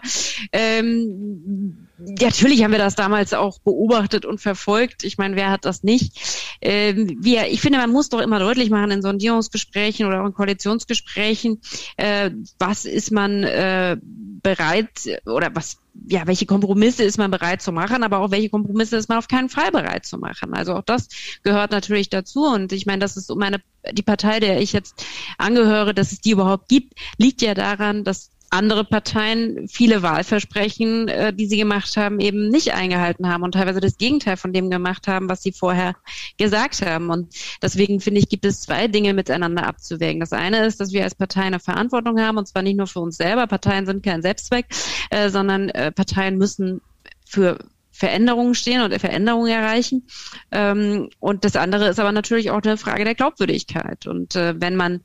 ähm, 0.52 1.88
natürlich 2.20 2.64
haben 2.64 2.72
wir 2.72 2.80
das 2.80 2.96
damals 2.96 3.34
auch 3.34 3.60
beobachtet 3.60 4.26
und 4.26 4.40
verfolgt. 4.40 5.04
Ich 5.04 5.18
meine, 5.18 5.36
wer 5.36 5.50
hat 5.50 5.66
das 5.66 5.84
nicht? 5.84 6.58
Ähm, 6.62 7.18
wir, 7.20 7.48
ich 7.48 7.62
finde, 7.62 7.80
man 7.80 7.92
muss 7.92 8.10
doch 8.10 8.20
immer 8.20 8.40
deutlich 8.40 8.70
machen 8.70 8.92
in 8.92 9.02
Sondierungsgesprächen 9.02 10.06
oder 10.06 10.22
auch 10.22 10.26
in 10.26 10.34
Koalitionsgesprächen, 10.34 11.62
äh, 11.98 12.32
was 12.60 12.86
ist 12.86 13.12
man 13.12 13.44
äh, 13.44 13.98
bereit 14.02 15.22
oder 15.26 15.50
was 15.54 15.78
ja, 16.08 16.26
welche 16.26 16.46
Kompromisse 16.46 17.04
ist 17.04 17.18
man 17.18 17.30
bereit 17.30 17.62
zu 17.62 17.72
machen, 17.72 18.04
aber 18.04 18.20
auch 18.20 18.32
welche 18.32 18.50
Kompromisse 18.50 18.98
ist 18.98 19.10
man 19.10 19.20
auf 19.20 19.28
keinen 19.28 19.50
Fall 19.50 19.72
bereit 19.72 20.06
zu 20.06 20.18
machen. 20.18 20.54
Also 20.54 20.74
auch 20.74 20.84
das 20.84 21.08
gehört 21.44 21.72
natürlich 21.72 22.10
dazu. 22.10 22.46
Und 22.46 22.72
ich 22.72 22.86
meine, 22.88 23.00
das 23.00 23.16
ist 23.16 23.30
um 23.30 23.42
eine, 23.42 23.62
die 23.92 24.02
Partei, 24.02 24.40
der 24.40 24.60
ich 24.60 24.74
jetzt 24.74 25.06
angehöre, 25.38 25.94
dass 25.94 26.12
es 26.12 26.20
die 26.20 26.32
überhaupt 26.32 26.68
gibt, 26.68 26.94
liegt 27.18 27.44
ja 27.44 27.54
daran, 27.54 28.04
dass 28.04 28.32
andere 28.54 28.86
Parteien 28.86 29.68
viele 29.68 30.04
Wahlversprechen, 30.04 31.08
äh, 31.08 31.34
die 31.34 31.48
sie 31.48 31.58
gemacht 31.58 31.98
haben, 31.98 32.20
eben 32.20 32.50
nicht 32.50 32.74
eingehalten 32.74 33.28
haben 33.28 33.44
und 33.44 33.54
teilweise 33.54 33.80
das 33.80 33.98
Gegenteil 33.98 34.38
von 34.38 34.54
dem 34.54 34.70
gemacht 34.70 35.08
haben, 35.08 35.28
was 35.28 35.42
sie 35.42 35.52
vorher 35.52 35.96
gesagt 36.38 36.86
haben. 36.86 37.10
Und 37.10 37.34
deswegen 37.62 38.00
finde 38.00 38.20
ich, 38.20 38.30
gibt 38.30 38.46
es 38.46 38.62
zwei 38.62 38.88
Dinge 38.88 39.14
miteinander 39.14 39.66
abzuwägen. 39.66 40.20
Das 40.20 40.34
eine 40.34 40.66
ist, 40.66 40.80
dass 40.80 40.94
wir 40.94 41.04
als 41.04 41.16
Partei 41.16 41.42
eine 41.42 41.60
Verantwortung 41.60 42.20
haben 42.20 42.38
und 42.38 42.48
zwar 42.48 42.62
nicht 42.62 42.78
nur 42.78 42.88
für 42.88 43.00
uns 43.00 43.18
selber. 43.18 43.48
Parteien 43.48 43.86
sind 43.86 44.04
kein 44.04 44.22
Selbstzweck, 44.22 44.68
äh, 45.10 45.30
sondern 45.30 45.70
äh, 45.70 45.92
Parteien 45.92 46.38
müssen 46.38 46.82
für 47.26 47.58
Veränderungen 47.92 48.56
stehen 48.56 48.82
und 48.82 49.00
Veränderungen 49.00 49.52
erreichen. 49.52 50.08
Ähm, 50.52 51.10
und 51.20 51.46
das 51.46 51.56
andere 51.56 51.90
ist 51.90 52.00
aber 52.00 52.12
natürlich 52.12 52.52
auch 52.52 52.62
eine 52.62 52.78
Frage 52.78 53.04
der 53.04 53.16
Glaubwürdigkeit. 53.16 54.08
Und 54.08 54.36
äh, 54.36 54.60
wenn 54.60 54.76
man 54.76 55.02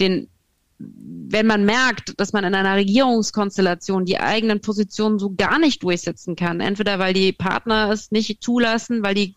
den 0.00 0.28
wenn 1.32 1.46
man 1.46 1.64
merkt, 1.64 2.20
dass 2.20 2.32
man 2.32 2.44
in 2.44 2.54
einer 2.54 2.76
Regierungskonstellation 2.76 4.04
die 4.04 4.18
eigenen 4.18 4.60
Positionen 4.60 5.18
so 5.18 5.34
gar 5.34 5.58
nicht 5.58 5.82
durchsetzen 5.82 6.36
kann, 6.36 6.60
entweder 6.60 6.98
weil 6.98 7.14
die 7.14 7.32
Partner 7.32 7.90
es 7.90 8.10
nicht 8.10 8.42
zulassen, 8.42 9.02
weil 9.02 9.14
die 9.14 9.34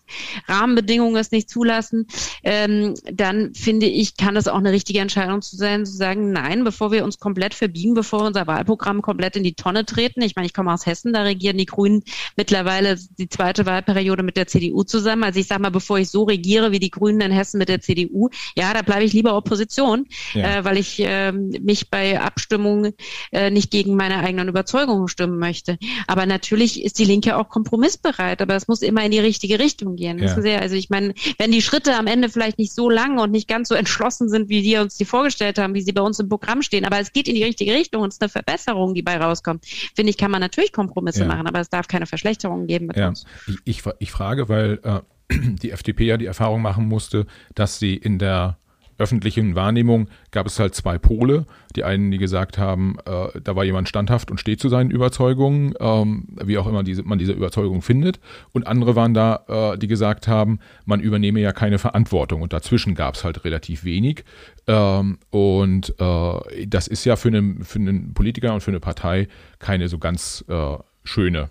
Rahmenbedingungen 0.48 1.16
es 1.16 1.32
nicht 1.32 1.50
zulassen, 1.50 2.08
ähm, 2.44 2.96
dann 3.12 3.54
finde 3.54 3.86
ich, 3.86 4.18
kann 4.18 4.36
das 4.36 4.48
auch 4.48 4.58
eine 4.58 4.72
richtige 4.72 5.00
Entscheidung 5.00 5.42
zu 5.42 5.56
sein, 5.56 5.86
zu 5.86 5.94
sagen, 5.94 6.32
nein, 6.32 6.64
bevor 6.64 6.92
wir 6.92 7.06
uns 7.06 7.18
komplett 7.18 7.54
verbiegen, 7.54 7.94
bevor 7.94 8.22
wir 8.22 8.28
unser 8.28 8.48
Wahlprogramm 8.48 9.02
komplett 9.02 9.38
in 9.38 9.44
die 9.44 9.54
Tonne 9.54 9.86
treten. 9.86 10.22
Ich 10.22 10.36
meine, 10.36 10.48
ich 10.48 10.54
komme 10.54 10.74
aus 10.74 10.86
Hessen, 10.86 11.14
da 11.14 11.24
regieren 11.24 11.58
die 11.58 11.66
Grünen 11.66 12.04
mittlerweile 12.36 12.98
die 13.18 13.30
zweite 13.30 13.66
Wahlperiode 13.66 14.24
mit 14.24 14.36
der 14.36 14.48
CDU 14.48 14.84
zusammen. 14.84 15.24
Also 15.24 15.40
ich 15.40 15.48
sage 15.48 15.62
mal, 15.62 15.72
bevor 15.72 15.98
ich 15.98 16.10
so 16.10 16.24
regiere 16.24 16.72
wie 16.72 16.80
die 16.80 16.92
Grünen 16.92 17.22
in 17.22 17.32
Hessen 17.32 17.58
mit 17.58 17.70
der 17.70 17.80
CDU, 17.80 18.30
ja, 18.56 18.74
da 18.74 18.82
bleibe 18.82 19.06
ich 19.06 19.14
lieber 19.14 19.36
Opposition, 19.38 20.08
ja. 20.34 20.60
äh, 20.60 20.66
weil 20.66 20.78
ich 20.78 21.00
äh, 21.00 21.32
ähm, 21.36 21.54
mich 21.64 21.90
bei 21.90 22.20
Abstimmungen 22.20 22.94
äh, 23.32 23.50
nicht 23.50 23.72
gegen 23.72 23.96
meine 23.96 24.20
eigenen 24.20 24.48
Überzeugungen 24.48 25.08
stimmen 25.08 25.38
möchte. 25.38 25.78
Aber 26.08 26.26
natürlich 26.26 26.84
ist 26.84 27.00
die 27.00 27.06
Linke 27.06 27.38
auch 27.38 27.50
kompromissbereit, 27.50 28.42
aber 28.42 28.56
es 28.56 28.68
muss 28.68 28.82
immer 28.82 29.04
in 29.04 29.12
die 29.12 29.20
richtige 29.20 29.60
Richtung 29.60 29.96
gehen. 29.96 30.20
Ja. 30.20 30.40
Sie, 30.42 30.52
also 30.52 30.76
ich 30.76 30.90
meine, 30.90 31.14
wenn 31.38 31.52
die 31.52 31.62
Schritte 31.62 31.96
am 31.96 32.08
Ende 32.08 32.30
vielleicht 32.30 32.58
nicht 32.58 32.74
so 32.74 32.90
lang 32.90 33.20
und 33.20 33.32
nicht 33.32 33.48
ganz 33.48 33.70
so 33.70 33.76
entschlossen 33.76 34.30
sind, 34.30 34.50
wie 34.50 34.64
wir 34.64 34.82
uns 34.82 34.96
die 34.96 35.06
vorgestellt 35.06 35.58
haben, 35.58 35.74
wie 35.74 35.82
sie 35.82 35.94
bei 35.94 36.02
uns 36.02 36.20
im 36.20 36.30
Programm 36.30 36.62
stehen, 36.62 36.86
aber 36.86 37.00
es 37.00 37.14
geht 37.14 37.28
in 37.28 37.36
die 37.36 37.44
richtige 37.44 37.74
Richtung 37.74 38.02
und 38.02 38.10
es 38.10 38.16
ist 38.16 38.22
eine 38.22 38.30
Verbesserung, 38.30 38.94
die 38.94 39.02
bei 39.02 39.18
rauskommt, 39.18 39.66
finde 39.96 40.10
ich, 40.10 40.18
kann 40.18 40.32
man 40.32 40.42
natürlich 40.42 40.72
Kompromisse 40.72 41.22
ja. 41.22 41.28
machen, 41.28 41.48
aber 41.48 41.60
es 41.60 41.70
darf 41.70 41.88
keine 41.88 42.06
Verschlechterungen 42.06 42.68
geben 42.68 42.90
ja. 42.96 43.10
uns. 43.10 43.26
Ich, 43.48 43.78
ich, 43.78 43.84
ich 44.00 44.12
frage, 44.12 44.50
weil 44.50 44.80
äh, 44.84 45.00
die 45.62 45.72
FDP 45.72 46.06
ja 46.06 46.18
die 46.18 46.26
Erfahrung 46.26 46.62
machen 46.62 46.88
musste, 46.88 47.26
dass 47.54 47.80
sie 47.80 47.96
in 47.96 48.20
der 48.20 48.58
öffentlichen 48.98 49.56
Wahrnehmung 49.56 50.08
gab 50.32 50.48
es 50.48 50.60
halt 50.60 50.76
zwei 50.76 50.98
Pole. 50.98 51.46
Die 51.76 51.84
einen, 51.84 52.12
die 52.12 52.18
gesagt 52.18 52.58
haben, 52.58 52.98
äh, 53.06 53.40
da 53.42 53.56
war 53.56 53.64
jemand 53.64 53.90
standhaft 53.90 54.32
und 54.32 54.40
steht 54.40 54.60
zu 54.60 54.70
seinen 54.70 54.92
Überzeugungen, 54.92 55.74
ähm, 55.80 56.28
wie 56.44 56.58
auch 56.58 56.68
immer 56.68 56.84
diese, 56.84 57.04
man 57.04 57.20
diese 57.20 57.34
Überzeugung 57.34 57.82
findet. 57.82 58.20
Und 58.54 58.68
andere 58.68 58.96
waren 58.96 59.14
da, 59.14 59.74
äh, 59.74 59.78
die 59.78 59.88
gesagt 59.88 60.28
haben, 60.28 60.60
man 60.86 61.00
übernehme 61.00 61.42
ja 61.42 61.52
keine 61.52 61.78
Verantwortung. 61.78 62.42
Und 62.42 62.54
dazwischen 62.54 62.96
gab 62.96 63.16
es 63.16 63.24
halt 63.24 63.44
relativ 63.44 63.84
wenig. 63.84 64.24
Ähm, 64.68 65.18
und 65.30 65.94
äh, 66.00 66.66
das 66.68 66.88
ist 66.88 67.06
ja 67.06 67.16
für 67.16 67.28
einen, 67.30 67.64
für 67.64 67.80
einen 67.80 68.14
Politiker 68.14 68.54
und 68.54 68.62
für 68.62 68.72
eine 68.72 68.80
Partei 68.80 69.28
keine 69.60 69.90
so 69.90 70.00
ganz 70.00 70.46
äh, 70.48 70.78
schöne 71.04 71.50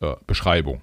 äh, 0.00 0.14
Beschreibung 0.26 0.82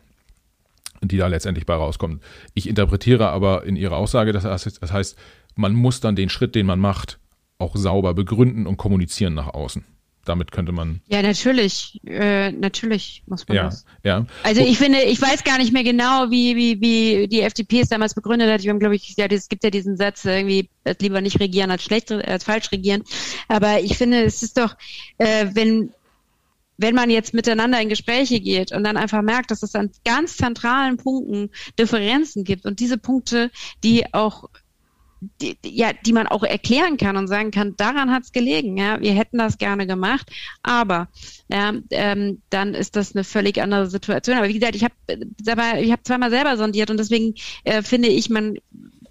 die 1.01 1.17
da 1.17 1.27
letztendlich 1.27 1.65
bei 1.65 1.75
rauskommt. 1.75 2.21
Ich 2.53 2.67
interpretiere 2.67 3.29
aber 3.29 3.63
in 3.63 3.75
Ihrer 3.75 3.95
Aussage, 3.95 4.33
das 4.33 4.43
das 4.43 4.91
heißt 4.91 5.17
man 5.59 5.73
muss 5.73 5.99
dann 5.99 6.15
den 6.15 6.29
Schritt, 6.29 6.55
den 6.55 6.65
man 6.65 6.79
macht, 6.79 7.19
auch 7.59 7.75
sauber 7.75 8.13
begründen 8.13 8.65
und 8.65 8.77
kommunizieren 8.77 9.33
nach 9.33 9.53
außen. 9.53 9.83
Damit 10.25 10.51
könnte 10.51 10.71
man. 10.71 11.01
Ja, 11.07 11.21
natürlich. 11.21 11.99
Äh, 12.05 12.51
natürlich 12.51 13.23
muss 13.25 13.47
man 13.47 13.57
ja, 13.57 13.63
das. 13.63 13.85
Ja. 14.03 14.25
Also 14.43 14.61
ich 14.61 14.77
finde, 14.77 15.01
ich 15.01 15.21
weiß 15.21 15.43
gar 15.43 15.57
nicht 15.57 15.73
mehr 15.73 15.83
genau, 15.83 16.29
wie, 16.29 16.55
wie, 16.55 16.79
wie 16.81 17.27
die 17.27 17.41
FDP 17.41 17.81
es 17.81 17.89
damals 17.89 18.13
begründet 18.13 18.49
hat. 18.49 18.63
Ich 18.63 18.67
glaube 18.67 18.95
ich, 18.95 19.15
ja, 19.17 19.25
es 19.25 19.49
gibt 19.49 19.63
ja 19.63 19.69
diesen 19.69 19.97
Satz, 19.97 20.23
irgendwie 20.25 20.69
lieber 21.01 21.21
nicht 21.21 21.39
regieren 21.39 21.71
als 21.71 21.83
schlecht, 21.83 22.11
als 22.11 22.43
falsch 22.43 22.71
regieren. 22.71 23.03
Aber 23.47 23.79
ich 23.79 23.97
finde, 23.97 24.23
es 24.23 24.43
ist 24.43 24.57
doch, 24.57 24.75
äh, 25.17 25.47
wenn 25.53 25.91
wenn 26.77 26.95
man 26.95 27.09
jetzt 27.09 27.33
miteinander 27.33 27.81
in 27.81 27.89
Gespräche 27.89 28.39
geht 28.39 28.71
und 28.71 28.85
dann 28.85 28.95
einfach 28.95 29.21
merkt, 29.21 29.51
dass 29.51 29.63
es 29.63 29.75
an 29.75 29.91
ganz 30.05 30.37
zentralen 30.37 30.95
Punkten 30.95 31.49
Differenzen 31.77 32.45
gibt 32.45 32.65
und 32.65 32.79
diese 32.79 32.97
Punkte, 32.97 33.51
die 33.83 34.13
auch 34.13 34.45
die, 35.21 35.57
ja, 35.65 35.91
die 35.93 36.13
man 36.13 36.27
auch 36.27 36.43
erklären 36.43 36.97
kann 36.97 37.17
und 37.17 37.27
sagen 37.27 37.51
kann, 37.51 37.75
daran 37.77 38.11
hat 38.11 38.23
es 38.23 38.31
gelegen, 38.31 38.77
ja, 38.77 38.99
wir 39.01 39.13
hätten 39.13 39.37
das 39.37 39.57
gerne 39.57 39.85
gemacht, 39.87 40.31
aber 40.63 41.09
ja, 41.49 41.73
ähm, 41.91 42.41
dann 42.49 42.73
ist 42.73 42.95
das 42.95 43.15
eine 43.15 43.23
völlig 43.23 43.61
andere 43.61 43.89
Situation. 43.89 44.37
Aber 44.37 44.47
wie 44.47 44.53
gesagt, 44.53 44.75
ich 44.75 44.83
habe 44.83 44.93
ich 45.81 45.91
hab 45.91 46.05
zweimal 46.05 46.29
selber 46.29 46.57
sondiert 46.57 46.89
und 46.89 46.97
deswegen 46.97 47.35
äh, 47.63 47.81
finde 47.81 48.09
ich, 48.09 48.29
man 48.29 48.57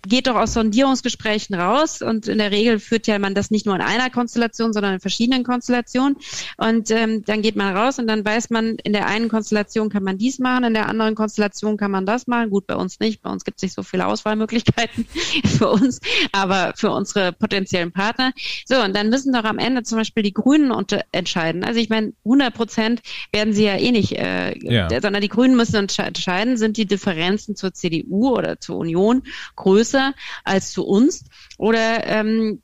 geht 0.07 0.27
doch 0.27 0.37
aus 0.37 0.55
Sondierungsgesprächen 0.55 1.55
raus 1.55 2.03
und 2.03 2.29
in 2.29 2.39
der 2.39 2.51
Regel 2.51 2.79
führt 2.79 3.07
ja 3.07 3.19
man 3.19 3.35
das 3.35 3.51
nicht 3.51 3.67
nur 3.67 3.75
in 3.75 3.81
einer 3.81 4.11
Konstellation, 4.11 4.73
sondern 4.73 4.95
in 4.95 5.01
verschiedenen 5.01 5.45
Konstellationen 5.45 6.17
und 6.57 6.91
ähm, 6.91 7.25
dann 7.25 7.43
geht 7.43 7.57
man 7.57 7.77
raus 7.77 7.99
und 7.99 8.07
dann 8.07 8.25
weiß 8.25 8.51
man, 8.51 8.77
in 8.85 8.93
der 8.93 9.07
einen 9.07 9.29
Konstellation 9.29 9.89
kann 9.89 10.03
man 10.03 10.19
dies 10.19 10.39
machen, 10.39 10.65
in 10.65 10.75
der 10.75 10.89
anderen 10.89 11.15
Konstellation 11.15 11.77
kann 11.77 11.91
man 11.91 12.07
das 12.07 12.27
machen. 12.27 12.51
Gut, 12.51 12.67
bei 12.67 12.75
uns 12.75 13.01
nicht, 13.01 13.23
bei 13.23 13.31
uns 13.31 13.45
gibt 13.45 13.59
es 13.59 13.63
nicht 13.63 13.75
so 13.75 13.83
viele 13.83 14.07
Auswahlmöglichkeiten 14.07 15.07
für 15.45 15.69
uns, 15.69 16.01
aber 16.33 16.73
für 16.77 16.91
unsere 16.91 17.33
potenziellen 17.33 17.93
Partner. 17.93 18.33
So, 18.67 18.83
und 18.83 18.95
dann 18.95 19.11
müssen 19.11 19.33
doch 19.33 19.45
am 19.45 19.59
Ende 19.59 19.83
zum 19.83 19.99
Beispiel 19.99 20.23
die 20.23 20.33
Grünen 20.33 20.73
entscheiden. 21.13 21.65
Also 21.65 21.81
ich 21.81 21.89
meine, 21.89 22.13
100 22.25 22.55
Prozent 22.55 23.03
werden 23.33 23.53
sie 23.53 23.65
ja 23.65 23.77
eh 23.77 23.93
nicht, 23.93 24.13
äh, 24.13 24.57
ja. 24.59 24.89
sondern 25.01 25.21
die 25.21 25.29
Grünen 25.29 25.57
müssen 25.57 25.77
entscheiden, 25.77 26.57
sind 26.57 26.77
die 26.77 26.87
Differenzen 26.87 27.57
zur 27.57 27.73
CDU 27.73 28.31
oder 28.31 28.61
zur 28.61 28.77
Union 28.77 29.23
größer 29.57 29.98
größer 29.99 30.15
als 30.45 30.73
zu 30.73 30.87
uns? 30.87 31.25
Oder 31.59 32.07
ähm, 32.07 32.63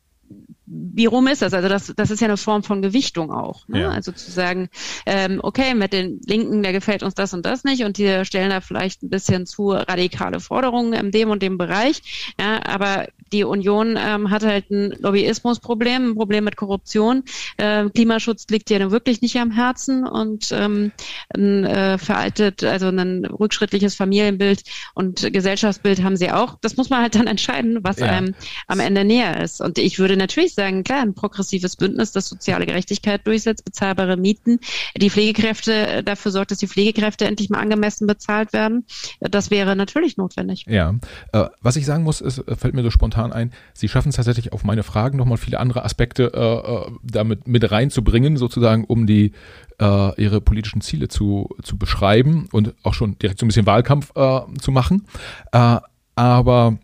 wie 0.67 1.07
rum 1.07 1.27
ist 1.27 1.43
das? 1.43 1.53
Also 1.53 1.69
das, 1.69 1.93
das 1.95 2.11
ist 2.11 2.21
ja 2.21 2.27
eine 2.27 2.39
Form 2.39 2.63
von 2.63 2.81
Gewichtung 2.81 3.31
auch. 3.31 3.69
Ne? 3.69 3.83
Ja. 3.83 3.91
Also 3.91 4.13
zu 4.13 4.31
sagen, 4.31 4.71
ähm, 5.05 5.41
okay, 5.43 5.75
mit 5.75 5.93
den 5.93 6.21
Linken, 6.27 6.63
der 6.63 6.73
gefällt 6.73 7.03
uns 7.03 7.15
das 7.15 7.35
und 7.35 7.45
das 7.45 7.65
nicht 7.65 7.85
und 7.85 7.99
die 7.99 8.25
stellen 8.25 8.51
da 8.51 8.61
vielleicht 8.61 9.03
ein 9.03 9.11
bisschen 9.11 9.47
zu 9.47 9.73
radikale 9.73 10.41
Forderungen 10.41 10.95
in 10.95 11.11
dem 11.11 11.31
und 11.31 11.43
dem 11.43 11.59
Bereich. 11.59 12.35
Ja, 12.41 12.65
aber 12.65 13.09
die 13.35 13.43
Union 13.43 13.99
ähm, 13.99 14.31
hat 14.31 14.45
halt 14.45 14.71
ein 14.71 14.95
Lobbyismusproblem, 15.01 16.11
ein 16.11 16.15
Problem 16.15 16.45
mit 16.45 16.57
Korruption. 16.57 17.25
Äh, 17.57 17.91
Klimaschutz 17.91 18.47
liegt 18.49 18.71
ja 18.71 18.93
wirklich 18.93 19.23
nicht 19.23 19.37
am 19.37 19.51
Herzen 19.51 20.07
und 20.07 20.53
ähm, 20.53 20.93
ein 21.35 21.65
äh, 21.65 21.99
veraltet, 21.99 22.63
also 22.63 22.89
ein 22.89 23.25
rückschrittliches 23.25 23.97
Familienbild 23.97 24.63
und 24.95 25.33
Gesellschaftsbild 25.33 26.05
haben 26.05 26.17
sie 26.17 26.31
auch. 26.31 26.59
Das 26.61 26.77
muss 26.77 26.91
man 26.91 27.03
halt 27.03 27.17
dann 27.17 27.27
entscheiden, 27.35 27.81
was 27.83 27.99
ja. 27.99 28.07
einem 28.07 28.35
am 28.69 28.79
Ende 28.79 29.05
näher 29.05 29.43
ist. 29.43 29.61
Und 29.61 29.79
ich 29.79 29.99
würde 29.99 30.17
natürlich 30.17 30.55
sagen, 30.55 30.85
klar, 30.85 31.01
ein 31.01 31.15
progressives 31.15 31.75
Bündnis, 31.75 32.13
das 32.13 32.29
soziale 32.29 32.67
Gerechtigkeit 32.67 33.27
durchsetzt, 33.27 33.65
bezahlbare 33.65 34.17
Mieten, 34.17 34.61
die 34.97 35.11
Pflegekräfte 35.11 35.73
äh, 35.73 36.03
dafür 36.05 36.31
sorgt, 36.31 36.53
dass 36.53 36.59
die 36.59 36.69
Pflegekräfte 36.69 37.25
endlich 37.25 37.51
mal 37.51 37.59
angemessen 37.59 38.07
bezahlt 38.07 38.53
werden. 38.53 38.87
Das 39.19 39.51
wäre 39.51 39.75
natürlich 39.75 40.17
notwendig. 40.19 40.67
Ja, 40.69 40.95
äh, 41.33 41.47
was 41.61 41.75
ich 41.75 41.85
sagen 41.85 42.05
muss, 42.05 42.21
ist, 42.21 42.39
äh, 42.39 42.55
fällt 42.55 42.75
mir 42.75 42.85
so 42.85 42.91
spontan 42.91 43.24
ein, 43.33 43.53
Sie 43.73 43.89
schaffen 43.89 44.09
es 44.09 44.17
tatsächlich 44.17 44.53
auf 44.53 44.65
meine 44.65 44.83
Fragen 44.83 45.19
nochmal 45.19 45.39
viele 45.39 45.59
andere 45.61 45.85
Aspekte 45.85 46.33
äh, 46.35 46.41
äh, 46.41 46.99
damit 47.03 47.47
mit 47.49 47.71
reinzubringen, 47.71 48.37
sozusagen, 48.37 48.85
um 48.85 49.07
die 49.07 49.33
äh, 49.81 50.23
ihre 50.23 50.41
politischen 50.41 50.81
Ziele 50.81 51.09
zu, 51.09 51.49
zu 51.63 51.77
beschreiben 51.77 52.49
und 52.53 52.75
auch 52.83 52.95
schon 52.95 53.19
direkt 53.19 53.39
so 53.39 53.47
ein 53.47 53.49
bisschen 53.49 53.67
Wahlkampf 53.67 54.13
äh, 54.17 54.41
zu 54.61 54.71
machen. 54.71 55.07
Äh, 55.53 55.79
aber 56.17 56.79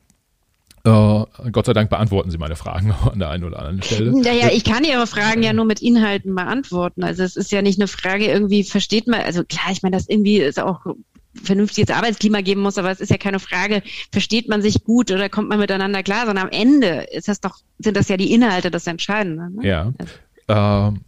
Uh, 0.87 1.27
Gott 1.53 1.67
sei 1.67 1.75
Dank 1.75 1.91
beantworten 1.91 2.31
Sie 2.31 2.39
meine 2.39 2.57
Fragen 2.57 2.93
an 3.13 3.19
der 3.19 3.29
einen 3.29 3.45
oder 3.45 3.59
anderen 3.59 3.83
Stelle. 3.83 4.19
Naja, 4.19 4.49
ich 4.51 4.65
kann 4.65 4.83
Ihre 4.83 5.07
Fragen 5.07 5.43
ja 5.43 5.53
nur 5.53 5.67
mit 5.67 5.83
Inhalten 5.83 6.35
beantworten. 6.35 7.05
Also 7.05 7.23
es 7.23 7.37
ist 7.37 7.53
ja 7.53 7.61
nicht 7.61 7.79
eine 7.79 7.87
Frage, 7.87 8.25
irgendwie 8.25 8.65
versteht 8.65 9.07
man, 9.07 9.21
also 9.21 9.45
klar, 9.45 9.73
ich 9.73 9.83
meine, 9.83 9.95
das 9.95 10.09
irgendwie 10.09 10.39
ist 10.39 10.59
auch 10.59 10.87
vernünftiges 11.35 11.95
Arbeitsklima 11.95 12.41
geben 12.41 12.63
muss, 12.63 12.79
aber 12.79 12.91
es 12.91 13.01
ist 13.01 13.11
ja 13.11 13.19
keine 13.19 13.39
Frage, 13.39 13.83
versteht 14.13 14.49
man 14.49 14.63
sich 14.63 14.85
gut 14.85 15.11
oder 15.11 15.29
kommt 15.29 15.49
man 15.49 15.59
miteinander 15.59 16.03
klar, 16.03 16.27
sondern 16.27 16.47
am 16.47 16.53
Ende 16.53 17.07
ist 17.13 17.29
das 17.29 17.41
doch, 17.41 17.59
sind 17.79 17.97
das 17.97 18.09
ja 18.09 18.17
die 18.17 18.33
Inhalte 18.33 18.71
das 18.71 18.87
Entscheidende. 18.87 19.51
Ne? 19.51 19.67
Ja. 19.67 19.93
Also. 20.49 20.97
Äh, 20.97 21.01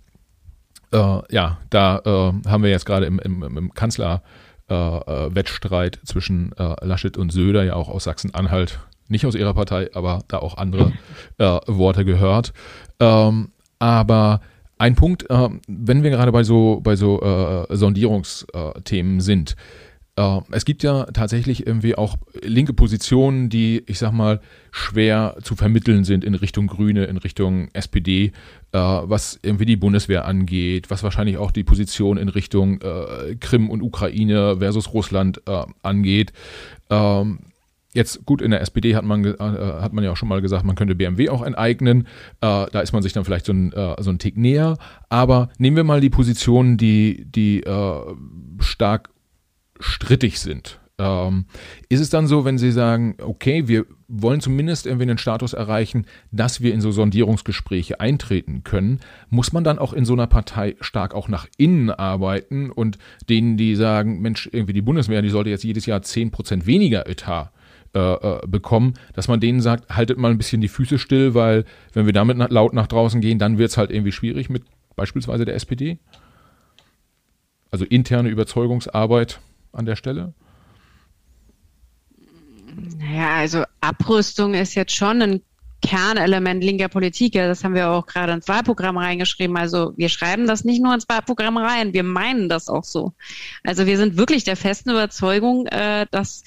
äh, 0.92 1.22
ja, 1.30 1.58
da 1.70 1.98
äh, 2.04 2.48
haben 2.48 2.62
wir 2.62 2.70
jetzt 2.70 2.86
gerade 2.86 3.06
im, 3.06 3.18
im, 3.18 3.42
im 3.42 3.74
Kanzler 3.74 4.22
äh, 4.70 4.74
äh, 4.74 5.34
Wettstreit 5.34 5.98
zwischen 6.04 6.52
äh, 6.56 6.76
Laschet 6.86 7.18
und 7.18 7.30
Söder, 7.30 7.64
ja 7.64 7.74
auch 7.74 7.88
aus 7.88 8.04
Sachsen-Anhalt, 8.04 8.80
nicht 9.08 9.26
aus 9.26 9.34
ihrer 9.34 9.52
Partei, 9.52 9.90
aber 9.92 10.22
da 10.28 10.38
auch 10.38 10.56
andere 10.56 10.92
Worte 11.38 12.06
gehört. 12.06 12.54
Ähm, 12.98 13.50
aber 13.78 14.40
ein 14.78 14.94
Punkt, 14.94 15.26
wenn 15.28 16.02
wir 16.02 16.10
gerade 16.10 16.32
bei 16.32 16.44
so, 16.44 16.80
bei 16.82 16.96
so 16.96 17.66
Sondierungsthemen 17.68 19.20
sind, 19.20 19.56
es 20.14 20.66
gibt 20.66 20.82
ja 20.82 21.04
tatsächlich 21.06 21.66
irgendwie 21.66 21.94
auch 21.94 22.16
linke 22.42 22.74
Positionen, 22.74 23.48
die, 23.48 23.82
ich 23.86 23.98
sag 23.98 24.12
mal, 24.12 24.40
schwer 24.70 25.36
zu 25.42 25.56
vermitteln 25.56 26.04
sind 26.04 26.22
in 26.22 26.34
Richtung 26.34 26.66
Grüne, 26.66 27.04
in 27.04 27.16
Richtung 27.16 27.70
SPD, 27.72 28.32
äh, 28.72 28.78
was 28.78 29.38
irgendwie 29.42 29.64
die 29.64 29.76
Bundeswehr 29.76 30.26
angeht, 30.26 30.90
was 30.90 31.02
wahrscheinlich 31.02 31.38
auch 31.38 31.50
die 31.50 31.64
Position 31.64 32.18
in 32.18 32.28
Richtung 32.28 32.82
äh, 32.82 33.36
Krim 33.40 33.70
und 33.70 33.80
Ukraine 33.80 34.58
versus 34.58 34.92
Russland 34.92 35.40
äh, 35.46 35.64
angeht. 35.82 36.32
Ähm, 36.90 37.38
Jetzt 37.94 38.24
gut, 38.24 38.40
in 38.40 38.52
der 38.52 38.62
SPD 38.62 38.96
hat 38.96 39.04
man, 39.04 39.22
äh, 39.22 39.36
hat 39.38 39.92
man 39.92 40.02
ja 40.02 40.12
auch 40.12 40.16
schon 40.16 40.28
mal 40.28 40.40
gesagt, 40.40 40.64
man 40.64 40.76
könnte 40.76 40.94
BMW 40.94 41.28
auch 41.28 41.42
enteignen. 41.42 42.06
Äh, 42.40 42.66
da 42.72 42.80
ist 42.80 42.92
man 42.92 43.02
sich 43.02 43.12
dann 43.12 43.26
vielleicht 43.26 43.44
so 43.44 43.52
ein, 43.52 43.70
äh, 43.72 44.02
so 44.02 44.08
ein 44.08 44.18
Tick 44.18 44.38
näher. 44.38 44.78
Aber 45.10 45.50
nehmen 45.58 45.76
wir 45.76 45.84
mal 45.84 46.00
die 46.00 46.08
Positionen, 46.08 46.78
die, 46.78 47.26
die 47.26 47.60
äh, 47.60 48.00
stark 48.60 49.10
strittig 49.83 50.41
sind. 50.41 50.80
Ähm, 50.99 51.47
ist 51.89 52.01
es 52.01 52.11
dann 52.11 52.26
so, 52.26 52.45
wenn 52.45 52.59
Sie 52.59 52.70
sagen, 52.70 53.16
okay, 53.20 53.66
wir 53.66 53.87
wollen 54.09 54.41
zumindest 54.41 54.87
irgendwie 54.87 55.05
einen 55.05 55.18
Status 55.18 55.53
erreichen, 55.53 56.07
dass 56.30 56.61
wir 56.61 56.74
in 56.74 56.80
so 56.80 56.93
Sondierungsgespräche 56.93 57.99
eintreten 57.99 58.62
können, 58.62 59.01
muss 59.30 59.53
man 59.53 59.64
dann 59.64 59.78
auch 59.78 59.95
in 59.95 60.05
so 60.05 60.12
einer 60.12 60.26
Partei 60.26 60.76
stark 60.80 61.14
auch 61.14 61.28
nach 61.28 61.47
innen 61.57 61.91
arbeiten 61.91 62.70
und 62.70 62.99
denen, 63.28 63.57
die 63.57 63.74
sagen, 63.74 64.20
Mensch, 64.20 64.49
irgendwie 64.53 64.74
die 64.74 64.83
Bundeswehr, 64.83 65.22
die 65.22 65.30
sollte 65.30 65.51
jetzt 65.51 65.64
jedes 65.64 65.87
Jahr 65.87 66.01
10% 66.01 66.66
weniger 66.66 67.09
Etat 67.09 67.53
äh, 67.95 67.99
äh, 67.99 68.47
bekommen, 68.47 68.95
dass 69.14 69.28
man 69.28 69.41
denen 69.41 69.61
sagt, 69.61 69.95
haltet 69.95 70.18
mal 70.18 70.30
ein 70.30 70.39
bisschen 70.39 70.61
die 70.61 70.68
Füße 70.68 70.99
still, 70.99 71.35
weil 71.35 71.64
wenn 71.95 72.07
wir 72.07 72.12
damit 72.12 72.37
laut 72.51 72.74
nach 72.74 72.87
draußen 72.87 73.20
gehen, 73.20 73.39
dann 73.39 73.59
wird 73.59 73.70
es 73.70 73.76
halt 73.76 73.91
irgendwie 73.91 74.12
schwierig 74.12 74.51
mit 74.51 74.64
beispielsweise 74.95 75.45
der 75.45 75.55
SPD? 75.55 75.99
Also 77.70 77.87
interne 77.87 78.28
Überzeugungsarbeit 78.28 79.41
an 79.72 79.86
der 79.86 79.96
Stelle? 79.96 80.34
Naja, 82.98 83.34
also 83.36 83.64
Abrüstung 83.80 84.54
ist 84.54 84.74
jetzt 84.74 84.94
schon 84.94 85.22
ein 85.22 85.42
Kernelement 85.82 86.62
linker 86.62 86.88
Politik. 86.88 87.34
Ja, 87.34 87.48
das 87.48 87.64
haben 87.64 87.74
wir 87.74 87.90
auch 87.90 88.06
gerade 88.06 88.32
ins 88.32 88.48
Wahlprogramm 88.48 88.96
reingeschrieben. 88.96 89.56
Also 89.56 89.92
wir 89.96 90.08
schreiben 90.08 90.46
das 90.46 90.64
nicht 90.64 90.82
nur 90.82 90.94
ins 90.94 91.08
Wahlprogramm 91.08 91.58
rein, 91.58 91.92
wir 91.92 92.04
meinen 92.04 92.48
das 92.48 92.68
auch 92.68 92.84
so. 92.84 93.12
Also 93.64 93.84
wir 93.84 93.96
sind 93.96 94.16
wirklich 94.16 94.44
der 94.44 94.56
festen 94.56 94.90
Überzeugung, 94.90 95.66
äh, 95.66 96.06
dass 96.10 96.44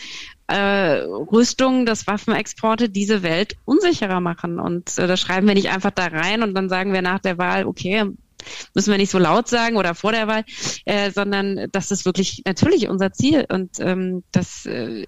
äh, 0.48 1.02
Rüstung, 1.04 1.86
dass 1.86 2.08
Waffenexporte 2.08 2.90
diese 2.90 3.24
Welt 3.24 3.58
unsicherer 3.66 4.22
machen. 4.22 4.60
Und 4.60 4.98
äh, 4.98 5.08
das 5.08 5.20
schreiben 5.20 5.48
wir 5.48 5.54
nicht 5.54 5.70
einfach 5.70 5.92
da 5.92 6.06
rein 6.06 6.42
und 6.42 6.54
dann 6.56 6.70
sagen 6.70 6.94
wir 6.94 7.02
nach 7.02 7.20
der 7.20 7.38
Wahl, 7.38 7.66
okay, 7.66 8.06
müssen 8.74 8.92
wir 8.92 8.98
nicht 8.98 9.12
so 9.12 9.20
laut 9.20 9.48
sagen 9.48 9.78
oder 9.78 9.96
vor 9.96 10.12
der 10.12 10.28
Wahl, 10.28 10.44
äh, 10.86 11.12
sondern 11.12 11.68
das 11.72 11.92
ist 11.92 12.06
wirklich 12.06 12.42
natürlich 12.46 12.88
unser 12.90 13.12
Ziel 13.12 13.46
und 13.50 13.80
ähm, 13.80 14.24
das 14.32 14.66
äh, 14.66 15.06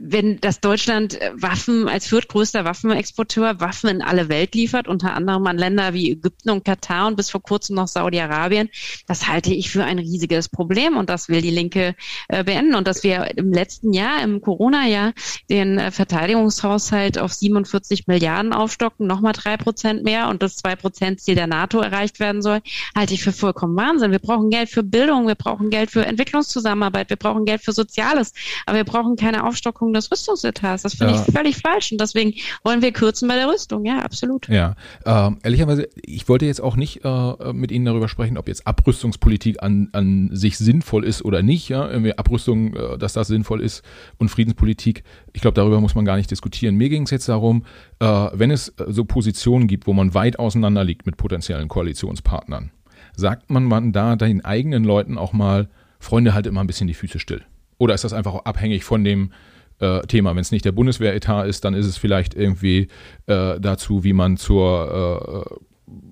wenn 0.00 0.40
das 0.40 0.60
Deutschland 0.60 1.20
äh, 1.20 1.32
Waffen 1.34 1.88
als 1.88 2.06
viertgrößter 2.06 2.64
Waffenexporteur 2.64 3.60
Waffen 3.60 3.88
in 3.90 4.02
alle 4.02 4.28
Welt 4.28 4.54
liefert, 4.54 4.88
unter 4.88 5.14
anderem 5.14 5.46
an 5.46 5.58
Länder 5.58 5.94
wie 5.94 6.12
Ägypten 6.12 6.50
und 6.50 6.64
Katar 6.64 7.06
und 7.06 7.16
bis 7.16 7.30
vor 7.30 7.42
kurzem 7.42 7.76
noch 7.76 7.88
Saudi-Arabien, 7.88 8.68
das 9.06 9.28
halte 9.28 9.52
ich 9.52 9.70
für 9.70 9.84
ein 9.84 9.98
riesiges 9.98 10.48
Problem 10.48 10.96
und 10.96 11.10
das 11.10 11.28
will 11.28 11.42
die 11.42 11.50
Linke 11.50 11.94
äh, 12.28 12.44
beenden. 12.44 12.74
Und 12.74 12.86
dass 12.86 13.02
wir 13.02 13.36
im 13.36 13.52
letzten 13.52 13.92
Jahr, 13.92 14.22
im 14.22 14.40
Corona-Jahr, 14.40 15.12
den 15.50 15.78
äh, 15.78 15.90
Verteidigungshaushalt 15.90 17.18
auf 17.18 17.32
47 17.32 18.06
Milliarden 18.06 18.52
aufstocken, 18.52 19.06
nochmal 19.06 19.32
drei 19.32 19.56
Prozent 19.56 20.04
mehr 20.04 20.28
und 20.28 20.42
das 20.42 20.56
zwei 20.56 20.76
Prozent 20.76 21.20
Ziel 21.20 21.34
der 21.34 21.46
NATO 21.46 21.80
erreicht 21.80 22.20
werden 22.20 22.42
soll, 22.42 22.60
halte 22.94 23.14
ich 23.14 23.22
für 23.22 23.32
vollkommen 23.32 23.76
Wahnsinn. 23.76 24.12
Wir 24.12 24.18
brauchen 24.18 24.50
Geld 24.50 24.68
für 24.68 24.82
Bildung, 24.82 25.26
wir 25.26 25.34
brauchen 25.34 25.70
Geld 25.70 25.90
für 25.90 26.04
Entwicklungszusammenarbeit, 26.04 27.10
wir 27.10 27.16
brauchen 27.16 27.44
Geld 27.44 27.62
für 27.62 27.72
Soziales, 27.72 28.32
aber 28.66 28.78
wir 28.78 28.84
brauchen 28.84 29.16
keine 29.16 29.44
Aufstockung 29.44 29.85
des 29.92 30.10
Rüstungsetats. 30.10 30.82
Das 30.82 30.94
finde 30.94 31.14
ja. 31.14 31.24
ich 31.26 31.34
völlig 31.34 31.56
falsch 31.56 31.92
und 31.92 32.00
deswegen 32.00 32.34
wollen 32.64 32.82
wir 32.82 32.92
kürzen 32.92 33.28
bei 33.28 33.36
der 33.36 33.48
Rüstung. 33.48 33.84
Ja, 33.84 33.98
absolut. 34.00 34.48
Ja, 34.48 34.74
ähm, 35.04 35.38
ehrlicherweise, 35.42 35.88
ich 36.02 36.28
wollte 36.28 36.46
jetzt 36.46 36.60
auch 36.60 36.76
nicht 36.76 37.04
äh, 37.04 37.52
mit 37.52 37.70
Ihnen 37.72 37.84
darüber 37.84 38.08
sprechen, 38.08 38.38
ob 38.38 38.48
jetzt 38.48 38.66
Abrüstungspolitik 38.66 39.62
an, 39.62 39.88
an 39.92 40.30
sich 40.32 40.58
sinnvoll 40.58 41.04
ist 41.04 41.24
oder 41.24 41.42
nicht. 41.42 41.68
Ja, 41.68 41.88
irgendwie 41.88 42.16
Abrüstung, 42.16 42.74
äh, 42.74 42.98
dass 42.98 43.12
das 43.12 43.28
sinnvoll 43.28 43.60
ist 43.60 43.82
und 44.18 44.28
Friedenspolitik. 44.28 45.04
Ich 45.32 45.42
glaube, 45.42 45.54
darüber 45.54 45.80
muss 45.80 45.94
man 45.94 46.04
gar 46.04 46.16
nicht 46.16 46.30
diskutieren. 46.30 46.76
Mir 46.76 46.88
ging 46.88 47.02
es 47.02 47.10
jetzt 47.10 47.28
darum, 47.28 47.64
äh, 48.00 48.06
wenn 48.06 48.50
es 48.50 48.68
äh, 48.68 48.84
so 48.88 49.04
Positionen 49.04 49.66
gibt, 49.66 49.86
wo 49.86 49.92
man 49.92 50.14
weit 50.14 50.38
auseinander 50.38 50.84
liegt 50.84 51.06
mit 51.06 51.16
potenziellen 51.16 51.68
Koalitionspartnern, 51.68 52.70
sagt 53.14 53.50
man, 53.50 53.64
man 53.64 53.92
da 53.92 54.16
den 54.16 54.44
eigenen 54.44 54.84
Leuten 54.84 55.18
auch 55.18 55.32
mal, 55.32 55.68
Freunde, 55.98 56.34
halt 56.34 56.46
immer 56.46 56.60
ein 56.60 56.66
bisschen 56.66 56.86
die 56.86 56.94
Füße 56.94 57.18
still. 57.18 57.42
Oder 57.78 57.94
ist 57.94 58.04
das 58.04 58.12
einfach 58.12 58.34
auch 58.34 58.44
abhängig 58.44 58.84
von 58.84 59.04
dem 59.04 59.32
äh, 59.80 60.00
Thema? 60.06 60.30
Wenn 60.30 60.40
es 60.40 60.52
nicht 60.52 60.64
der 60.64 60.72
Bundeswehretat 60.72 61.46
ist, 61.46 61.64
dann 61.64 61.74
ist 61.74 61.86
es 61.86 61.96
vielleicht 61.96 62.34
irgendwie 62.34 62.88
äh, 63.26 63.60
dazu, 63.60 64.04
wie 64.04 64.12
man 64.12 64.36
zur, 64.36 65.58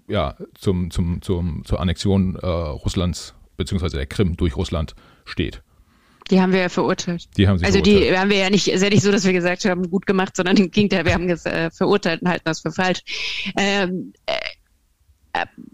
äh, 0.09 0.13
ja, 0.13 0.37
zum, 0.55 0.91
zum, 0.91 1.23
zum, 1.23 1.65
zur 1.65 1.81
Annexion 1.81 2.37
äh, 2.37 2.47
Russlands 2.47 3.35
bzw. 3.57 3.89
der 3.91 4.07
Krim 4.07 4.37
durch 4.37 4.57
Russland 4.57 4.95
steht. 5.25 5.63
Die 6.31 6.41
haben 6.41 6.53
wir 6.53 6.61
ja 6.61 6.69
verurteilt. 6.71 7.29
Die 7.37 7.47
haben 7.47 7.59
sie 7.59 7.67
Also 7.67 7.81
verurteilt. 7.81 8.11
die 8.11 8.19
haben 8.19 8.31
wir 8.31 8.39
ja 8.39 8.49
nicht, 8.51 8.69
ist 8.69 8.83
ja 8.83 8.89
nicht 8.89 9.03
so, 9.03 9.13
dass 9.13 9.25
wir 9.27 9.33
gesagt 9.35 9.65
haben, 9.67 9.91
gut 9.91 10.07
gemacht, 10.07 10.35
sondern 10.37 10.57
im 10.57 10.71
Gegenteil, 10.71 11.05
wir 11.05 11.13
haben 11.13 11.29
es 11.29 11.45
äh, 11.45 11.71
verurteilt 11.71 12.23
und 12.23 12.29
halten 12.29 12.45
das 12.47 12.61
für 12.61 12.73
falsch. 12.73 13.01
Ähm, 13.59 14.15
äh, 14.25 14.33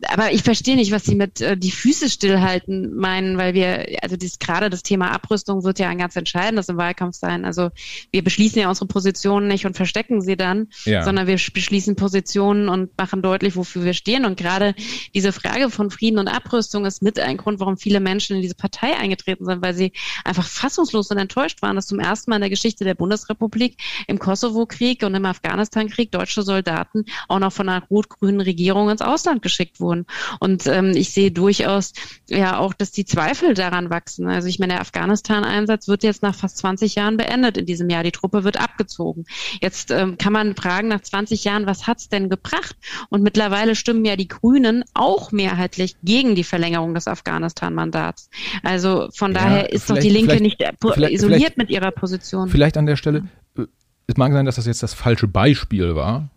aber 0.09 0.33
ich 0.33 0.43
verstehe 0.43 0.77
nicht, 0.77 0.91
was 0.91 1.05
Sie 1.05 1.15
mit 1.15 1.41
äh, 1.41 1.57
die 1.57 1.71
Füße 1.71 2.09
stillhalten 2.09 2.97
meinen, 2.97 3.37
weil 3.37 3.53
wir, 3.53 3.99
also 4.03 4.17
das, 4.17 4.39
gerade 4.39 4.71
das 4.71 4.83
Thema 4.83 5.11
Abrüstung 5.11 5.65
wird 5.65 5.79
ja 5.79 5.89
ein 5.89 5.99
ganz 5.99 6.17
entscheidendes 6.17 6.69
im 6.71 6.79
Wahlkampf 6.79 7.17
sein. 7.17 7.45
Also 7.45 7.71
wir 8.11 8.25
beschließen 8.25 8.61
ja 8.61 8.69
unsere 8.71 8.87
Positionen 8.87 9.49
nicht 9.49 9.67
und 9.67 9.77
verstecken 9.77 10.23
sie 10.23 10.37
dann, 10.37 10.69
ja. 10.85 11.05
sondern 11.05 11.27
wir 11.27 11.35
beschließen 11.35 11.95
Positionen 11.95 12.71
und 12.71 12.97
machen 12.97 13.21
deutlich, 13.21 13.55
wofür 13.57 13.85
wir 13.85 13.93
stehen. 13.93 14.25
Und 14.25 14.39
gerade 14.39 14.75
diese 15.15 15.33
Frage 15.33 15.69
von 15.69 15.91
Frieden 15.91 16.19
und 16.19 16.29
Abrüstung 16.29 16.87
ist 16.87 17.03
mit 17.03 17.19
ein 17.19 17.37
Grund, 17.37 17.61
warum 17.61 17.77
viele 17.77 18.01
Menschen 18.01 18.37
in 18.37 18.43
diese 18.43 18.55
Partei 18.55 18.97
eingetreten 18.97 19.45
sind, 19.45 19.63
weil 19.63 19.75
sie 19.75 19.93
einfach 20.25 20.47
fassungslos 20.47 21.11
und 21.11 21.19
enttäuscht 21.19 21.61
waren, 21.61 21.77
dass 21.77 21.87
zum 21.87 22.01
ersten 22.01 22.31
Mal 22.31 22.37
in 22.37 22.43
der 22.43 22.51
Geschichte 22.51 22.85
der 22.85 22.95
Bundesrepublik 22.95 23.77
im 24.07 24.19
Kosovo-Krieg 24.19 25.03
und 25.03 25.15
im 25.15 25.27
Afghanistan-Krieg 25.27 26.11
deutsche 26.13 26.43
Soldaten 26.43 27.05
auch 27.29 27.39
noch 27.39 27.53
von 27.53 27.69
einer 27.69 27.85
rot-grünen 27.89 28.41
Regierung 28.41 28.89
ins 28.89 29.03
Ausland 29.03 29.43
geschickt 29.43 29.50
wurden. 29.81 30.07
Und 30.39 30.67
ähm, 30.67 30.93
ich 30.95 31.11
sehe 31.11 31.31
durchaus 31.31 31.93
ja 32.29 32.59
auch, 32.59 32.75
dass 32.75 32.93
die 32.93 33.05
Zweifel 33.05 33.55
daran 33.55 33.91
wachsen. 33.91 34.29
Also 34.29 34.49
ich 34.49 34.59
meine, 34.59 34.75
der 34.75 34.81
Afghanistan-Einsatz 34.81 35.89
wird 35.89 36.03
jetzt 36.03 36.23
nach 36.23 36.35
fast 36.35 36.59
20 36.59 36.95
Jahren 36.95 37.17
beendet 37.17 37.57
in 37.57 37.67
diesem 37.67 37.91
Jahr. 37.91 38.03
Die 38.03 38.13
Truppe 38.13 38.45
wird 38.45 38.61
abgezogen. 38.61 39.25
Jetzt 39.61 39.91
ähm, 39.91 40.19
kann 40.19 40.33
man 40.33 40.55
fragen 40.55 40.89
nach 40.89 41.01
20 41.01 41.45
Jahren, 41.45 41.67
was 41.67 41.87
hat's 41.87 42.09
denn 42.09 42.29
gebracht? 42.29 42.77
Und 43.09 43.23
mittlerweile 43.23 43.75
stimmen 43.75 44.05
ja 44.05 44.17
die 44.17 44.29
Grünen 44.29 44.85
auch 44.95 45.33
mehrheitlich 45.33 45.97
gegen 46.03 46.35
die 46.35 46.45
Verlängerung 46.45 46.95
des 46.95 47.09
Afghanistan-Mandats. 47.09 48.31
Also 48.63 49.09
von 49.15 49.33
ja, 49.33 49.41
daher 49.41 49.73
ist 49.73 49.91
doch 49.91 49.99
die 49.99 50.11
Linke 50.11 50.41
nicht 50.41 50.63
isoliert 50.63 51.57
mit 51.57 51.71
ihrer 51.71 51.91
Position. 51.91 52.49
Vielleicht 52.49 52.77
an 52.77 52.87
der 52.87 52.97
Stelle, 52.97 53.25
äh, 53.57 53.67
es 54.07 54.17
mag 54.17 54.33
sein, 54.33 54.47
dass 54.47 54.57
das 54.57 54.67
jetzt 54.67 54.83
das 54.83 54.95
falsche 54.95 55.29
Beispiel 55.29 55.95
war 55.95 56.31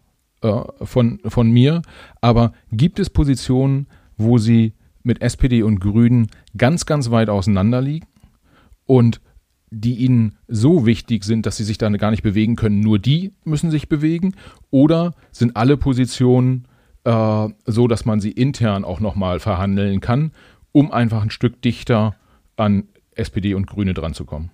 äh, 0.44 0.86
von, 0.86 1.20
von 1.26 1.50
mir, 1.50 1.82
aber 2.22 2.54
gibt 2.72 3.00
es 3.00 3.10
Positionen, 3.10 3.88
wo 4.18 4.38
sie 4.38 4.74
mit 5.02 5.22
SPD 5.22 5.64
und 5.64 5.80
Grünen 5.80 6.28
ganz, 6.58 6.86
ganz 6.86 7.12
weit 7.12 7.30
auseinander 7.30 7.82
liegen 7.82 8.08
und 8.86 9.22
die 9.72 9.96
ihnen 9.96 10.38
so 10.48 10.86
wichtig 10.86 11.24
sind, 11.24 11.46
dass 11.46 11.58
sie 11.58 11.64
sich 11.64 11.78
da 11.78 11.90
gar 11.90 12.12
nicht 12.12 12.24
bewegen 12.24 12.56
können, 12.56 12.80
nur 12.80 13.00
die 13.00 13.34
müssen 13.44 13.72
sich 13.72 13.90
bewegen? 13.90 14.36
Oder 14.70 15.14
sind 15.32 15.56
alle 15.56 15.78
Positionen 15.78 16.68
äh, 17.06 17.48
so, 17.66 17.88
dass 17.88 18.06
man 18.06 18.20
sie 18.20 18.32
intern 18.32 18.86
auch 18.86 19.00
nochmal 19.00 19.40
verhandeln 19.40 20.00
kann, 20.00 20.32
um 20.72 20.92
einfach 20.92 21.24
ein 21.24 21.32
Stück 21.32 21.62
dichter 21.62 22.16
an 22.56 22.84
SPD 23.16 23.56
und 23.56 23.66
Grüne 23.66 23.94
dran 23.94 24.14
zu 24.14 24.26
kommen? 24.26 24.52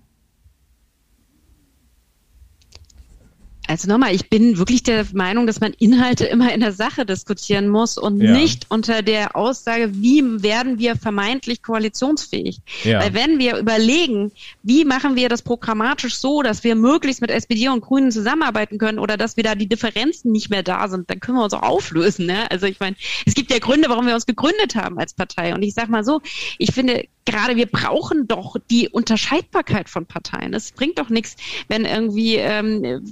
Also 3.69 3.87
nochmal, 3.87 4.15
ich 4.15 4.31
bin 4.31 4.57
wirklich 4.57 4.81
der 4.81 5.05
Meinung, 5.13 5.45
dass 5.45 5.59
man 5.59 5.73
Inhalte 5.73 6.25
immer 6.25 6.51
in 6.51 6.59
der 6.59 6.71
Sache 6.71 7.05
diskutieren 7.05 7.69
muss 7.69 7.99
und 7.99 8.19
ja. 8.19 8.31
nicht 8.31 8.65
unter 8.69 9.03
der 9.03 9.35
Aussage, 9.35 9.91
wie 9.93 10.23
werden 10.41 10.79
wir 10.79 10.95
vermeintlich 10.95 11.61
koalitionsfähig. 11.61 12.61
Ja. 12.83 12.99
Weil 12.99 13.13
wenn 13.13 13.37
wir 13.37 13.57
überlegen, 13.57 14.31
wie 14.63 14.85
machen 14.85 15.15
wir 15.15 15.29
das 15.29 15.43
programmatisch 15.43 16.15
so, 16.15 16.41
dass 16.41 16.63
wir 16.63 16.73
möglichst 16.73 17.21
mit 17.21 17.29
SPD 17.29 17.69
und 17.69 17.81
Grünen 17.81 18.11
zusammenarbeiten 18.11 18.79
können 18.79 18.97
oder 18.97 19.17
dass 19.17 19.37
wir 19.37 19.43
da 19.43 19.53
die 19.53 19.69
Differenzen 19.69 20.31
nicht 20.31 20.49
mehr 20.49 20.63
da 20.63 20.87
sind, 20.87 21.07
dann 21.07 21.19
können 21.19 21.37
wir 21.37 21.43
uns 21.43 21.53
auch 21.53 21.61
auflösen. 21.61 22.25
Ne? 22.25 22.49
Also 22.49 22.65
ich 22.65 22.79
meine, 22.79 22.95
es 23.27 23.35
gibt 23.35 23.51
ja 23.51 23.59
Gründe, 23.59 23.87
warum 23.89 24.07
wir 24.07 24.15
uns 24.15 24.25
gegründet 24.25 24.73
haben 24.73 24.97
als 24.97 25.13
Partei. 25.13 25.53
Und 25.53 25.61
ich 25.61 25.75
sage 25.75 25.91
mal 25.91 26.03
so, 26.03 26.21
ich 26.57 26.73
finde, 26.73 27.05
gerade 27.29 27.55
wir 27.55 27.65
brauchen 27.65 28.27
doch 28.27 28.55
die 28.69 28.89
Unterscheidbarkeit 28.89 29.89
von 29.89 30.05
Parteien. 30.05 30.53
Es 30.53 30.71
bringt 30.71 30.99
doch 30.99 31.09
nichts, 31.09 31.35
wenn 31.67 31.85
irgendwie 31.85 32.35
ähm, 32.35 33.03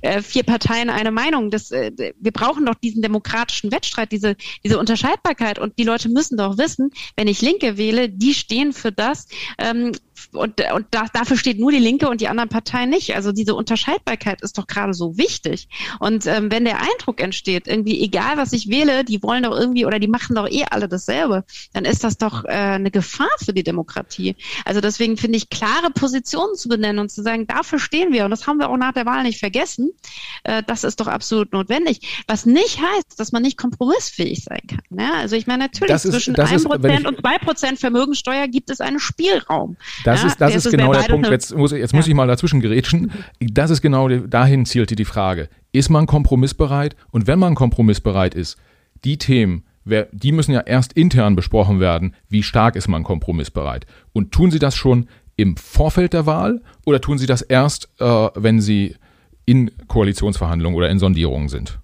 äh, 0.00 0.22
vier 0.22 0.42
Parteien 0.42 0.90
eine 0.90 1.10
Meinung. 1.10 1.50
Das, 1.50 1.70
äh, 1.70 1.92
wir 2.18 2.32
brauchen 2.32 2.66
doch 2.66 2.74
diesen 2.74 3.02
demokratischen 3.02 3.70
Wettstreit, 3.72 4.12
diese, 4.12 4.36
diese 4.64 4.78
Unterscheidbarkeit. 4.78 5.58
Und 5.58 5.78
die 5.78 5.84
Leute 5.84 6.08
müssen 6.08 6.36
doch 6.36 6.58
wissen, 6.58 6.90
wenn 7.16 7.28
ich 7.28 7.42
Linke 7.42 7.76
wähle, 7.76 8.08
die 8.08 8.34
stehen 8.34 8.72
für 8.72 8.92
das, 8.92 9.28
ähm, 9.58 9.92
und, 10.32 10.60
und 10.72 10.86
da, 10.90 11.06
dafür 11.12 11.36
steht 11.36 11.58
nur 11.58 11.72
die 11.72 11.78
Linke 11.78 12.08
und 12.08 12.20
die 12.20 12.28
anderen 12.28 12.48
Parteien 12.48 12.90
nicht. 12.90 13.14
Also 13.14 13.32
diese 13.32 13.54
Unterscheidbarkeit 13.54 14.42
ist 14.42 14.58
doch 14.58 14.66
gerade 14.66 14.94
so 14.94 15.16
wichtig. 15.16 15.68
Und 16.00 16.26
ähm, 16.26 16.50
wenn 16.50 16.64
der 16.64 16.80
Eindruck 16.80 17.20
entsteht, 17.20 17.66
irgendwie 17.68 18.02
egal 18.02 18.36
was 18.36 18.52
ich 18.52 18.68
wähle, 18.68 19.04
die 19.04 19.22
wollen 19.22 19.42
doch 19.42 19.56
irgendwie 19.58 19.86
oder 19.86 19.98
die 19.98 20.08
machen 20.08 20.36
doch 20.36 20.48
eh 20.48 20.64
alle 20.70 20.88
dasselbe, 20.88 21.44
dann 21.72 21.84
ist 21.84 22.04
das 22.04 22.18
doch 22.18 22.44
äh, 22.44 22.48
eine 22.48 22.90
Gefahr 22.90 23.30
für 23.44 23.52
die 23.52 23.62
Demokratie. 23.62 24.36
Also 24.64 24.80
deswegen 24.80 25.16
finde 25.16 25.38
ich 25.38 25.50
klare 25.50 25.90
Positionen 25.90 26.54
zu 26.54 26.68
benennen 26.68 26.98
und 26.98 27.10
zu 27.10 27.22
sagen, 27.22 27.46
dafür 27.46 27.78
stehen 27.78 28.12
wir 28.12 28.24
und 28.24 28.30
das 28.30 28.46
haben 28.46 28.58
wir 28.58 28.70
auch 28.70 28.76
nach 28.76 28.92
der 28.92 29.06
Wahl 29.06 29.22
nicht 29.22 29.38
vergessen. 29.38 29.90
Äh, 30.44 30.62
das 30.66 30.84
ist 30.84 31.00
doch 31.00 31.06
absolut 31.06 31.52
notwendig. 31.52 32.24
Was 32.26 32.46
nicht 32.46 32.80
heißt, 32.80 33.18
dass 33.18 33.32
man 33.32 33.42
nicht 33.42 33.56
kompromissfähig 33.56 34.44
sein 34.44 34.60
kann. 34.66 34.98
Ja? 34.98 35.14
Also 35.20 35.36
ich 35.36 35.46
meine 35.46 35.64
natürlich 35.64 35.94
ist, 35.94 36.10
zwischen 36.10 36.36
einem 36.36 36.64
Prozent 36.64 37.06
und 37.06 37.20
zwei 37.20 37.38
Prozent 37.38 37.78
Vermögensteuer 37.78 38.48
gibt 38.48 38.70
es 38.70 38.80
einen 38.80 38.98
Spielraum. 38.98 39.76
Das 40.04 40.22
ja, 40.22 40.28
ist, 40.28 40.40
das 40.40 40.54
ist 40.54 40.70
genau 40.70 40.92
der 40.92 41.02
Punkt. 41.02 41.28
Jetzt 41.28 41.54
muss, 41.54 41.72
jetzt 41.72 41.94
muss 41.94 42.08
ich 42.08 42.14
mal 42.14 42.26
dazwischen 42.26 42.60
gerätschen. 42.60 43.12
Das 43.40 43.70
ist 43.70 43.82
genau, 43.82 44.08
dahin 44.08 44.66
zielte 44.66 44.96
die 44.96 45.04
Frage. 45.04 45.48
Ist 45.72 45.88
man 45.88 46.06
kompromissbereit? 46.06 46.96
Und 47.10 47.26
wenn 47.26 47.38
man 47.38 47.54
kompromissbereit 47.54 48.34
ist, 48.34 48.56
die 49.04 49.18
Themen, 49.18 49.64
die 49.84 50.32
müssen 50.32 50.52
ja 50.52 50.60
erst 50.60 50.92
intern 50.92 51.34
besprochen 51.34 51.80
werden. 51.80 52.14
Wie 52.28 52.42
stark 52.42 52.76
ist 52.76 52.88
man 52.88 53.02
kompromissbereit? 53.02 53.86
Und 54.12 54.32
tun 54.32 54.50
Sie 54.50 54.58
das 54.58 54.76
schon 54.76 55.08
im 55.36 55.56
Vorfeld 55.56 56.12
der 56.12 56.26
Wahl 56.26 56.62
oder 56.84 57.00
tun 57.00 57.18
Sie 57.18 57.26
das 57.26 57.42
erst, 57.42 57.88
äh, 57.98 58.04
wenn 58.34 58.60
Sie 58.60 58.96
in 59.44 59.70
Koalitionsverhandlungen 59.88 60.76
oder 60.76 60.90
in 60.90 60.98
Sondierungen 60.98 61.48
sind? 61.48 61.78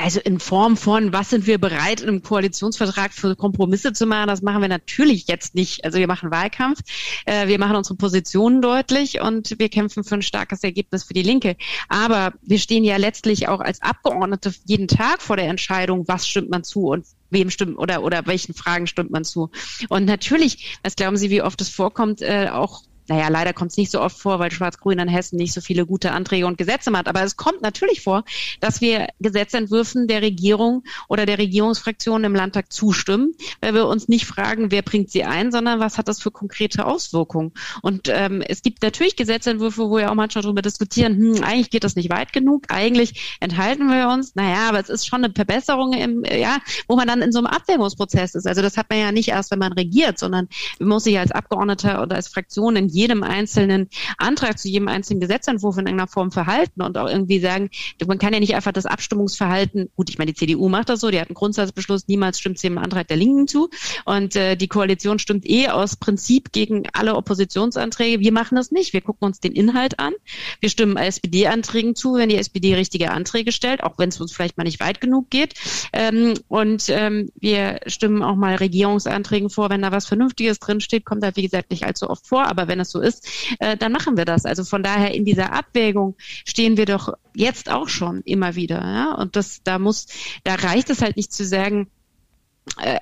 Also 0.00 0.20
in 0.20 0.38
Form 0.38 0.76
von, 0.76 1.12
was 1.12 1.30
sind 1.30 1.48
wir 1.48 1.58
bereit, 1.58 2.02
im 2.02 2.22
Koalitionsvertrag 2.22 3.12
für 3.12 3.34
Kompromisse 3.34 3.92
zu 3.92 4.06
machen, 4.06 4.28
das 4.28 4.42
machen 4.42 4.62
wir 4.62 4.68
natürlich 4.68 5.26
jetzt 5.26 5.56
nicht. 5.56 5.84
Also 5.84 5.98
wir 5.98 6.06
machen 6.06 6.30
Wahlkampf, 6.30 6.78
äh, 7.26 7.48
wir 7.48 7.58
machen 7.58 7.74
unsere 7.74 7.96
Positionen 7.96 8.62
deutlich 8.62 9.20
und 9.20 9.58
wir 9.58 9.68
kämpfen 9.68 10.04
für 10.04 10.14
ein 10.14 10.22
starkes 10.22 10.62
Ergebnis 10.62 11.02
für 11.02 11.14
die 11.14 11.24
Linke. 11.24 11.56
Aber 11.88 12.32
wir 12.42 12.60
stehen 12.60 12.84
ja 12.84 12.96
letztlich 12.96 13.48
auch 13.48 13.58
als 13.58 13.82
Abgeordnete 13.82 14.54
jeden 14.66 14.86
Tag 14.86 15.20
vor 15.20 15.36
der 15.36 15.48
Entscheidung, 15.48 16.06
was 16.06 16.28
stimmt 16.28 16.50
man 16.50 16.62
zu 16.62 16.86
und 16.86 17.04
wem 17.30 17.50
stimmt 17.50 17.76
oder 17.76 18.04
oder 18.04 18.24
welchen 18.26 18.54
Fragen 18.54 18.86
stimmt 18.86 19.10
man 19.10 19.24
zu. 19.24 19.50
Und 19.88 20.04
natürlich, 20.04 20.78
was 20.84 20.94
glauben 20.94 21.16
Sie, 21.16 21.28
wie 21.28 21.42
oft 21.42 21.60
es 21.60 21.70
vorkommt, 21.70 22.22
äh, 22.22 22.50
auch 22.52 22.82
naja, 23.08 23.28
leider 23.28 23.52
kommt 23.52 23.70
es 23.70 23.76
nicht 23.76 23.90
so 23.90 24.00
oft 24.00 24.18
vor, 24.18 24.38
weil 24.38 24.50
Schwarz-Grün 24.50 24.98
in 24.98 25.08
Hessen 25.08 25.36
nicht 25.36 25.52
so 25.54 25.60
viele 25.60 25.86
gute 25.86 26.12
Anträge 26.12 26.46
und 26.46 26.58
Gesetze 26.58 26.92
hat. 26.92 27.08
Aber 27.08 27.22
es 27.22 27.36
kommt 27.36 27.62
natürlich 27.62 28.02
vor, 28.02 28.24
dass 28.60 28.80
wir 28.80 29.08
Gesetzentwürfen 29.20 30.06
der 30.06 30.22
Regierung 30.22 30.84
oder 31.08 31.26
der 31.26 31.38
Regierungsfraktionen 31.38 32.24
im 32.24 32.34
Landtag 32.34 32.72
zustimmen, 32.72 33.34
weil 33.60 33.74
wir 33.74 33.86
uns 33.86 34.08
nicht 34.08 34.26
fragen, 34.26 34.70
wer 34.70 34.82
bringt 34.82 35.10
sie 35.10 35.24
ein, 35.24 35.50
sondern 35.52 35.80
was 35.80 35.98
hat 35.98 36.08
das 36.08 36.20
für 36.20 36.30
konkrete 36.30 36.86
Auswirkungen. 36.86 37.52
Und 37.82 38.08
ähm, 38.08 38.42
es 38.42 38.62
gibt 38.62 38.82
natürlich 38.82 39.16
Gesetzentwürfe, 39.16 39.88
wo 39.88 39.96
wir 39.96 40.10
auch 40.10 40.14
manchmal 40.14 40.42
darüber 40.42 40.62
diskutieren, 40.62 41.16
hm, 41.16 41.44
eigentlich 41.44 41.70
geht 41.70 41.84
das 41.84 41.96
nicht 41.96 42.10
weit 42.10 42.32
genug, 42.32 42.64
eigentlich 42.68 43.38
enthalten 43.40 43.88
wir 43.88 44.08
uns. 44.08 44.34
Naja, 44.34 44.68
aber 44.68 44.80
es 44.80 44.88
ist 44.88 45.06
schon 45.06 45.24
eine 45.24 45.32
Verbesserung, 45.32 45.92
im, 45.94 46.24
ja, 46.24 46.58
wo 46.86 46.96
man 46.96 47.08
dann 47.08 47.22
in 47.22 47.32
so 47.32 47.38
einem 47.38 47.46
Abwägungsprozess 47.46 48.34
ist. 48.34 48.46
Also 48.46 48.60
das 48.62 48.76
hat 48.76 48.90
man 48.90 48.98
ja 48.98 49.12
nicht 49.12 49.28
erst, 49.28 49.50
wenn 49.50 49.58
man 49.58 49.72
regiert, 49.72 50.18
sondern 50.18 50.48
man 50.78 50.88
muss 50.88 51.04
sich 51.04 51.18
als 51.18 51.32
Abgeordneter 51.32 52.02
oder 52.02 52.16
als 52.16 52.28
Fraktion 52.28 52.76
in 52.76 52.88
jedem 52.98 53.22
einzelnen 53.22 53.88
Antrag, 54.18 54.58
zu 54.58 54.68
jedem 54.68 54.88
einzelnen 54.88 55.20
Gesetzentwurf 55.20 55.76
in 55.76 55.86
irgendeiner 55.86 56.08
Form 56.08 56.32
verhalten 56.32 56.82
und 56.82 56.98
auch 56.98 57.08
irgendwie 57.08 57.40
sagen, 57.40 57.70
man 58.06 58.18
kann 58.18 58.32
ja 58.32 58.40
nicht 58.40 58.54
einfach 58.54 58.72
das 58.72 58.86
Abstimmungsverhalten, 58.86 59.90
gut, 59.96 60.10
ich 60.10 60.18
meine, 60.18 60.32
die 60.32 60.38
CDU 60.38 60.68
macht 60.68 60.88
das 60.88 61.00
so, 61.00 61.10
die 61.10 61.20
hat 61.20 61.28
einen 61.28 61.34
Grundsatzbeschluss, 61.34 62.08
niemals 62.08 62.40
stimmt 62.40 62.58
sie 62.58 62.68
dem 62.68 62.78
Antrag 62.78 63.08
der 63.08 63.16
Linken 63.16 63.46
zu 63.46 63.70
und 64.04 64.36
äh, 64.36 64.56
die 64.56 64.68
Koalition 64.68 65.18
stimmt 65.18 65.48
eh 65.48 65.68
aus 65.68 65.96
Prinzip 65.96 66.52
gegen 66.52 66.84
alle 66.92 67.14
Oppositionsanträge. 67.14 68.20
Wir 68.20 68.32
machen 68.32 68.56
das 68.56 68.70
nicht. 68.70 68.92
Wir 68.92 69.00
gucken 69.00 69.26
uns 69.26 69.40
den 69.40 69.52
Inhalt 69.52 69.98
an. 69.98 70.12
Wir 70.60 70.70
stimmen 70.70 70.96
SPD-Anträgen 70.96 71.94
zu, 71.94 72.14
wenn 72.14 72.28
die 72.28 72.36
SPD 72.36 72.74
richtige 72.74 73.10
Anträge 73.10 73.52
stellt, 73.52 73.82
auch 73.82 73.98
wenn 73.98 74.08
es 74.08 74.20
uns 74.20 74.32
vielleicht 74.32 74.58
mal 74.58 74.64
nicht 74.64 74.80
weit 74.80 75.00
genug 75.00 75.30
geht. 75.30 75.54
Ähm, 75.92 76.34
und 76.48 76.88
ähm, 76.88 77.30
wir 77.36 77.80
stimmen 77.86 78.22
auch 78.22 78.36
mal 78.36 78.56
Regierungsanträgen 78.56 79.50
vor, 79.50 79.70
wenn 79.70 79.82
da 79.82 79.92
was 79.92 80.06
Vernünftiges 80.06 80.58
drinsteht, 80.58 81.04
kommt 81.04 81.22
da 81.22 81.34
wie 81.36 81.42
gesagt 81.42 81.70
nicht 81.70 81.84
allzu 81.84 82.10
oft 82.10 82.26
vor, 82.26 82.46
aber 82.46 82.68
wenn 82.68 82.80
es 82.80 82.87
so 82.90 83.00
ist, 83.00 83.26
äh, 83.60 83.76
dann 83.76 83.92
machen 83.92 84.16
wir 84.16 84.24
das. 84.24 84.44
Also 84.44 84.64
von 84.64 84.82
daher 84.82 85.14
in 85.14 85.24
dieser 85.24 85.52
Abwägung 85.52 86.16
stehen 86.44 86.76
wir 86.76 86.86
doch 86.86 87.14
jetzt 87.34 87.70
auch 87.70 87.88
schon 87.88 88.22
immer 88.22 88.54
wieder. 88.54 88.80
Ja? 88.80 89.14
Und 89.14 89.36
das, 89.36 89.62
da 89.62 89.78
muss, 89.78 90.06
da 90.44 90.54
reicht 90.54 90.90
es 90.90 91.02
halt 91.02 91.16
nicht 91.16 91.32
zu 91.32 91.44
sagen, 91.44 91.88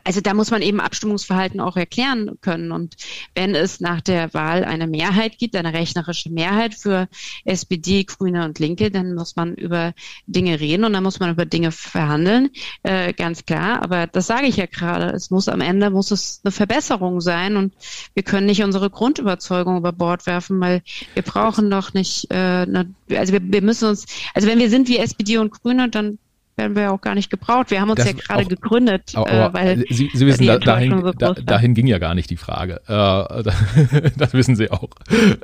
also 0.04 0.20
da 0.20 0.34
muss 0.34 0.50
man 0.50 0.62
eben 0.62 0.80
Abstimmungsverhalten 0.80 1.60
auch 1.60 1.76
erklären 1.76 2.38
können. 2.40 2.72
Und 2.72 2.96
wenn 3.34 3.54
es 3.54 3.80
nach 3.80 4.00
der 4.00 4.32
Wahl 4.34 4.64
eine 4.64 4.86
Mehrheit 4.86 5.38
gibt, 5.38 5.56
eine 5.56 5.72
rechnerische 5.72 6.30
Mehrheit 6.30 6.74
für 6.74 7.08
SPD, 7.44 8.04
Grüne 8.04 8.44
und 8.44 8.58
Linke, 8.58 8.90
dann 8.90 9.14
muss 9.14 9.36
man 9.36 9.54
über 9.54 9.92
Dinge 10.26 10.60
reden 10.60 10.84
und 10.84 10.92
dann 10.92 11.02
muss 11.02 11.20
man 11.20 11.30
über 11.30 11.46
Dinge 11.46 11.72
verhandeln, 11.72 12.50
äh, 12.82 13.12
ganz 13.12 13.44
klar. 13.44 13.82
Aber 13.82 14.06
das 14.06 14.26
sage 14.26 14.46
ich 14.46 14.56
ja 14.56 14.66
gerade. 14.66 15.10
Es 15.10 15.30
muss 15.30 15.48
am 15.48 15.60
Ende 15.60 15.90
muss 15.90 16.10
es 16.10 16.40
eine 16.44 16.52
Verbesserung 16.52 17.20
sein 17.20 17.56
und 17.56 17.74
wir 18.14 18.22
können 18.22 18.46
nicht 18.46 18.62
unsere 18.62 18.90
Grundüberzeugung 18.90 19.76
über 19.76 19.92
Bord 19.92 20.26
werfen, 20.26 20.60
weil 20.60 20.82
wir 21.14 21.22
brauchen 21.22 21.70
doch 21.70 21.94
nicht, 21.94 22.30
äh, 22.30 22.34
eine, 22.34 22.94
also 23.10 23.32
wir, 23.32 23.40
wir 23.42 23.62
müssen 23.62 23.88
uns, 23.88 24.06
also 24.34 24.48
wenn 24.48 24.58
wir 24.58 24.70
sind 24.70 24.88
wie 24.88 24.98
SPD 24.98 25.38
und 25.38 25.50
Grüne, 25.50 25.88
dann 25.88 26.18
werden 26.57 26.74
wir 26.74 26.92
auch 26.92 27.00
gar 27.00 27.14
nicht 27.14 27.30
gebraucht. 27.30 27.70
Wir 27.70 27.80
haben 27.80 27.90
uns 27.90 27.98
das 27.98 28.12
ja 28.12 28.12
gerade 28.14 28.46
gegründet, 28.46 29.12
aber, 29.14 29.30
äh, 29.30 29.52
weil 29.52 29.84
Sie, 29.90 30.11
Sie 30.12 30.26
wissen, 30.26 30.46
da, 30.46 30.59
dahin, 30.59 31.00
so 31.02 31.12
da, 31.12 31.34
dahin 31.34 31.74
ging 31.74 31.86
ja 31.86 31.98
gar 31.98 32.14
nicht 32.14 32.30
die 32.30 32.36
Frage. 32.36 32.80
Äh, 32.86 34.11
das 34.16 34.32
wissen 34.32 34.57
Sie 34.57 34.70
auch. 34.70 34.88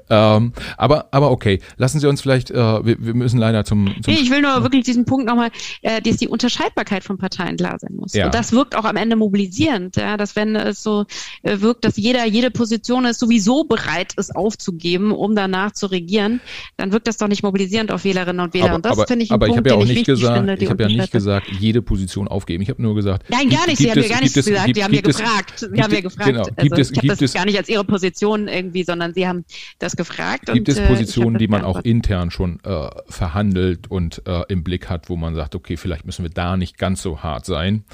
Ähm, 0.08 0.52
aber, 0.76 1.08
aber 1.10 1.30
okay, 1.30 1.60
lassen 1.76 2.00
Sie 2.00 2.08
uns 2.08 2.22
vielleicht, 2.22 2.50
äh, 2.50 2.54
wir, 2.56 2.96
wir 3.04 3.14
müssen 3.14 3.38
leider 3.38 3.64
zum, 3.64 3.94
zum 4.02 4.14
nee, 4.14 4.20
ich 4.20 4.30
will 4.30 4.40
nur 4.40 4.62
wirklich 4.62 4.84
diesen 4.84 5.04
Punkt 5.04 5.26
nochmal, 5.26 5.50
äh, 5.82 6.00
dass 6.00 6.16
die 6.16 6.28
Unterscheidbarkeit 6.28 7.04
von 7.04 7.18
Parteien 7.18 7.56
klar 7.56 7.78
sein 7.78 7.94
muss. 7.94 8.14
Ja. 8.14 8.26
Und 8.26 8.34
das 8.34 8.52
wirkt 8.52 8.74
auch 8.74 8.84
am 8.84 8.96
Ende 8.96 9.16
mobilisierend, 9.16 9.96
ja, 9.96 10.16
dass 10.16 10.34
wenn 10.34 10.56
es 10.56 10.82
so 10.82 11.04
äh, 11.42 11.60
wirkt, 11.60 11.84
dass 11.84 11.96
jeder 11.96 12.24
jede 12.26 12.50
Position 12.50 13.04
ist 13.04 13.20
sowieso 13.20 13.64
bereit 13.64 14.14
ist 14.16 14.34
aufzugeben, 14.34 15.12
um 15.12 15.36
danach 15.36 15.72
zu 15.72 15.86
regieren, 15.86 16.40
dann 16.78 16.92
wirkt 16.92 17.06
das 17.06 17.18
doch 17.18 17.28
nicht 17.28 17.42
mobilisierend 17.42 17.92
auf 17.92 18.04
Wählerinnen 18.04 18.40
und 18.40 18.54
Wähler. 18.54 18.66
Aber, 18.66 18.76
und 18.76 18.86
das 18.86 19.04
finde 19.06 19.24
ich 19.24 19.30
ein 19.30 19.34
aber 19.34 19.46
Punkt, 19.46 19.66
ich 19.66 19.70
ja 19.70 19.78
den 19.78 19.82
ich 19.82 19.90
wichtig 19.90 20.06
gesagt, 20.06 20.36
finde, 20.36 20.54
ich 20.54 20.68
ja 20.68 20.88
nicht 20.88 21.01
gesagt, 21.10 21.48
jede 21.58 21.82
Position 21.82 22.28
aufgeben. 22.28 22.62
Ich 22.62 22.70
habe 22.70 22.80
nur 22.82 22.94
gesagt. 22.94 23.28
Nein, 23.28 23.48
gar 23.48 23.66
nicht. 23.66 23.78
Sie 23.78 23.90
haben 23.90 24.00
mir 24.00 24.08
gar 24.08 24.20
nichts 24.20 24.34
gesagt. 24.34 24.66
Gibt, 24.66 24.76
die 24.76 24.84
haben 24.84 24.90
mir 24.92 25.02
gefragt. 25.02 25.58
Sie 25.58 25.82
haben 25.82 25.92
mir 25.92 26.02
gefragt. 26.02 26.28
Genau. 26.28 26.44
Gibt 26.44 26.72
also, 26.72 26.76
es, 26.76 26.90
ich 26.90 26.98
habe 26.98 27.08
das 27.08 27.22
es, 27.22 27.32
gar 27.34 27.44
nicht 27.44 27.58
als 27.58 27.68
Ihre 27.68 27.84
Position 27.84 28.48
irgendwie, 28.48 28.84
sondern 28.84 29.14
Sie 29.14 29.26
haben 29.26 29.44
das 29.78 29.96
gefragt. 29.96 30.46
Gibt 30.46 30.68
und, 30.68 30.68
es 30.68 30.80
Positionen, 30.80 31.36
äh, 31.36 31.38
die 31.38 31.48
man 31.48 31.64
auch 31.64 31.80
intern 31.80 32.30
schon 32.30 32.60
äh, 32.64 32.88
verhandelt 33.08 33.90
und 33.90 34.22
äh, 34.26 34.42
im 34.48 34.62
Blick 34.62 34.88
hat, 34.88 35.08
wo 35.08 35.16
man 35.16 35.34
sagt, 35.34 35.54
okay, 35.54 35.76
vielleicht 35.76 36.06
müssen 36.06 36.22
wir 36.22 36.30
da 36.30 36.56
nicht 36.56 36.78
ganz 36.78 37.02
so 37.02 37.22
hart 37.22 37.46
sein? 37.46 37.84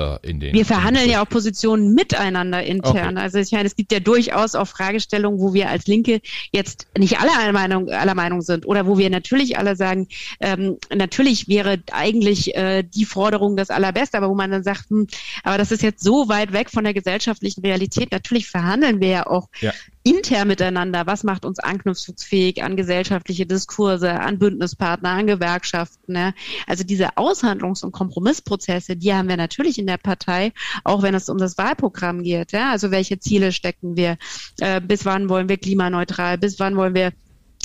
Äh, 0.00 0.28
in 0.28 0.40
den. 0.40 0.54
Wir 0.54 0.64
verhandeln 0.64 1.08
ja 1.08 1.22
auch 1.22 1.28
Positionen 1.28 1.94
miteinander 1.94 2.62
intern. 2.62 3.16
Okay. 3.16 3.24
Also 3.24 3.38
ich 3.38 3.52
meine, 3.52 3.66
es 3.66 3.76
gibt 3.76 3.92
ja 3.92 4.00
durchaus 4.00 4.54
auch 4.54 4.66
Fragestellungen, 4.66 5.40
wo 5.40 5.54
wir 5.54 5.68
als 5.68 5.86
Linke 5.86 6.20
jetzt 6.52 6.86
nicht 6.96 7.20
alle 7.20 7.30
aller 7.36 7.52
Meinung, 7.52 7.88
aller 7.90 8.14
Meinung 8.14 8.40
sind 8.42 8.66
oder 8.66 8.86
wo 8.86 8.98
wir 8.98 9.10
natürlich 9.10 9.58
alle 9.58 9.76
sagen, 9.76 10.08
ähm, 10.40 10.76
natürlich 10.94 11.48
wäre 11.48 11.78
eigentlich 11.92 12.54
äh, 12.56 12.82
die 12.82 13.04
Forderung 13.04 13.56
das 13.56 13.70
Allerbeste, 13.70 14.16
aber 14.16 14.28
wo 14.28 14.34
man 14.34 14.50
dann 14.50 14.62
sagt, 14.62 14.90
hm, 14.90 15.06
aber 15.42 15.58
das 15.58 15.72
ist 15.72 15.82
jetzt 15.82 16.02
so 16.02 16.28
weit 16.28 16.52
weg 16.52 16.70
von 16.70 16.84
der 16.84 16.94
gesellschaftlichen 16.94 17.60
Realität. 17.60 18.12
Natürlich 18.12 18.48
verhandeln 18.48 19.00
wir 19.00 19.08
ja 19.08 19.26
auch 19.26 19.48
Ja. 19.60 19.72
Intern 20.02 20.48
miteinander. 20.48 21.06
Was 21.06 21.24
macht 21.24 21.44
uns 21.44 21.58
anknüpfungsfähig 21.58 22.62
an 22.62 22.76
gesellschaftliche 22.76 23.46
Diskurse, 23.46 24.12
an 24.12 24.38
Bündnispartner, 24.38 25.10
an 25.10 25.26
Gewerkschaften? 25.26 26.14
Ne? 26.14 26.34
Also 26.66 26.84
diese 26.84 27.16
Aushandlungs- 27.16 27.84
und 27.84 27.92
Kompromissprozesse, 27.92 28.96
die 28.96 29.12
haben 29.12 29.28
wir 29.28 29.36
natürlich 29.36 29.78
in 29.78 29.86
der 29.86 29.98
Partei, 29.98 30.52
auch 30.84 31.02
wenn 31.02 31.14
es 31.14 31.28
um 31.28 31.38
das 31.38 31.58
Wahlprogramm 31.58 32.22
geht. 32.22 32.52
Ja? 32.52 32.70
Also 32.70 32.90
welche 32.90 33.18
Ziele 33.18 33.52
stecken 33.52 33.96
wir? 33.96 34.16
Äh, 34.60 34.80
bis 34.80 35.04
wann 35.04 35.28
wollen 35.28 35.48
wir 35.48 35.58
klimaneutral? 35.58 36.38
Bis 36.38 36.58
wann 36.58 36.76
wollen 36.76 36.94
wir 36.94 37.12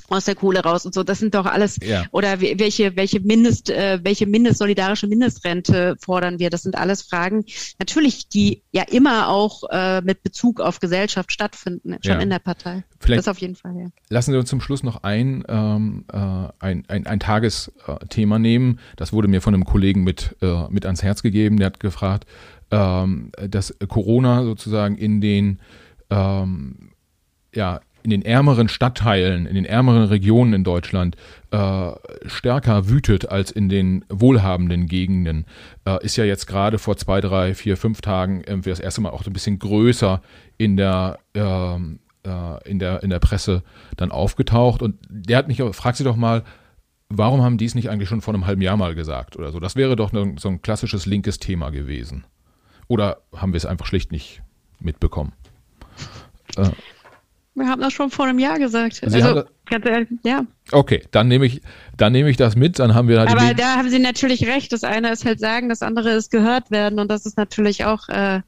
aus 0.10 0.26
der 0.26 0.36
Kohle 0.36 0.62
raus 0.62 0.86
und 0.86 0.93
so. 0.93 1.03
Das 1.03 1.20
sind 1.20 1.34
doch 1.36 1.45
alles 1.45 1.78
Ja. 1.84 2.06
oder 2.12 2.39
we- 2.41 2.56
welche 2.58 2.95
welche 2.95 3.20
Mindest 3.20 3.70
äh, 3.70 3.99
welche 4.03 4.26
Mindest 4.28 4.60
solidarische 4.60 5.08
Mindestrente 5.08 5.95
fordern 5.99 6.39
wir? 6.39 6.49
Das 6.49 6.62
sind 6.64 6.76
alles 6.78 7.01
Fragen 7.01 7.43
natürlich, 7.80 8.30
die 8.30 8.62
ja 8.72 8.84
immer 8.84 9.30
auch 9.30 9.64
äh, 9.72 10.01
mit 10.01 10.24
Bezug 10.24 10.60
auf 10.62 10.80
Gesellschaft 10.80 11.32
stattfinden, 11.32 11.93
schon 12.03 12.16
Ja. 12.16 12.20
in 12.20 12.30
der 12.30 12.39
Partei. 12.39 12.84
Vielleicht- 12.99 13.20
das 13.20 13.28
auf 13.28 13.39
jeden 13.39 13.56
Fall. 13.56 13.76
Ja. 13.78 13.88
Lassen 14.10 14.32
Sie 14.32 14.38
uns 14.38 14.49
zum 14.49 14.62
Schluss 14.62 14.84
noch 14.84 15.03
ein, 15.03 15.43
ähm, 15.47 16.06
äh, 16.12 16.18
ein, 16.60 16.84
ein, 16.88 17.06
ein 17.08 17.20
Tagesthema 17.20 18.39
nehmen. 18.39 18.80
Das 18.97 19.14
wurde 19.14 19.28
mir 19.28 19.41
von 19.41 19.53
einem 19.53 19.66
Kollegen 19.66 20.03
mit, 20.03 20.36
äh, 20.41 20.68
mit 20.70 20.86
ans 20.86 21.03
Herz 21.03 21.22
gegeben. 21.24 21.58
Der 21.58 21.68
hat 21.68 21.80
gefragt, 21.80 22.26
ähm, 22.72 23.32
dass 23.47 23.76
Corona 23.88 24.43
sozusagen 24.43 24.97
in 24.97 25.22
den, 25.22 25.60
ähm, 26.10 26.91
ja, 27.53 27.80
in 28.06 28.12
den 28.12 28.22
ärmeren 28.22 28.68
Stadtteilen, 28.68 29.47
in 29.47 29.56
den 29.56 29.66
ärmeren 29.66 30.03
Regionen 30.03 30.53
in 30.53 30.64
Deutschland 30.64 31.16
äh, 31.49 31.91
stärker 32.28 32.88
wütet 32.88 33.30
als 33.30 33.49
in 33.49 33.68
den 33.68 34.06
wohlhabenden 34.10 34.86
Gegenden, 34.86 35.45
äh, 35.86 36.06
ist 36.06 36.16
ja 36.16 36.24
jetzt 36.24 36.45
gerade 36.45 36.78
vor 36.78 36.97
zwei, 36.97 37.20
drei, 37.20 37.56
vier, 37.56 37.78
fünf 37.78 38.01
Tagen 38.01 38.43
irgendwie 38.45 38.70
das 38.70 38.80
erste 38.80 39.01
Mal 39.01 39.10
auch 39.10 39.26
ein 39.26 39.34
bisschen 39.34 39.58
größer 39.58 40.22
in 40.60 40.78
der 40.78 41.18
ähm, 41.34 41.99
äh, 42.24 42.70
in 42.70 42.78
der 42.78 43.01
in 43.01 43.10
der 43.10 43.18
Presse 43.18 43.64
dann 43.97 44.12
aufgetaucht. 44.12 44.84
Und 44.84 44.97
der 45.10 45.39
hat 45.39 45.47
mich 45.47 45.64
fragt 45.72 45.97
sie 45.97 46.03
doch 46.03 46.16
mal 46.16 46.43
warum 47.10 47.41
haben 47.41 47.58
die 47.58 47.66
es 47.66 47.74
nicht 47.74 47.89
eigentlich 47.89 48.10
schon 48.10 48.22
vor 48.22 48.36
einem 48.36 48.45
halben 48.45 48.62
Jahr 48.62 48.78
mal 48.78 48.93
gesagt 48.93 49.36
oder 49.36 49.51
so? 49.51 49.60
Das 49.60 49.76
wäre 49.76 49.95
doch 49.95 50.12
ne, 50.12 50.36
so 50.38 50.49
ein 50.49 50.62
klassisches 50.62 51.08
linkes 51.08 51.39
Thema 51.39 51.72
gewesen. 51.72 52.28
Oder 52.88 53.24
haben 53.36 53.53
wir 53.53 53.58
es 53.58 53.66
einfach 53.66 53.88
schlicht 53.88 54.12
nicht 54.12 54.43
mitbekommen 54.80 55.34
Wir 57.56 57.68
haben 57.68 57.82
das 57.82 57.93
schon 57.93 58.12
vor 58.12 58.26
einem 58.26 58.39
Jahr 58.39 58.60
gesagt. 58.60 58.95
Sie 58.95 59.24
haben 59.24 59.38
also 59.38 59.49
ganz 59.66 59.86
ehrlich, 59.86 60.09
ja. 60.24 60.45
okay 60.72 61.03
dann 61.11 61.28
nehme 61.28 61.45
ich 61.45 61.61
dann 61.97 62.11
nehme 62.11 62.30
ich 62.30 62.38
das 62.38 62.55
mit 62.55 62.80
dann 62.80 62.93
haben 62.93 63.07
wir 63.07 63.20
halt 63.20 63.30
Aber 63.30 63.53
da 63.53 63.78
haben 63.78 63.89
Sie 63.89 63.99
natürlich 63.99 64.47
recht. 64.47 64.72
Das 64.72 64.84
eine 64.84 65.11
ist 65.11 65.26
halt 65.26 65.39
sagen, 65.39 65.70
das 65.70 65.82
andere 65.82 66.11
ist 66.11 66.32
gehört 66.32 66.72
werden 66.72 66.99
und 66.99 67.09
das 67.09 67.26
ist 67.26 67.38
natürlich 67.38 67.86
auch 67.86 68.09
äh, 68.09 68.41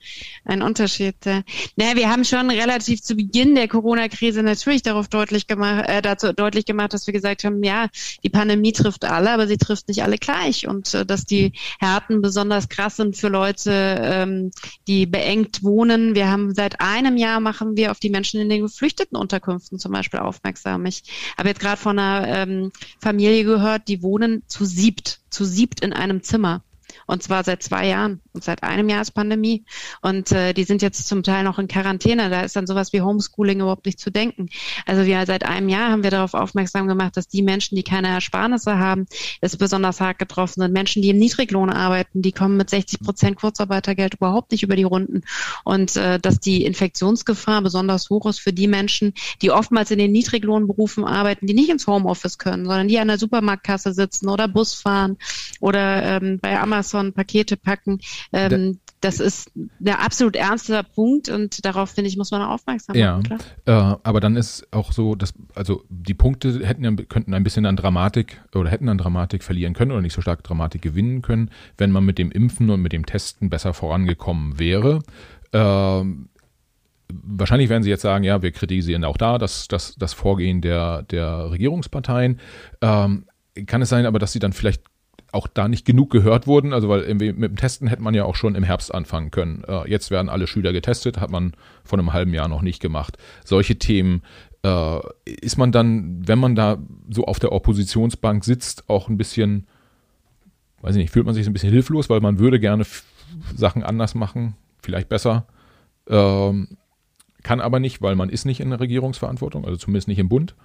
ein 0.45 0.61
Unterschied. 0.61 1.15
Äh. 1.25 1.43
Naja, 1.75 1.95
wir 1.95 2.09
haben 2.09 2.25
schon 2.25 2.49
relativ 2.49 3.01
zu 3.01 3.15
Beginn 3.15 3.55
der 3.55 3.67
Corona-Krise 3.67 4.43
natürlich 4.43 4.81
darauf 4.81 5.07
deutlich 5.07 5.47
gemacht, 5.47 5.85
äh, 5.87 6.01
dazu 6.01 6.33
deutlich 6.33 6.65
gemacht, 6.65 6.93
dass 6.93 7.07
wir 7.07 7.13
gesagt 7.13 7.43
haben, 7.43 7.63
ja, 7.63 7.87
die 8.23 8.29
Pandemie 8.29 8.73
trifft 8.73 9.05
alle, 9.05 9.31
aber 9.31 9.47
sie 9.47 9.57
trifft 9.57 9.87
nicht 9.87 10.03
alle 10.03 10.17
gleich 10.17 10.67
und 10.67 10.93
äh, 10.93 11.05
dass 11.05 11.25
die 11.25 11.53
Härten 11.79 12.21
besonders 12.21 12.69
krass 12.69 12.97
sind 12.97 13.15
für 13.15 13.29
Leute, 13.29 13.71
ähm, 13.71 14.51
die 14.87 15.05
beengt 15.05 15.63
wohnen. 15.63 16.15
Wir 16.15 16.29
haben 16.29 16.53
seit 16.53 16.81
einem 16.81 17.17
Jahr 17.17 17.39
machen 17.39 17.77
wir 17.77 17.91
auf 17.91 17.99
die 17.99 18.09
Menschen 18.09 18.41
in 18.41 18.49
den 18.49 18.61
geflüchteten 18.63 19.17
Unterkünften 19.17 19.79
zum 19.79 19.91
Beispiel 19.91 20.19
aufmerksam. 20.19 20.85
Ich 20.85 21.03
habe 21.37 21.49
jetzt 21.49 21.59
gerade 21.59 21.81
von 21.81 21.97
einer 21.97 22.27
ähm, 22.27 22.71
Familie 22.99 23.43
gehört, 23.43 23.87
die 23.87 24.01
wohnen 24.01 24.43
zu 24.47 24.65
siebt, 24.65 25.21
zu 25.29 25.45
siebt 25.45 25.81
in 25.81 25.93
einem 25.93 26.23
Zimmer. 26.23 26.63
Und 27.05 27.23
zwar 27.23 27.43
seit 27.43 27.63
zwei 27.63 27.87
Jahren. 27.87 28.21
Und 28.33 28.43
seit 28.43 28.63
einem 28.63 28.89
Jahr 28.89 29.01
ist 29.01 29.11
Pandemie. 29.11 29.65
Und 30.01 30.31
äh, 30.31 30.53
die 30.53 30.63
sind 30.63 30.81
jetzt 30.81 31.07
zum 31.07 31.23
Teil 31.23 31.43
noch 31.43 31.59
in 31.59 31.67
Quarantäne. 31.67 32.29
Da 32.29 32.41
ist 32.41 32.55
dann 32.55 32.67
sowas 32.67 32.93
wie 32.93 33.01
Homeschooling 33.01 33.59
überhaupt 33.59 33.85
nicht 33.85 33.99
zu 33.99 34.11
denken. 34.11 34.49
Also 34.85 35.05
wir 35.05 35.25
seit 35.25 35.45
einem 35.45 35.69
Jahr 35.69 35.91
haben 35.91 36.03
wir 36.03 36.11
darauf 36.11 36.33
aufmerksam 36.33 36.87
gemacht, 36.87 37.17
dass 37.17 37.27
die 37.27 37.41
Menschen, 37.41 37.75
die 37.75 37.83
keine 37.83 38.09
Ersparnisse 38.09 38.77
haben, 38.77 39.07
ist 39.41 39.57
besonders 39.57 40.01
hart 40.01 40.19
getroffen 40.19 40.61
sind. 40.61 40.73
Menschen, 40.73 41.01
die 41.01 41.09
im 41.09 41.17
Niedriglohn 41.17 41.69
arbeiten, 41.69 42.21
die 42.21 42.31
kommen 42.31 42.57
mit 42.57 42.69
60 42.69 42.99
Prozent 43.01 43.37
Kurzarbeitergeld 43.37 44.15
überhaupt 44.15 44.51
nicht 44.51 44.63
über 44.63 44.75
die 44.75 44.83
Runden. 44.83 45.21
Und 45.63 45.95
äh, 45.95 46.19
dass 46.19 46.39
die 46.39 46.65
Infektionsgefahr 46.65 47.61
besonders 47.61 48.09
hoch 48.09 48.25
ist 48.25 48.39
für 48.39 48.53
die 48.53 48.67
Menschen, 48.67 49.13
die 49.41 49.51
oftmals 49.51 49.91
in 49.91 49.99
den 49.99 50.11
Niedriglohnberufen 50.11 51.05
arbeiten, 51.05 51.47
die 51.47 51.53
nicht 51.53 51.69
ins 51.69 51.87
Homeoffice 51.87 52.37
können, 52.37 52.65
sondern 52.65 52.87
die 52.87 52.99
an 52.99 53.07
der 53.07 53.17
Supermarktkasse 53.17 53.93
sitzen 53.93 54.29
oder 54.29 54.47
Bus 54.47 54.73
fahren 54.73 55.17
oder 55.59 56.03
ähm, 56.03 56.39
bei 56.41 56.59
Amazon 56.59 56.86
Pakete 57.13 57.57
packen. 57.57 57.99
Ähm, 58.31 58.79
das 59.01 59.19
ist 59.19 59.51
ein 59.55 59.89
absolut 59.89 60.35
ernster 60.35 60.81
Punkt 60.83 61.29
und 61.29 61.63
darauf, 61.63 61.91
finde 61.91 62.09
ich, 62.09 62.17
muss 62.17 62.31
man 62.31 62.41
aufmerksam 62.41 62.95
Ja, 62.95 63.17
machen. 63.17 63.39
Klar. 63.65 63.93
äh, 63.93 63.97
aber 64.03 64.19
dann 64.19 64.35
ist 64.35 64.67
auch 64.71 64.91
so, 64.91 65.15
dass 65.15 65.33
also 65.53 65.83
die 65.89 66.15
Punkte 66.15 66.65
hätten 66.65 66.83
ja, 66.83 66.91
könnten 67.07 67.33
ein 67.33 67.43
bisschen 67.43 67.65
an 67.65 67.75
Dramatik 67.75 68.41
oder 68.55 68.71
hätten 68.71 68.89
an 68.89 68.97
Dramatik 68.97 69.43
verlieren 69.43 69.73
können 69.73 69.91
oder 69.91 70.01
nicht 70.01 70.13
so 70.13 70.21
stark 70.21 70.43
Dramatik 70.43 70.81
gewinnen 70.81 71.21
können, 71.21 71.51
wenn 71.77 71.91
man 71.91 72.05
mit 72.05 72.17
dem 72.17 72.31
Impfen 72.31 72.69
und 72.69 72.81
mit 72.81 72.91
dem 72.91 73.05
Testen 73.05 73.49
besser 73.49 73.73
vorangekommen 73.73 74.57
wäre. 74.57 75.03
Ähm, 75.53 76.29
wahrscheinlich 77.09 77.69
werden 77.69 77.83
Sie 77.83 77.89
jetzt 77.89 78.01
sagen, 78.01 78.23
ja, 78.23 78.41
wir 78.41 78.51
kritisieren 78.51 79.03
auch 79.03 79.17
da 79.17 79.37
das, 79.37 79.67
das, 79.67 79.95
das 79.95 80.13
Vorgehen 80.13 80.61
der, 80.61 81.03
der 81.03 81.51
Regierungsparteien. 81.51 82.39
Ähm, 82.81 83.25
kann 83.65 83.81
es 83.81 83.89
sein, 83.89 84.05
aber 84.05 84.19
dass 84.19 84.31
sie 84.31 84.39
dann 84.39 84.53
vielleicht 84.53 84.83
auch 85.31 85.47
da 85.47 85.67
nicht 85.67 85.85
genug 85.85 86.09
gehört 86.09 86.47
wurden, 86.47 86.73
also 86.73 86.89
weil 86.89 87.13
mit 87.13 87.37
dem 87.37 87.55
Testen 87.55 87.87
hätte 87.87 88.01
man 88.01 88.13
ja 88.13 88.23
auch 88.23 88.35
schon 88.35 88.55
im 88.55 88.63
Herbst 88.63 88.93
anfangen 88.93 89.31
können. 89.31 89.63
Äh, 89.67 89.89
jetzt 89.89 90.09
werden 90.09 90.29
alle 90.29 90.47
Schüler 90.47 90.73
getestet, 90.73 91.19
hat 91.19 91.29
man 91.29 91.53
vor 91.83 91.99
einem 91.99 92.13
halben 92.13 92.33
Jahr 92.33 92.47
noch 92.47 92.61
nicht 92.61 92.81
gemacht. 92.81 93.17
Solche 93.43 93.77
Themen 93.77 94.21
äh, 94.63 94.99
ist 95.25 95.57
man 95.57 95.71
dann, 95.71 96.27
wenn 96.27 96.39
man 96.39 96.55
da 96.55 96.77
so 97.09 97.25
auf 97.25 97.39
der 97.39 97.51
Oppositionsbank 97.51 98.43
sitzt, 98.43 98.89
auch 98.89 99.09
ein 99.09 99.17
bisschen, 99.17 99.67
weiß 100.81 100.95
ich 100.95 101.01
nicht, 101.01 101.11
fühlt 101.11 101.25
man 101.25 101.35
sich 101.35 101.45
ein 101.45 101.53
bisschen 101.53 101.71
hilflos, 101.71 102.09
weil 102.09 102.21
man 102.21 102.39
würde 102.39 102.59
gerne 102.59 102.85
Sachen 103.55 103.83
anders 103.83 104.15
machen, 104.15 104.55
vielleicht 104.81 105.09
besser, 105.09 105.45
ähm, 106.07 106.77
kann 107.43 107.61
aber 107.61 107.79
nicht, 107.79 108.01
weil 108.01 108.15
man 108.15 108.29
ist 108.29 108.45
nicht 108.45 108.59
in 108.59 108.69
der 108.69 108.79
Regierungsverantwortung, 108.79 109.65
also 109.65 109.77
zumindest 109.77 110.07
nicht 110.07 110.19
im 110.19 110.29
Bund. 110.29 110.55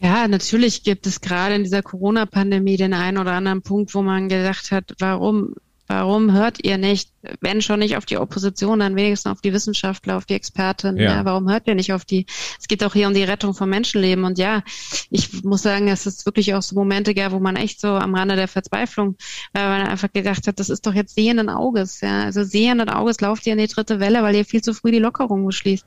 Ja, 0.00 0.28
natürlich 0.28 0.82
gibt 0.82 1.06
es 1.06 1.20
gerade 1.20 1.54
in 1.54 1.64
dieser 1.64 1.82
Corona-Pandemie 1.82 2.76
den 2.76 2.92
einen 2.92 3.18
oder 3.18 3.32
anderen 3.32 3.62
Punkt, 3.62 3.94
wo 3.94 4.02
man 4.02 4.28
gedacht 4.28 4.70
hat, 4.70 4.94
warum, 4.98 5.54
warum 5.86 6.32
hört 6.32 6.64
ihr 6.64 6.78
nicht, 6.78 7.10
wenn 7.40 7.62
schon 7.62 7.80
nicht 7.80 7.96
auf 7.96 8.06
die 8.06 8.18
Opposition, 8.18 8.80
dann 8.80 8.96
wenigstens 8.96 9.30
auf 9.30 9.40
die 9.40 9.52
Wissenschaftler, 9.52 10.16
auf 10.16 10.26
die 10.26 10.34
Experten. 10.34 10.96
Ja. 10.96 11.16
Ja. 11.16 11.24
warum 11.24 11.50
hört 11.50 11.66
ihr 11.66 11.74
nicht 11.74 11.92
auf 11.92 12.04
die? 12.04 12.26
Es 12.60 12.68
geht 12.68 12.82
auch 12.84 12.92
hier 12.92 13.06
um 13.08 13.14
die 13.14 13.22
Rettung 13.22 13.54
von 13.54 13.68
Menschenleben. 13.68 14.24
Und 14.24 14.38
ja, 14.38 14.62
ich 15.10 15.42
muss 15.44 15.62
sagen, 15.62 15.88
es 15.88 16.26
wirklich 16.26 16.54
auch 16.54 16.62
so 16.62 16.74
Momente 16.74 17.14
gab, 17.14 17.32
wo 17.32 17.38
man 17.38 17.56
echt 17.56 17.80
so 17.80 17.88
am 17.88 18.14
Rande 18.14 18.36
der 18.36 18.48
Verzweiflung, 18.48 19.16
weil 19.52 19.68
man 19.68 19.86
einfach 19.86 20.12
gedacht 20.12 20.46
hat, 20.46 20.58
das 20.58 20.68
ist 20.68 20.86
doch 20.86 20.94
jetzt 20.94 21.14
sehenden 21.14 21.48
Auges. 21.48 22.00
Ja, 22.00 22.24
also 22.24 22.44
sehenden 22.44 22.88
Auges 22.88 23.20
lauft 23.20 23.46
ihr 23.46 23.52
in 23.52 23.58
die 23.58 23.66
dritte 23.66 24.00
Welle, 24.00 24.22
weil 24.22 24.34
ihr 24.34 24.44
viel 24.44 24.62
zu 24.62 24.74
früh 24.74 24.90
die 24.90 24.98
Lockerung 24.98 25.46
beschließt. 25.46 25.86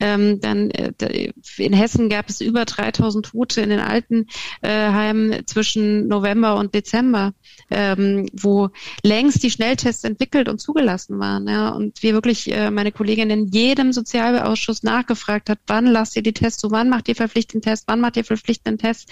Ähm, 0.00 0.40
dann 0.40 0.70
äh, 0.70 1.32
in 1.56 1.72
Hessen 1.72 2.08
gab 2.08 2.28
es 2.28 2.40
über 2.40 2.64
3000 2.64 3.26
Tote 3.26 3.60
in 3.60 3.70
den 3.70 3.80
Altenheimen 3.80 5.32
äh, 5.32 5.44
zwischen 5.46 6.08
November 6.08 6.56
und 6.56 6.74
Dezember, 6.74 7.32
ähm, 7.70 8.28
wo 8.32 8.70
längst 9.02 9.39
die 9.40 9.50
Schnelltests 9.50 10.04
entwickelt 10.04 10.48
und 10.48 10.60
zugelassen 10.60 11.18
waren. 11.18 11.48
Ja, 11.48 11.70
und 11.70 12.02
wir 12.02 12.12
wirklich, 12.12 12.52
äh, 12.52 12.70
meine 12.70 12.92
Kollegin 12.92 13.30
in 13.30 13.46
jedem 13.48 13.92
Sozialausschuss 13.92 14.82
nachgefragt 14.82 15.50
hat, 15.50 15.58
wann 15.66 15.86
lasst 15.86 16.16
ihr 16.16 16.22
die 16.22 16.32
Tests 16.32 16.60
zu, 16.60 16.70
wann 16.70 16.88
macht 16.88 17.08
ihr 17.08 17.16
verpflichtenden 17.16 17.62
Test, 17.62 17.84
wann 17.86 18.00
macht 18.00 18.16
ihr 18.16 18.24
verpflichtenden 18.24 18.78
Test. 18.78 19.08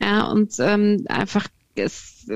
Ja, 0.00 0.26
und 0.28 0.54
ähm, 0.58 1.04
einfach 1.08 1.46
es 1.74 2.28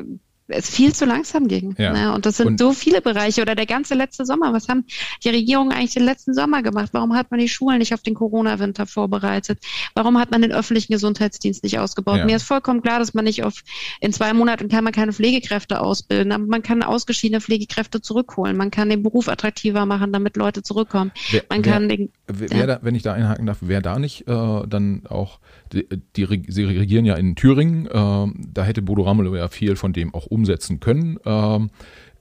es 0.52 0.70
viel 0.70 0.94
zu 0.94 1.04
langsam 1.04 1.48
ging. 1.48 1.74
Ja. 1.78 1.92
Ne? 1.92 2.14
Und 2.14 2.26
das 2.26 2.36
sind 2.36 2.46
und 2.46 2.58
so 2.58 2.72
viele 2.72 3.00
Bereiche 3.00 3.42
oder 3.42 3.54
der 3.54 3.66
ganze 3.66 3.94
letzte 3.94 4.24
Sommer. 4.24 4.52
Was 4.52 4.68
haben 4.68 4.84
die 5.24 5.28
Regierungen 5.28 5.72
eigentlich 5.72 5.94
den 5.94 6.04
letzten 6.04 6.34
Sommer 6.34 6.62
gemacht? 6.62 6.90
Warum 6.92 7.14
hat 7.14 7.30
man 7.30 7.40
die 7.40 7.48
Schulen 7.48 7.78
nicht 7.78 7.94
auf 7.94 8.02
den 8.02 8.14
Corona-Winter 8.14 8.86
vorbereitet? 8.86 9.58
Warum 9.94 10.18
hat 10.18 10.30
man 10.30 10.42
den 10.42 10.52
öffentlichen 10.52 10.92
Gesundheitsdienst 10.92 11.62
nicht 11.62 11.78
ausgebaut? 11.78 12.18
Ja. 12.18 12.24
Mir 12.24 12.36
ist 12.36 12.44
vollkommen 12.44 12.82
klar, 12.82 12.98
dass 12.98 13.14
man 13.14 13.24
nicht 13.24 13.44
auf 13.44 13.62
in 14.00 14.12
zwei 14.12 14.32
Monaten 14.32 14.68
kann 14.68 14.84
man 14.84 14.92
keine 14.92 15.12
Pflegekräfte 15.12 15.80
ausbilden, 15.80 16.32
aber 16.32 16.46
man 16.46 16.62
kann 16.62 16.82
ausgeschiedene 16.82 17.40
Pflegekräfte 17.40 18.00
zurückholen. 18.00 18.56
Man 18.56 18.70
kann 18.70 18.88
den 18.88 19.02
Beruf 19.02 19.28
attraktiver 19.28 19.86
machen, 19.86 20.12
damit 20.12 20.36
Leute 20.36 20.62
zurückkommen. 20.62 21.12
Wer, 21.30 21.42
man 21.48 21.64
wer, 21.64 21.72
kann 21.72 21.88
den, 21.88 22.10
wer, 22.26 22.48
ja. 22.56 22.66
da, 22.66 22.78
wenn 22.82 22.94
ich 22.94 23.02
da 23.02 23.12
einhaken 23.12 23.46
darf, 23.46 23.58
wer 23.60 23.80
da 23.80 23.98
nicht 23.98 24.28
äh, 24.28 24.62
dann 24.66 25.02
auch 25.08 25.38
die, 25.72 25.86
die, 26.16 26.42
sie 26.48 26.64
regieren 26.64 27.04
ja 27.04 27.14
in 27.14 27.34
Thüringen, 27.36 27.86
äh, 27.86 28.32
da 28.52 28.64
hätte 28.64 28.82
Bodo 28.82 29.02
Ramelow 29.02 29.34
ja 29.36 29.48
viel 29.48 29.76
von 29.76 29.92
dem 29.92 30.14
auch 30.14 30.26
umsetzen 30.42 30.80
können. 30.80 31.18
Ähm, 31.24 31.70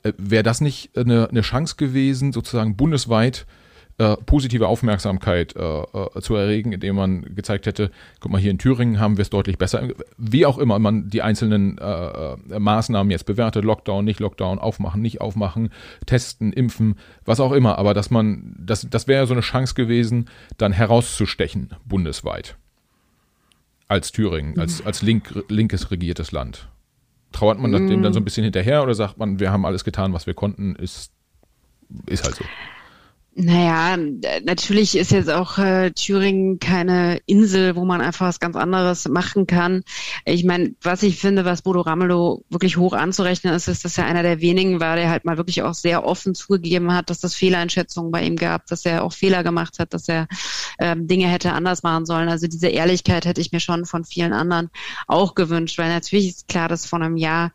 äh, 0.03 0.13
Wäre 0.17 0.43
das 0.43 0.61
nicht 0.61 0.95
eine, 0.95 1.29
eine 1.29 1.41
Chance 1.41 1.75
gewesen, 1.75 2.31
sozusagen 2.31 2.75
bundesweit 2.75 3.47
äh, 3.97 4.17
positive 4.25 4.67
Aufmerksamkeit 4.67 5.55
äh, 5.55 5.81
äh, 5.81 6.21
zu 6.21 6.35
erregen, 6.35 6.71
indem 6.71 6.95
man 6.95 7.35
gezeigt 7.35 7.65
hätte, 7.65 7.91
guck 8.19 8.31
mal, 8.31 8.41
hier 8.41 8.51
in 8.51 8.57
Thüringen 8.57 8.99
haben 8.99 9.17
wir 9.17 9.21
es 9.21 9.29
deutlich 9.29 9.57
besser. 9.57 9.89
Wie 10.17 10.45
auch 10.45 10.57
immer 10.57 10.79
man 10.79 11.09
die 11.09 11.21
einzelnen 11.21 11.77
äh, 11.77 11.83
äh, 11.83 12.59
Maßnahmen 12.59 13.11
jetzt 13.11 13.25
bewertet, 13.25 13.63
Lockdown, 13.63 14.03
nicht 14.03 14.19
Lockdown, 14.19 14.59
aufmachen, 14.59 15.01
nicht 15.01 15.21
aufmachen, 15.21 15.69
testen, 16.05 16.51
impfen, 16.51 16.95
was 17.25 17.39
auch 17.39 17.51
immer. 17.51 17.77
Aber 17.77 17.93
dass 17.93 18.09
man, 18.09 18.55
das, 18.57 18.87
das 18.89 19.07
wäre 19.07 19.27
so 19.27 19.33
eine 19.33 19.41
Chance 19.41 19.75
gewesen, 19.75 20.29
dann 20.57 20.71
herauszustechen 20.71 21.69
bundesweit. 21.85 22.55
Als 23.87 24.11
Thüringen, 24.11 24.57
als, 24.57 24.79
mhm. 24.79 24.87
als 24.87 25.01
link, 25.01 25.43
linkes 25.49 25.91
regiertes 25.91 26.31
Land. 26.31 26.69
Trauert 27.31 27.59
man 27.59 27.71
dem 27.71 28.03
dann 28.03 28.13
so 28.13 28.19
ein 28.19 28.23
mhm. 28.23 28.25
bisschen 28.25 28.43
hinterher 28.43 28.83
oder 28.83 28.93
sagt 28.93 29.17
man, 29.17 29.39
wir 29.39 29.51
haben 29.51 29.65
alles 29.65 29.83
getan, 29.83 30.13
was 30.13 30.27
wir 30.27 30.33
konnten, 30.33 30.75
ist, 30.75 31.11
ist 32.07 32.23
halt 32.23 32.35
so. 32.35 32.43
Naja, 33.33 33.95
natürlich 34.43 34.97
ist 34.97 35.11
jetzt 35.11 35.29
auch 35.29 35.57
äh, 35.57 35.91
Thüringen 35.91 36.59
keine 36.59 37.21
Insel, 37.27 37.77
wo 37.77 37.85
man 37.85 38.01
einfach 38.01 38.27
was 38.27 38.41
ganz 38.41 38.57
anderes 38.57 39.07
machen 39.07 39.47
kann. 39.47 39.83
Ich 40.25 40.43
meine, 40.43 40.75
was 40.81 41.01
ich 41.01 41.17
finde, 41.17 41.45
was 41.45 41.61
Bodo 41.61 41.79
Ramelow 41.79 42.43
wirklich 42.49 42.75
hoch 42.75 42.91
anzurechnen 42.91 43.53
ist, 43.53 43.69
ist, 43.69 43.85
dass 43.85 43.97
er 43.97 44.05
einer 44.05 44.21
der 44.21 44.41
wenigen 44.41 44.81
war, 44.81 44.97
der 44.97 45.09
halt 45.09 45.23
mal 45.23 45.37
wirklich 45.37 45.61
auch 45.61 45.73
sehr 45.73 46.05
offen 46.05 46.35
zugegeben 46.35 46.93
hat, 46.93 47.09
dass 47.09 47.23
es 47.23 47.33
Fehleinschätzungen 47.33 48.11
bei 48.11 48.21
ihm 48.21 48.35
gab, 48.35 48.67
dass 48.67 48.85
er 48.85 49.01
auch 49.01 49.13
Fehler 49.13 49.43
gemacht 49.43 49.79
hat, 49.79 49.93
dass 49.93 50.09
er 50.09 50.27
ähm, 50.77 51.07
Dinge 51.07 51.27
hätte 51.27 51.53
anders 51.53 51.83
machen 51.83 52.05
sollen. 52.05 52.27
Also 52.27 52.47
diese 52.47 52.67
Ehrlichkeit 52.67 53.25
hätte 53.25 53.39
ich 53.39 53.53
mir 53.53 53.61
schon 53.61 53.85
von 53.85 54.03
vielen 54.03 54.33
anderen 54.33 54.69
auch 55.07 55.35
gewünscht, 55.35 55.77
weil 55.77 55.87
natürlich 55.87 56.27
ist 56.27 56.47
klar, 56.49 56.67
dass 56.67 56.85
vor 56.85 56.99
einem 56.99 57.15
Jahr 57.15 57.53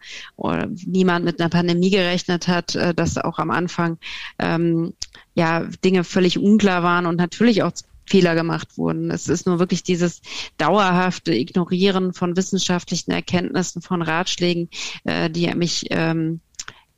niemand 0.87 1.27
mit 1.27 1.39
einer 1.39 1.51
Pandemie 1.51 1.91
gerechnet 1.91 2.49
hat, 2.49 2.75
äh, 2.77 2.95
dass 2.95 3.19
auch 3.19 3.39
am 3.39 3.51
Anfang 3.51 3.99
ähm, 4.39 4.95
ja 5.37 5.69
Dinge 5.85 6.03
völlig 6.03 6.39
unklar 6.39 6.83
waren 6.83 7.07
und 7.07 7.17
natürlich 7.17 7.63
auch 7.63 7.73
Fehler 8.07 8.35
gemacht 8.35 8.79
wurden. 8.79 9.11
Es 9.11 9.29
ist 9.29 9.47
nur 9.47 9.59
wirklich 9.59 9.83
dieses 9.83 10.23
dauerhafte 10.59 11.35
Ignorieren 11.35 12.13
von 12.15 12.37
wissenschaftlichen 12.37 13.11
Erkenntnissen, 13.11 13.83
von 13.83 14.03
Ratschlägen, 14.03 14.69
äh, 15.05 15.29
die 15.29 15.53
mich 15.55 15.87
ähm, 15.91 16.41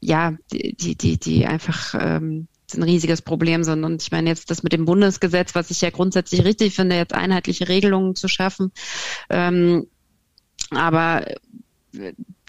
ja, 0.01 0.36
die, 0.53 0.95
die, 0.95 1.18
die, 1.18 1.47
einfach 1.47 1.95
ähm, 1.99 2.47
ein 2.74 2.82
riesiges 2.82 3.22
Problem 3.22 3.64
sind. 3.64 3.84
Und 3.84 4.03
ich 4.03 4.12
meine 4.12 4.28
jetzt 4.28 4.51
das 4.51 4.62
mit 4.62 4.72
dem 4.72 4.84
Bundesgesetz, 4.84 5.55
was 5.55 5.70
ich 5.70 5.80
ja 5.80 5.91
grundsätzlich 5.91 6.45
richtig 6.45 6.74
finde, 6.74 6.97
jetzt 6.97 7.14
einheitliche 7.14 7.68
Regelungen 7.68 8.14
zu 8.14 8.28
schaffen. 8.28 8.70
Ähm, 9.30 9.86
aber 10.70 11.26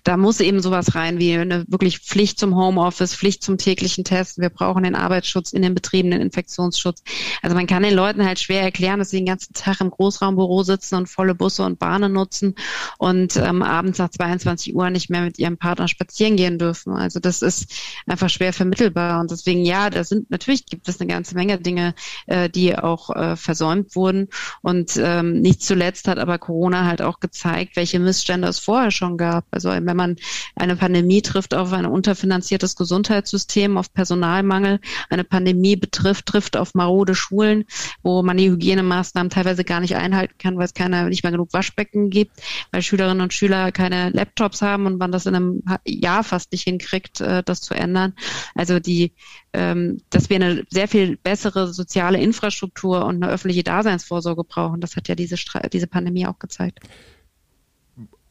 da 0.04 0.18
muss 0.18 0.39
eben 0.39 0.62
sowas 0.62 0.95
rein 0.95 1.20
wie 1.20 1.34
eine 1.34 1.66
wirklich 1.68 2.00
Pflicht 2.00 2.39
zum 2.39 2.56
Homeoffice, 2.56 3.16
Pflicht 3.16 3.43
zum 3.43 3.58
täglichen 3.58 4.04
Testen. 4.04 4.41
Wir 4.41 4.50
brauchen 4.50 4.84
den 4.84 4.95
Arbeitsschutz 4.95 5.52
in 5.52 5.62
den 5.62 5.76
Betrieben, 5.76 6.12
den 6.12 6.22
Infektionsschutz. 6.22 7.04
Also 7.41 7.56
man 7.56 7.68
kann 7.68 7.84
den 7.84 7.93
Leuten 7.93 8.26
halt 8.26 8.39
schwer 8.39 8.62
erklären, 8.62 9.00
dass 9.00 9.10
sie 9.10 9.18
den 9.18 9.26
ganzen 9.26 9.54
Tag 9.54 9.82
im 9.82 9.89
Großraumbüro 9.89 10.64
sitzen 10.64 10.95
und 10.95 11.10
volle 11.10 11.36
Busse 11.36 11.64
und 11.64 11.80
Bahnen 11.80 12.14
nutzen 12.14 12.56
und 12.97 13.36
ähm, 13.38 13.62
abends 13.62 14.00
nach 14.00 14.10
22 14.10 14.76
Uhr 14.76 14.89
nicht 14.89 15.10
mehr 15.10 15.22
mit 15.22 15.39
ihrem 15.39 15.58
Partner 15.58 15.88
spazieren 15.88 16.36
gehen 16.36 16.58
dürfen. 16.58 16.93
Also 16.93 17.20
das 17.20 17.41
ist 17.41 17.74
einfach 18.06 18.30
schwer 18.30 18.54
vermittelbar. 18.54 19.20
Und 19.20 19.32
deswegen, 19.32 19.64
ja, 19.64 19.89
da 19.89 20.04
sind 20.04 20.30
natürlich 20.30 20.66
gibt 20.66 20.88
es 20.88 21.00
eine 21.00 21.10
ganze 21.10 21.36
Menge 21.36 21.60
Dinge, 21.60 21.93
äh, 22.28 22.50
die 22.50 22.78
auch 22.78 23.10
äh, 23.16 23.36
versäumt 23.36 23.95
wurden. 23.95 24.30
Und 24.62 24.97
ähm, 24.97 25.41
nicht 25.41 25.62
zuletzt 25.62 26.08
hat 26.08 26.20
aber 26.20 26.38
Corona 26.38 26.86
halt 26.86 27.02
auch 27.02 27.20
gezeigt, 27.20 27.76
welche 27.76 28.00
Missstände 28.00 28.47
es 28.47 28.60
vorher 28.60 28.91
schon 28.91 29.18
gab. 29.18 29.45
Also 29.52 29.70
wenn 29.89 29.97
man 29.97 30.15
eine 30.55 30.75
Pandemie 30.75 31.21
trifft 31.21 31.55
auf 31.55 31.73
ein 31.73 31.85
unterfinanziertes 31.85 32.75
Gesundheitssystem, 32.75 33.77
auf 33.77 33.91
Personalmangel. 33.91 34.79
Eine 35.09 35.23
Pandemie 35.23 35.75
betrifft, 35.75 36.27
trifft 36.27 36.55
auf 36.55 36.75
marode 36.75 37.15
Schulen, 37.15 37.65
wo 38.03 38.21
man 38.21 38.37
die 38.37 38.49
Hygienemaßnahmen 38.49 39.31
teilweise 39.31 39.63
gar 39.63 39.79
nicht 39.79 39.95
einhalten 39.95 40.35
kann, 40.37 40.57
weil 40.57 40.65
es 40.65 40.73
keine, 40.73 41.09
nicht 41.09 41.23
mehr 41.23 41.31
genug 41.31 41.51
Waschbecken 41.53 42.09
gibt, 42.09 42.31
weil 42.71 42.83
Schülerinnen 42.83 43.21
und 43.21 43.33
Schüler 43.33 43.71
keine 43.71 44.11
Laptops 44.11 44.61
haben 44.61 44.85
und 44.85 44.99
man 44.99 45.11
das 45.11 45.25
in 45.25 45.35
einem 45.35 45.63
Jahr 45.85 46.23
fast 46.23 46.51
nicht 46.51 46.63
hinkriegt, 46.63 47.19
äh, 47.21 47.41
das 47.43 47.61
zu 47.61 47.73
ändern. 47.73 48.13
Also 48.53 48.79
die, 48.79 49.13
ähm, 49.53 50.01
dass 50.11 50.29
wir 50.29 50.35
eine 50.35 50.63
sehr 50.69 50.87
viel 50.87 51.17
bessere 51.17 51.73
soziale 51.73 52.19
Infrastruktur 52.19 53.05
und 53.05 53.23
eine 53.23 53.31
öffentliche 53.31 53.63
Daseinsvorsorge 53.63 54.43
brauchen, 54.43 54.81
das 54.81 54.95
hat 54.95 55.07
ja 55.07 55.15
diese, 55.15 55.35
diese 55.71 55.87
Pandemie 55.87 56.27
auch 56.27 56.37
gezeigt 56.37 56.79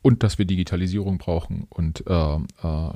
und 0.03 0.23
dass 0.23 0.39
wir 0.39 0.45
Digitalisierung 0.45 1.19
brauchen 1.19 1.67
und 1.71 2.05
äh, 2.07 2.35
äh, 2.35 2.91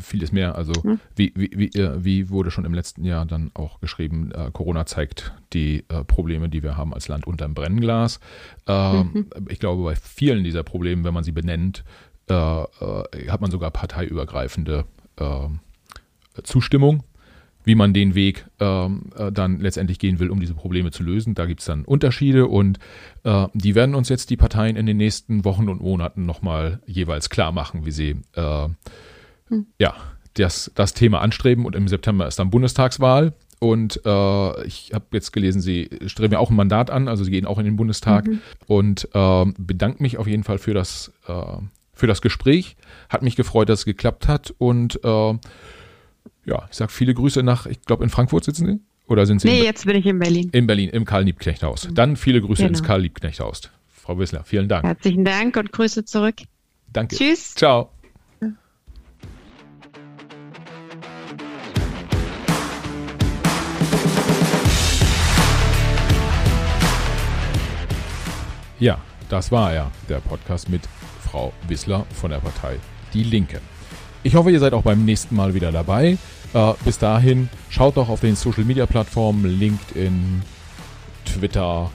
vieles 0.00 0.32
mehr. 0.32 0.56
Also 0.56 0.72
mhm. 0.82 1.00
wie, 1.14 1.32
wie, 1.36 1.50
wie, 1.54 1.78
äh, 1.78 2.04
wie, 2.04 2.30
wurde 2.30 2.50
schon 2.50 2.64
im 2.64 2.74
letzten 2.74 3.04
Jahr 3.04 3.26
dann 3.26 3.50
auch 3.54 3.80
geschrieben, 3.80 4.32
äh, 4.32 4.50
Corona 4.52 4.84
zeigt 4.84 5.32
die 5.52 5.84
äh, 5.88 6.04
Probleme, 6.04 6.48
die 6.48 6.62
wir 6.62 6.76
haben 6.76 6.92
als 6.92 7.08
Land 7.08 7.26
unter 7.26 7.46
dem 7.46 7.54
Brennglas. 7.54 8.20
Ähm, 8.66 9.10
mhm. 9.12 9.26
Ich 9.48 9.60
glaube, 9.60 9.84
bei 9.84 9.94
vielen 9.94 10.44
dieser 10.44 10.62
Probleme, 10.62 11.04
wenn 11.04 11.14
man 11.14 11.24
sie 11.24 11.32
benennt, 11.32 11.84
äh, 12.28 12.34
hat 12.34 13.40
man 13.40 13.50
sogar 13.50 13.70
parteiübergreifende 13.70 14.84
Zustimmung 16.44 17.02
wie 17.68 17.74
man 17.74 17.92
den 17.92 18.14
Weg 18.14 18.46
ähm, 18.60 19.10
äh, 19.14 19.30
dann 19.30 19.60
letztendlich 19.60 19.98
gehen 19.98 20.18
will, 20.18 20.30
um 20.30 20.40
diese 20.40 20.54
Probleme 20.54 20.90
zu 20.90 21.02
lösen. 21.02 21.34
Da 21.34 21.44
gibt 21.44 21.60
es 21.60 21.66
dann 21.66 21.84
Unterschiede 21.84 22.46
und 22.46 22.78
äh, 23.24 23.46
die 23.52 23.74
werden 23.74 23.94
uns 23.94 24.08
jetzt 24.08 24.30
die 24.30 24.38
Parteien 24.38 24.74
in 24.76 24.86
den 24.86 24.96
nächsten 24.96 25.44
Wochen 25.44 25.68
und 25.68 25.82
Monaten 25.82 26.24
nochmal 26.24 26.80
jeweils 26.86 27.28
klar 27.28 27.52
machen, 27.52 27.84
wie 27.84 27.90
sie 27.90 28.16
äh, 28.34 28.68
hm. 29.48 29.66
ja, 29.78 29.94
das, 30.32 30.72
das 30.74 30.94
Thema 30.94 31.20
anstreben. 31.20 31.66
Und 31.66 31.76
im 31.76 31.88
September 31.88 32.26
ist 32.26 32.38
dann 32.38 32.48
Bundestagswahl. 32.48 33.34
Und 33.60 34.00
äh, 34.02 34.64
ich 34.64 34.92
habe 34.94 35.04
jetzt 35.12 35.32
gelesen, 35.34 35.60
Sie 35.60 35.90
streben 36.06 36.32
ja 36.32 36.38
auch 36.38 36.48
ein 36.48 36.56
Mandat 36.56 36.90
an, 36.90 37.06
also 37.06 37.22
Sie 37.22 37.30
gehen 37.30 37.44
auch 37.44 37.58
in 37.58 37.66
den 37.66 37.76
Bundestag. 37.76 38.26
Mhm. 38.26 38.40
Und 38.66 39.08
äh, 39.12 39.44
bedanke 39.58 40.02
mich 40.02 40.16
auf 40.16 40.26
jeden 40.26 40.44
Fall 40.44 40.56
für 40.56 40.72
das, 40.72 41.12
äh, 41.26 41.58
für 41.92 42.06
das 42.06 42.22
Gespräch. 42.22 42.76
Hat 43.10 43.20
mich 43.20 43.36
gefreut, 43.36 43.68
dass 43.68 43.80
es 43.80 43.84
geklappt 43.84 44.26
hat. 44.26 44.54
Und 44.56 45.04
äh, 45.04 45.34
ja, 46.48 46.66
ich 46.70 46.76
sage 46.76 46.90
viele 46.90 47.14
Grüße 47.14 47.42
nach, 47.42 47.66
ich 47.66 47.82
glaube, 47.82 48.04
in 48.04 48.10
Frankfurt 48.10 48.44
sitzen 48.44 48.66
Sie? 48.66 48.80
Oder 49.06 49.26
sind 49.26 49.40
Sie? 49.40 49.48
Nee, 49.48 49.62
jetzt 49.64 49.86
bin 49.86 49.96
ich 49.96 50.06
in 50.06 50.18
Berlin. 50.18 50.48
In 50.52 50.66
Berlin, 50.66 50.90
im 50.90 51.04
Karl-Liebknecht-Haus. 51.04 51.88
Dann 51.92 52.16
viele 52.16 52.40
Grüße 52.40 52.62
genau. 52.62 52.70
ins 52.70 52.82
Karl-Liebknecht-Haus. 52.82 53.70
Frau 53.88 54.18
Wissler, 54.18 54.44
vielen 54.44 54.68
Dank. 54.68 54.84
Herzlichen 54.84 55.24
Dank 55.24 55.56
und 55.56 55.72
Grüße 55.72 56.04
zurück. 56.04 56.36
Danke. 56.92 57.16
Tschüss. 57.16 57.54
Ciao. 57.54 57.90
Ja, 68.80 68.98
das 69.28 69.50
war 69.50 69.72
er, 69.72 69.90
der 70.08 70.20
Podcast 70.20 70.68
mit 70.68 70.82
Frau 71.24 71.52
Wissler 71.66 72.06
von 72.14 72.30
der 72.30 72.38
Partei 72.38 72.78
Die 73.12 73.24
Linke. 73.24 73.60
Ich 74.22 74.34
hoffe, 74.34 74.50
ihr 74.50 74.60
seid 74.60 74.72
auch 74.72 74.82
beim 74.82 75.04
nächsten 75.04 75.34
Mal 75.34 75.54
wieder 75.54 75.72
dabei. 75.72 76.16
Äh, 76.54 76.72
bis 76.84 76.98
dahin, 76.98 77.48
schaut 77.70 77.96
doch 77.96 78.08
auf 78.08 78.20
den 78.20 78.36
Social 78.36 78.64
Media 78.64 78.86
Plattformen 78.86 79.44
LinkedIn, 79.58 80.42
Twitter, 81.24 81.90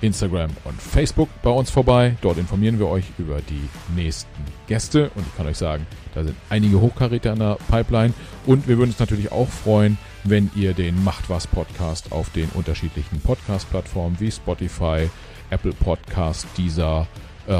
Instagram 0.00 0.50
und 0.64 0.80
Facebook 0.80 1.28
bei 1.42 1.50
uns 1.50 1.70
vorbei. 1.70 2.16
Dort 2.20 2.38
informieren 2.38 2.78
wir 2.78 2.88
euch 2.88 3.04
über 3.18 3.40
die 3.40 3.68
nächsten 3.94 4.30
Gäste 4.66 5.10
und 5.14 5.26
ich 5.26 5.36
kann 5.36 5.46
euch 5.46 5.56
sagen, 5.56 5.86
da 6.14 6.22
sind 6.22 6.36
einige 6.50 6.80
Hochkaräter 6.80 7.32
in 7.32 7.38
der 7.38 7.58
Pipeline 7.68 8.14
und 8.46 8.68
wir 8.68 8.78
würden 8.78 8.90
uns 8.90 8.98
natürlich 8.98 9.32
auch 9.32 9.48
freuen, 9.48 9.98
wenn 10.24 10.50
ihr 10.54 10.74
den 10.74 11.02
Macht 11.02 11.28
was 11.28 11.46
Podcast 11.46 12.12
auf 12.12 12.30
den 12.30 12.48
unterschiedlichen 12.50 13.20
Podcast-Plattformen 13.20 14.16
wie 14.20 14.30
Spotify, 14.30 15.08
Apple 15.50 15.72
Podcast, 15.72 16.46
Deezer, 16.56 17.06
äh, 17.46 17.52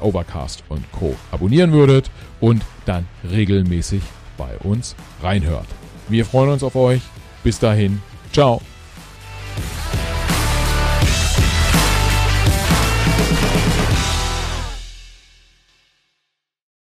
Overcast 0.00 0.64
und 0.68 0.90
Co. 0.92 1.14
abonnieren 1.30 1.72
würdet 1.72 2.10
und 2.40 2.62
dann 2.84 3.06
regelmäßig 3.28 4.02
bei 4.36 4.56
uns 4.58 4.94
reinhört. 5.22 5.66
Wir 6.08 6.24
freuen 6.24 6.50
uns 6.50 6.62
auf 6.62 6.76
euch. 6.76 7.02
Bis 7.42 7.58
dahin, 7.58 8.00
ciao. 8.32 8.60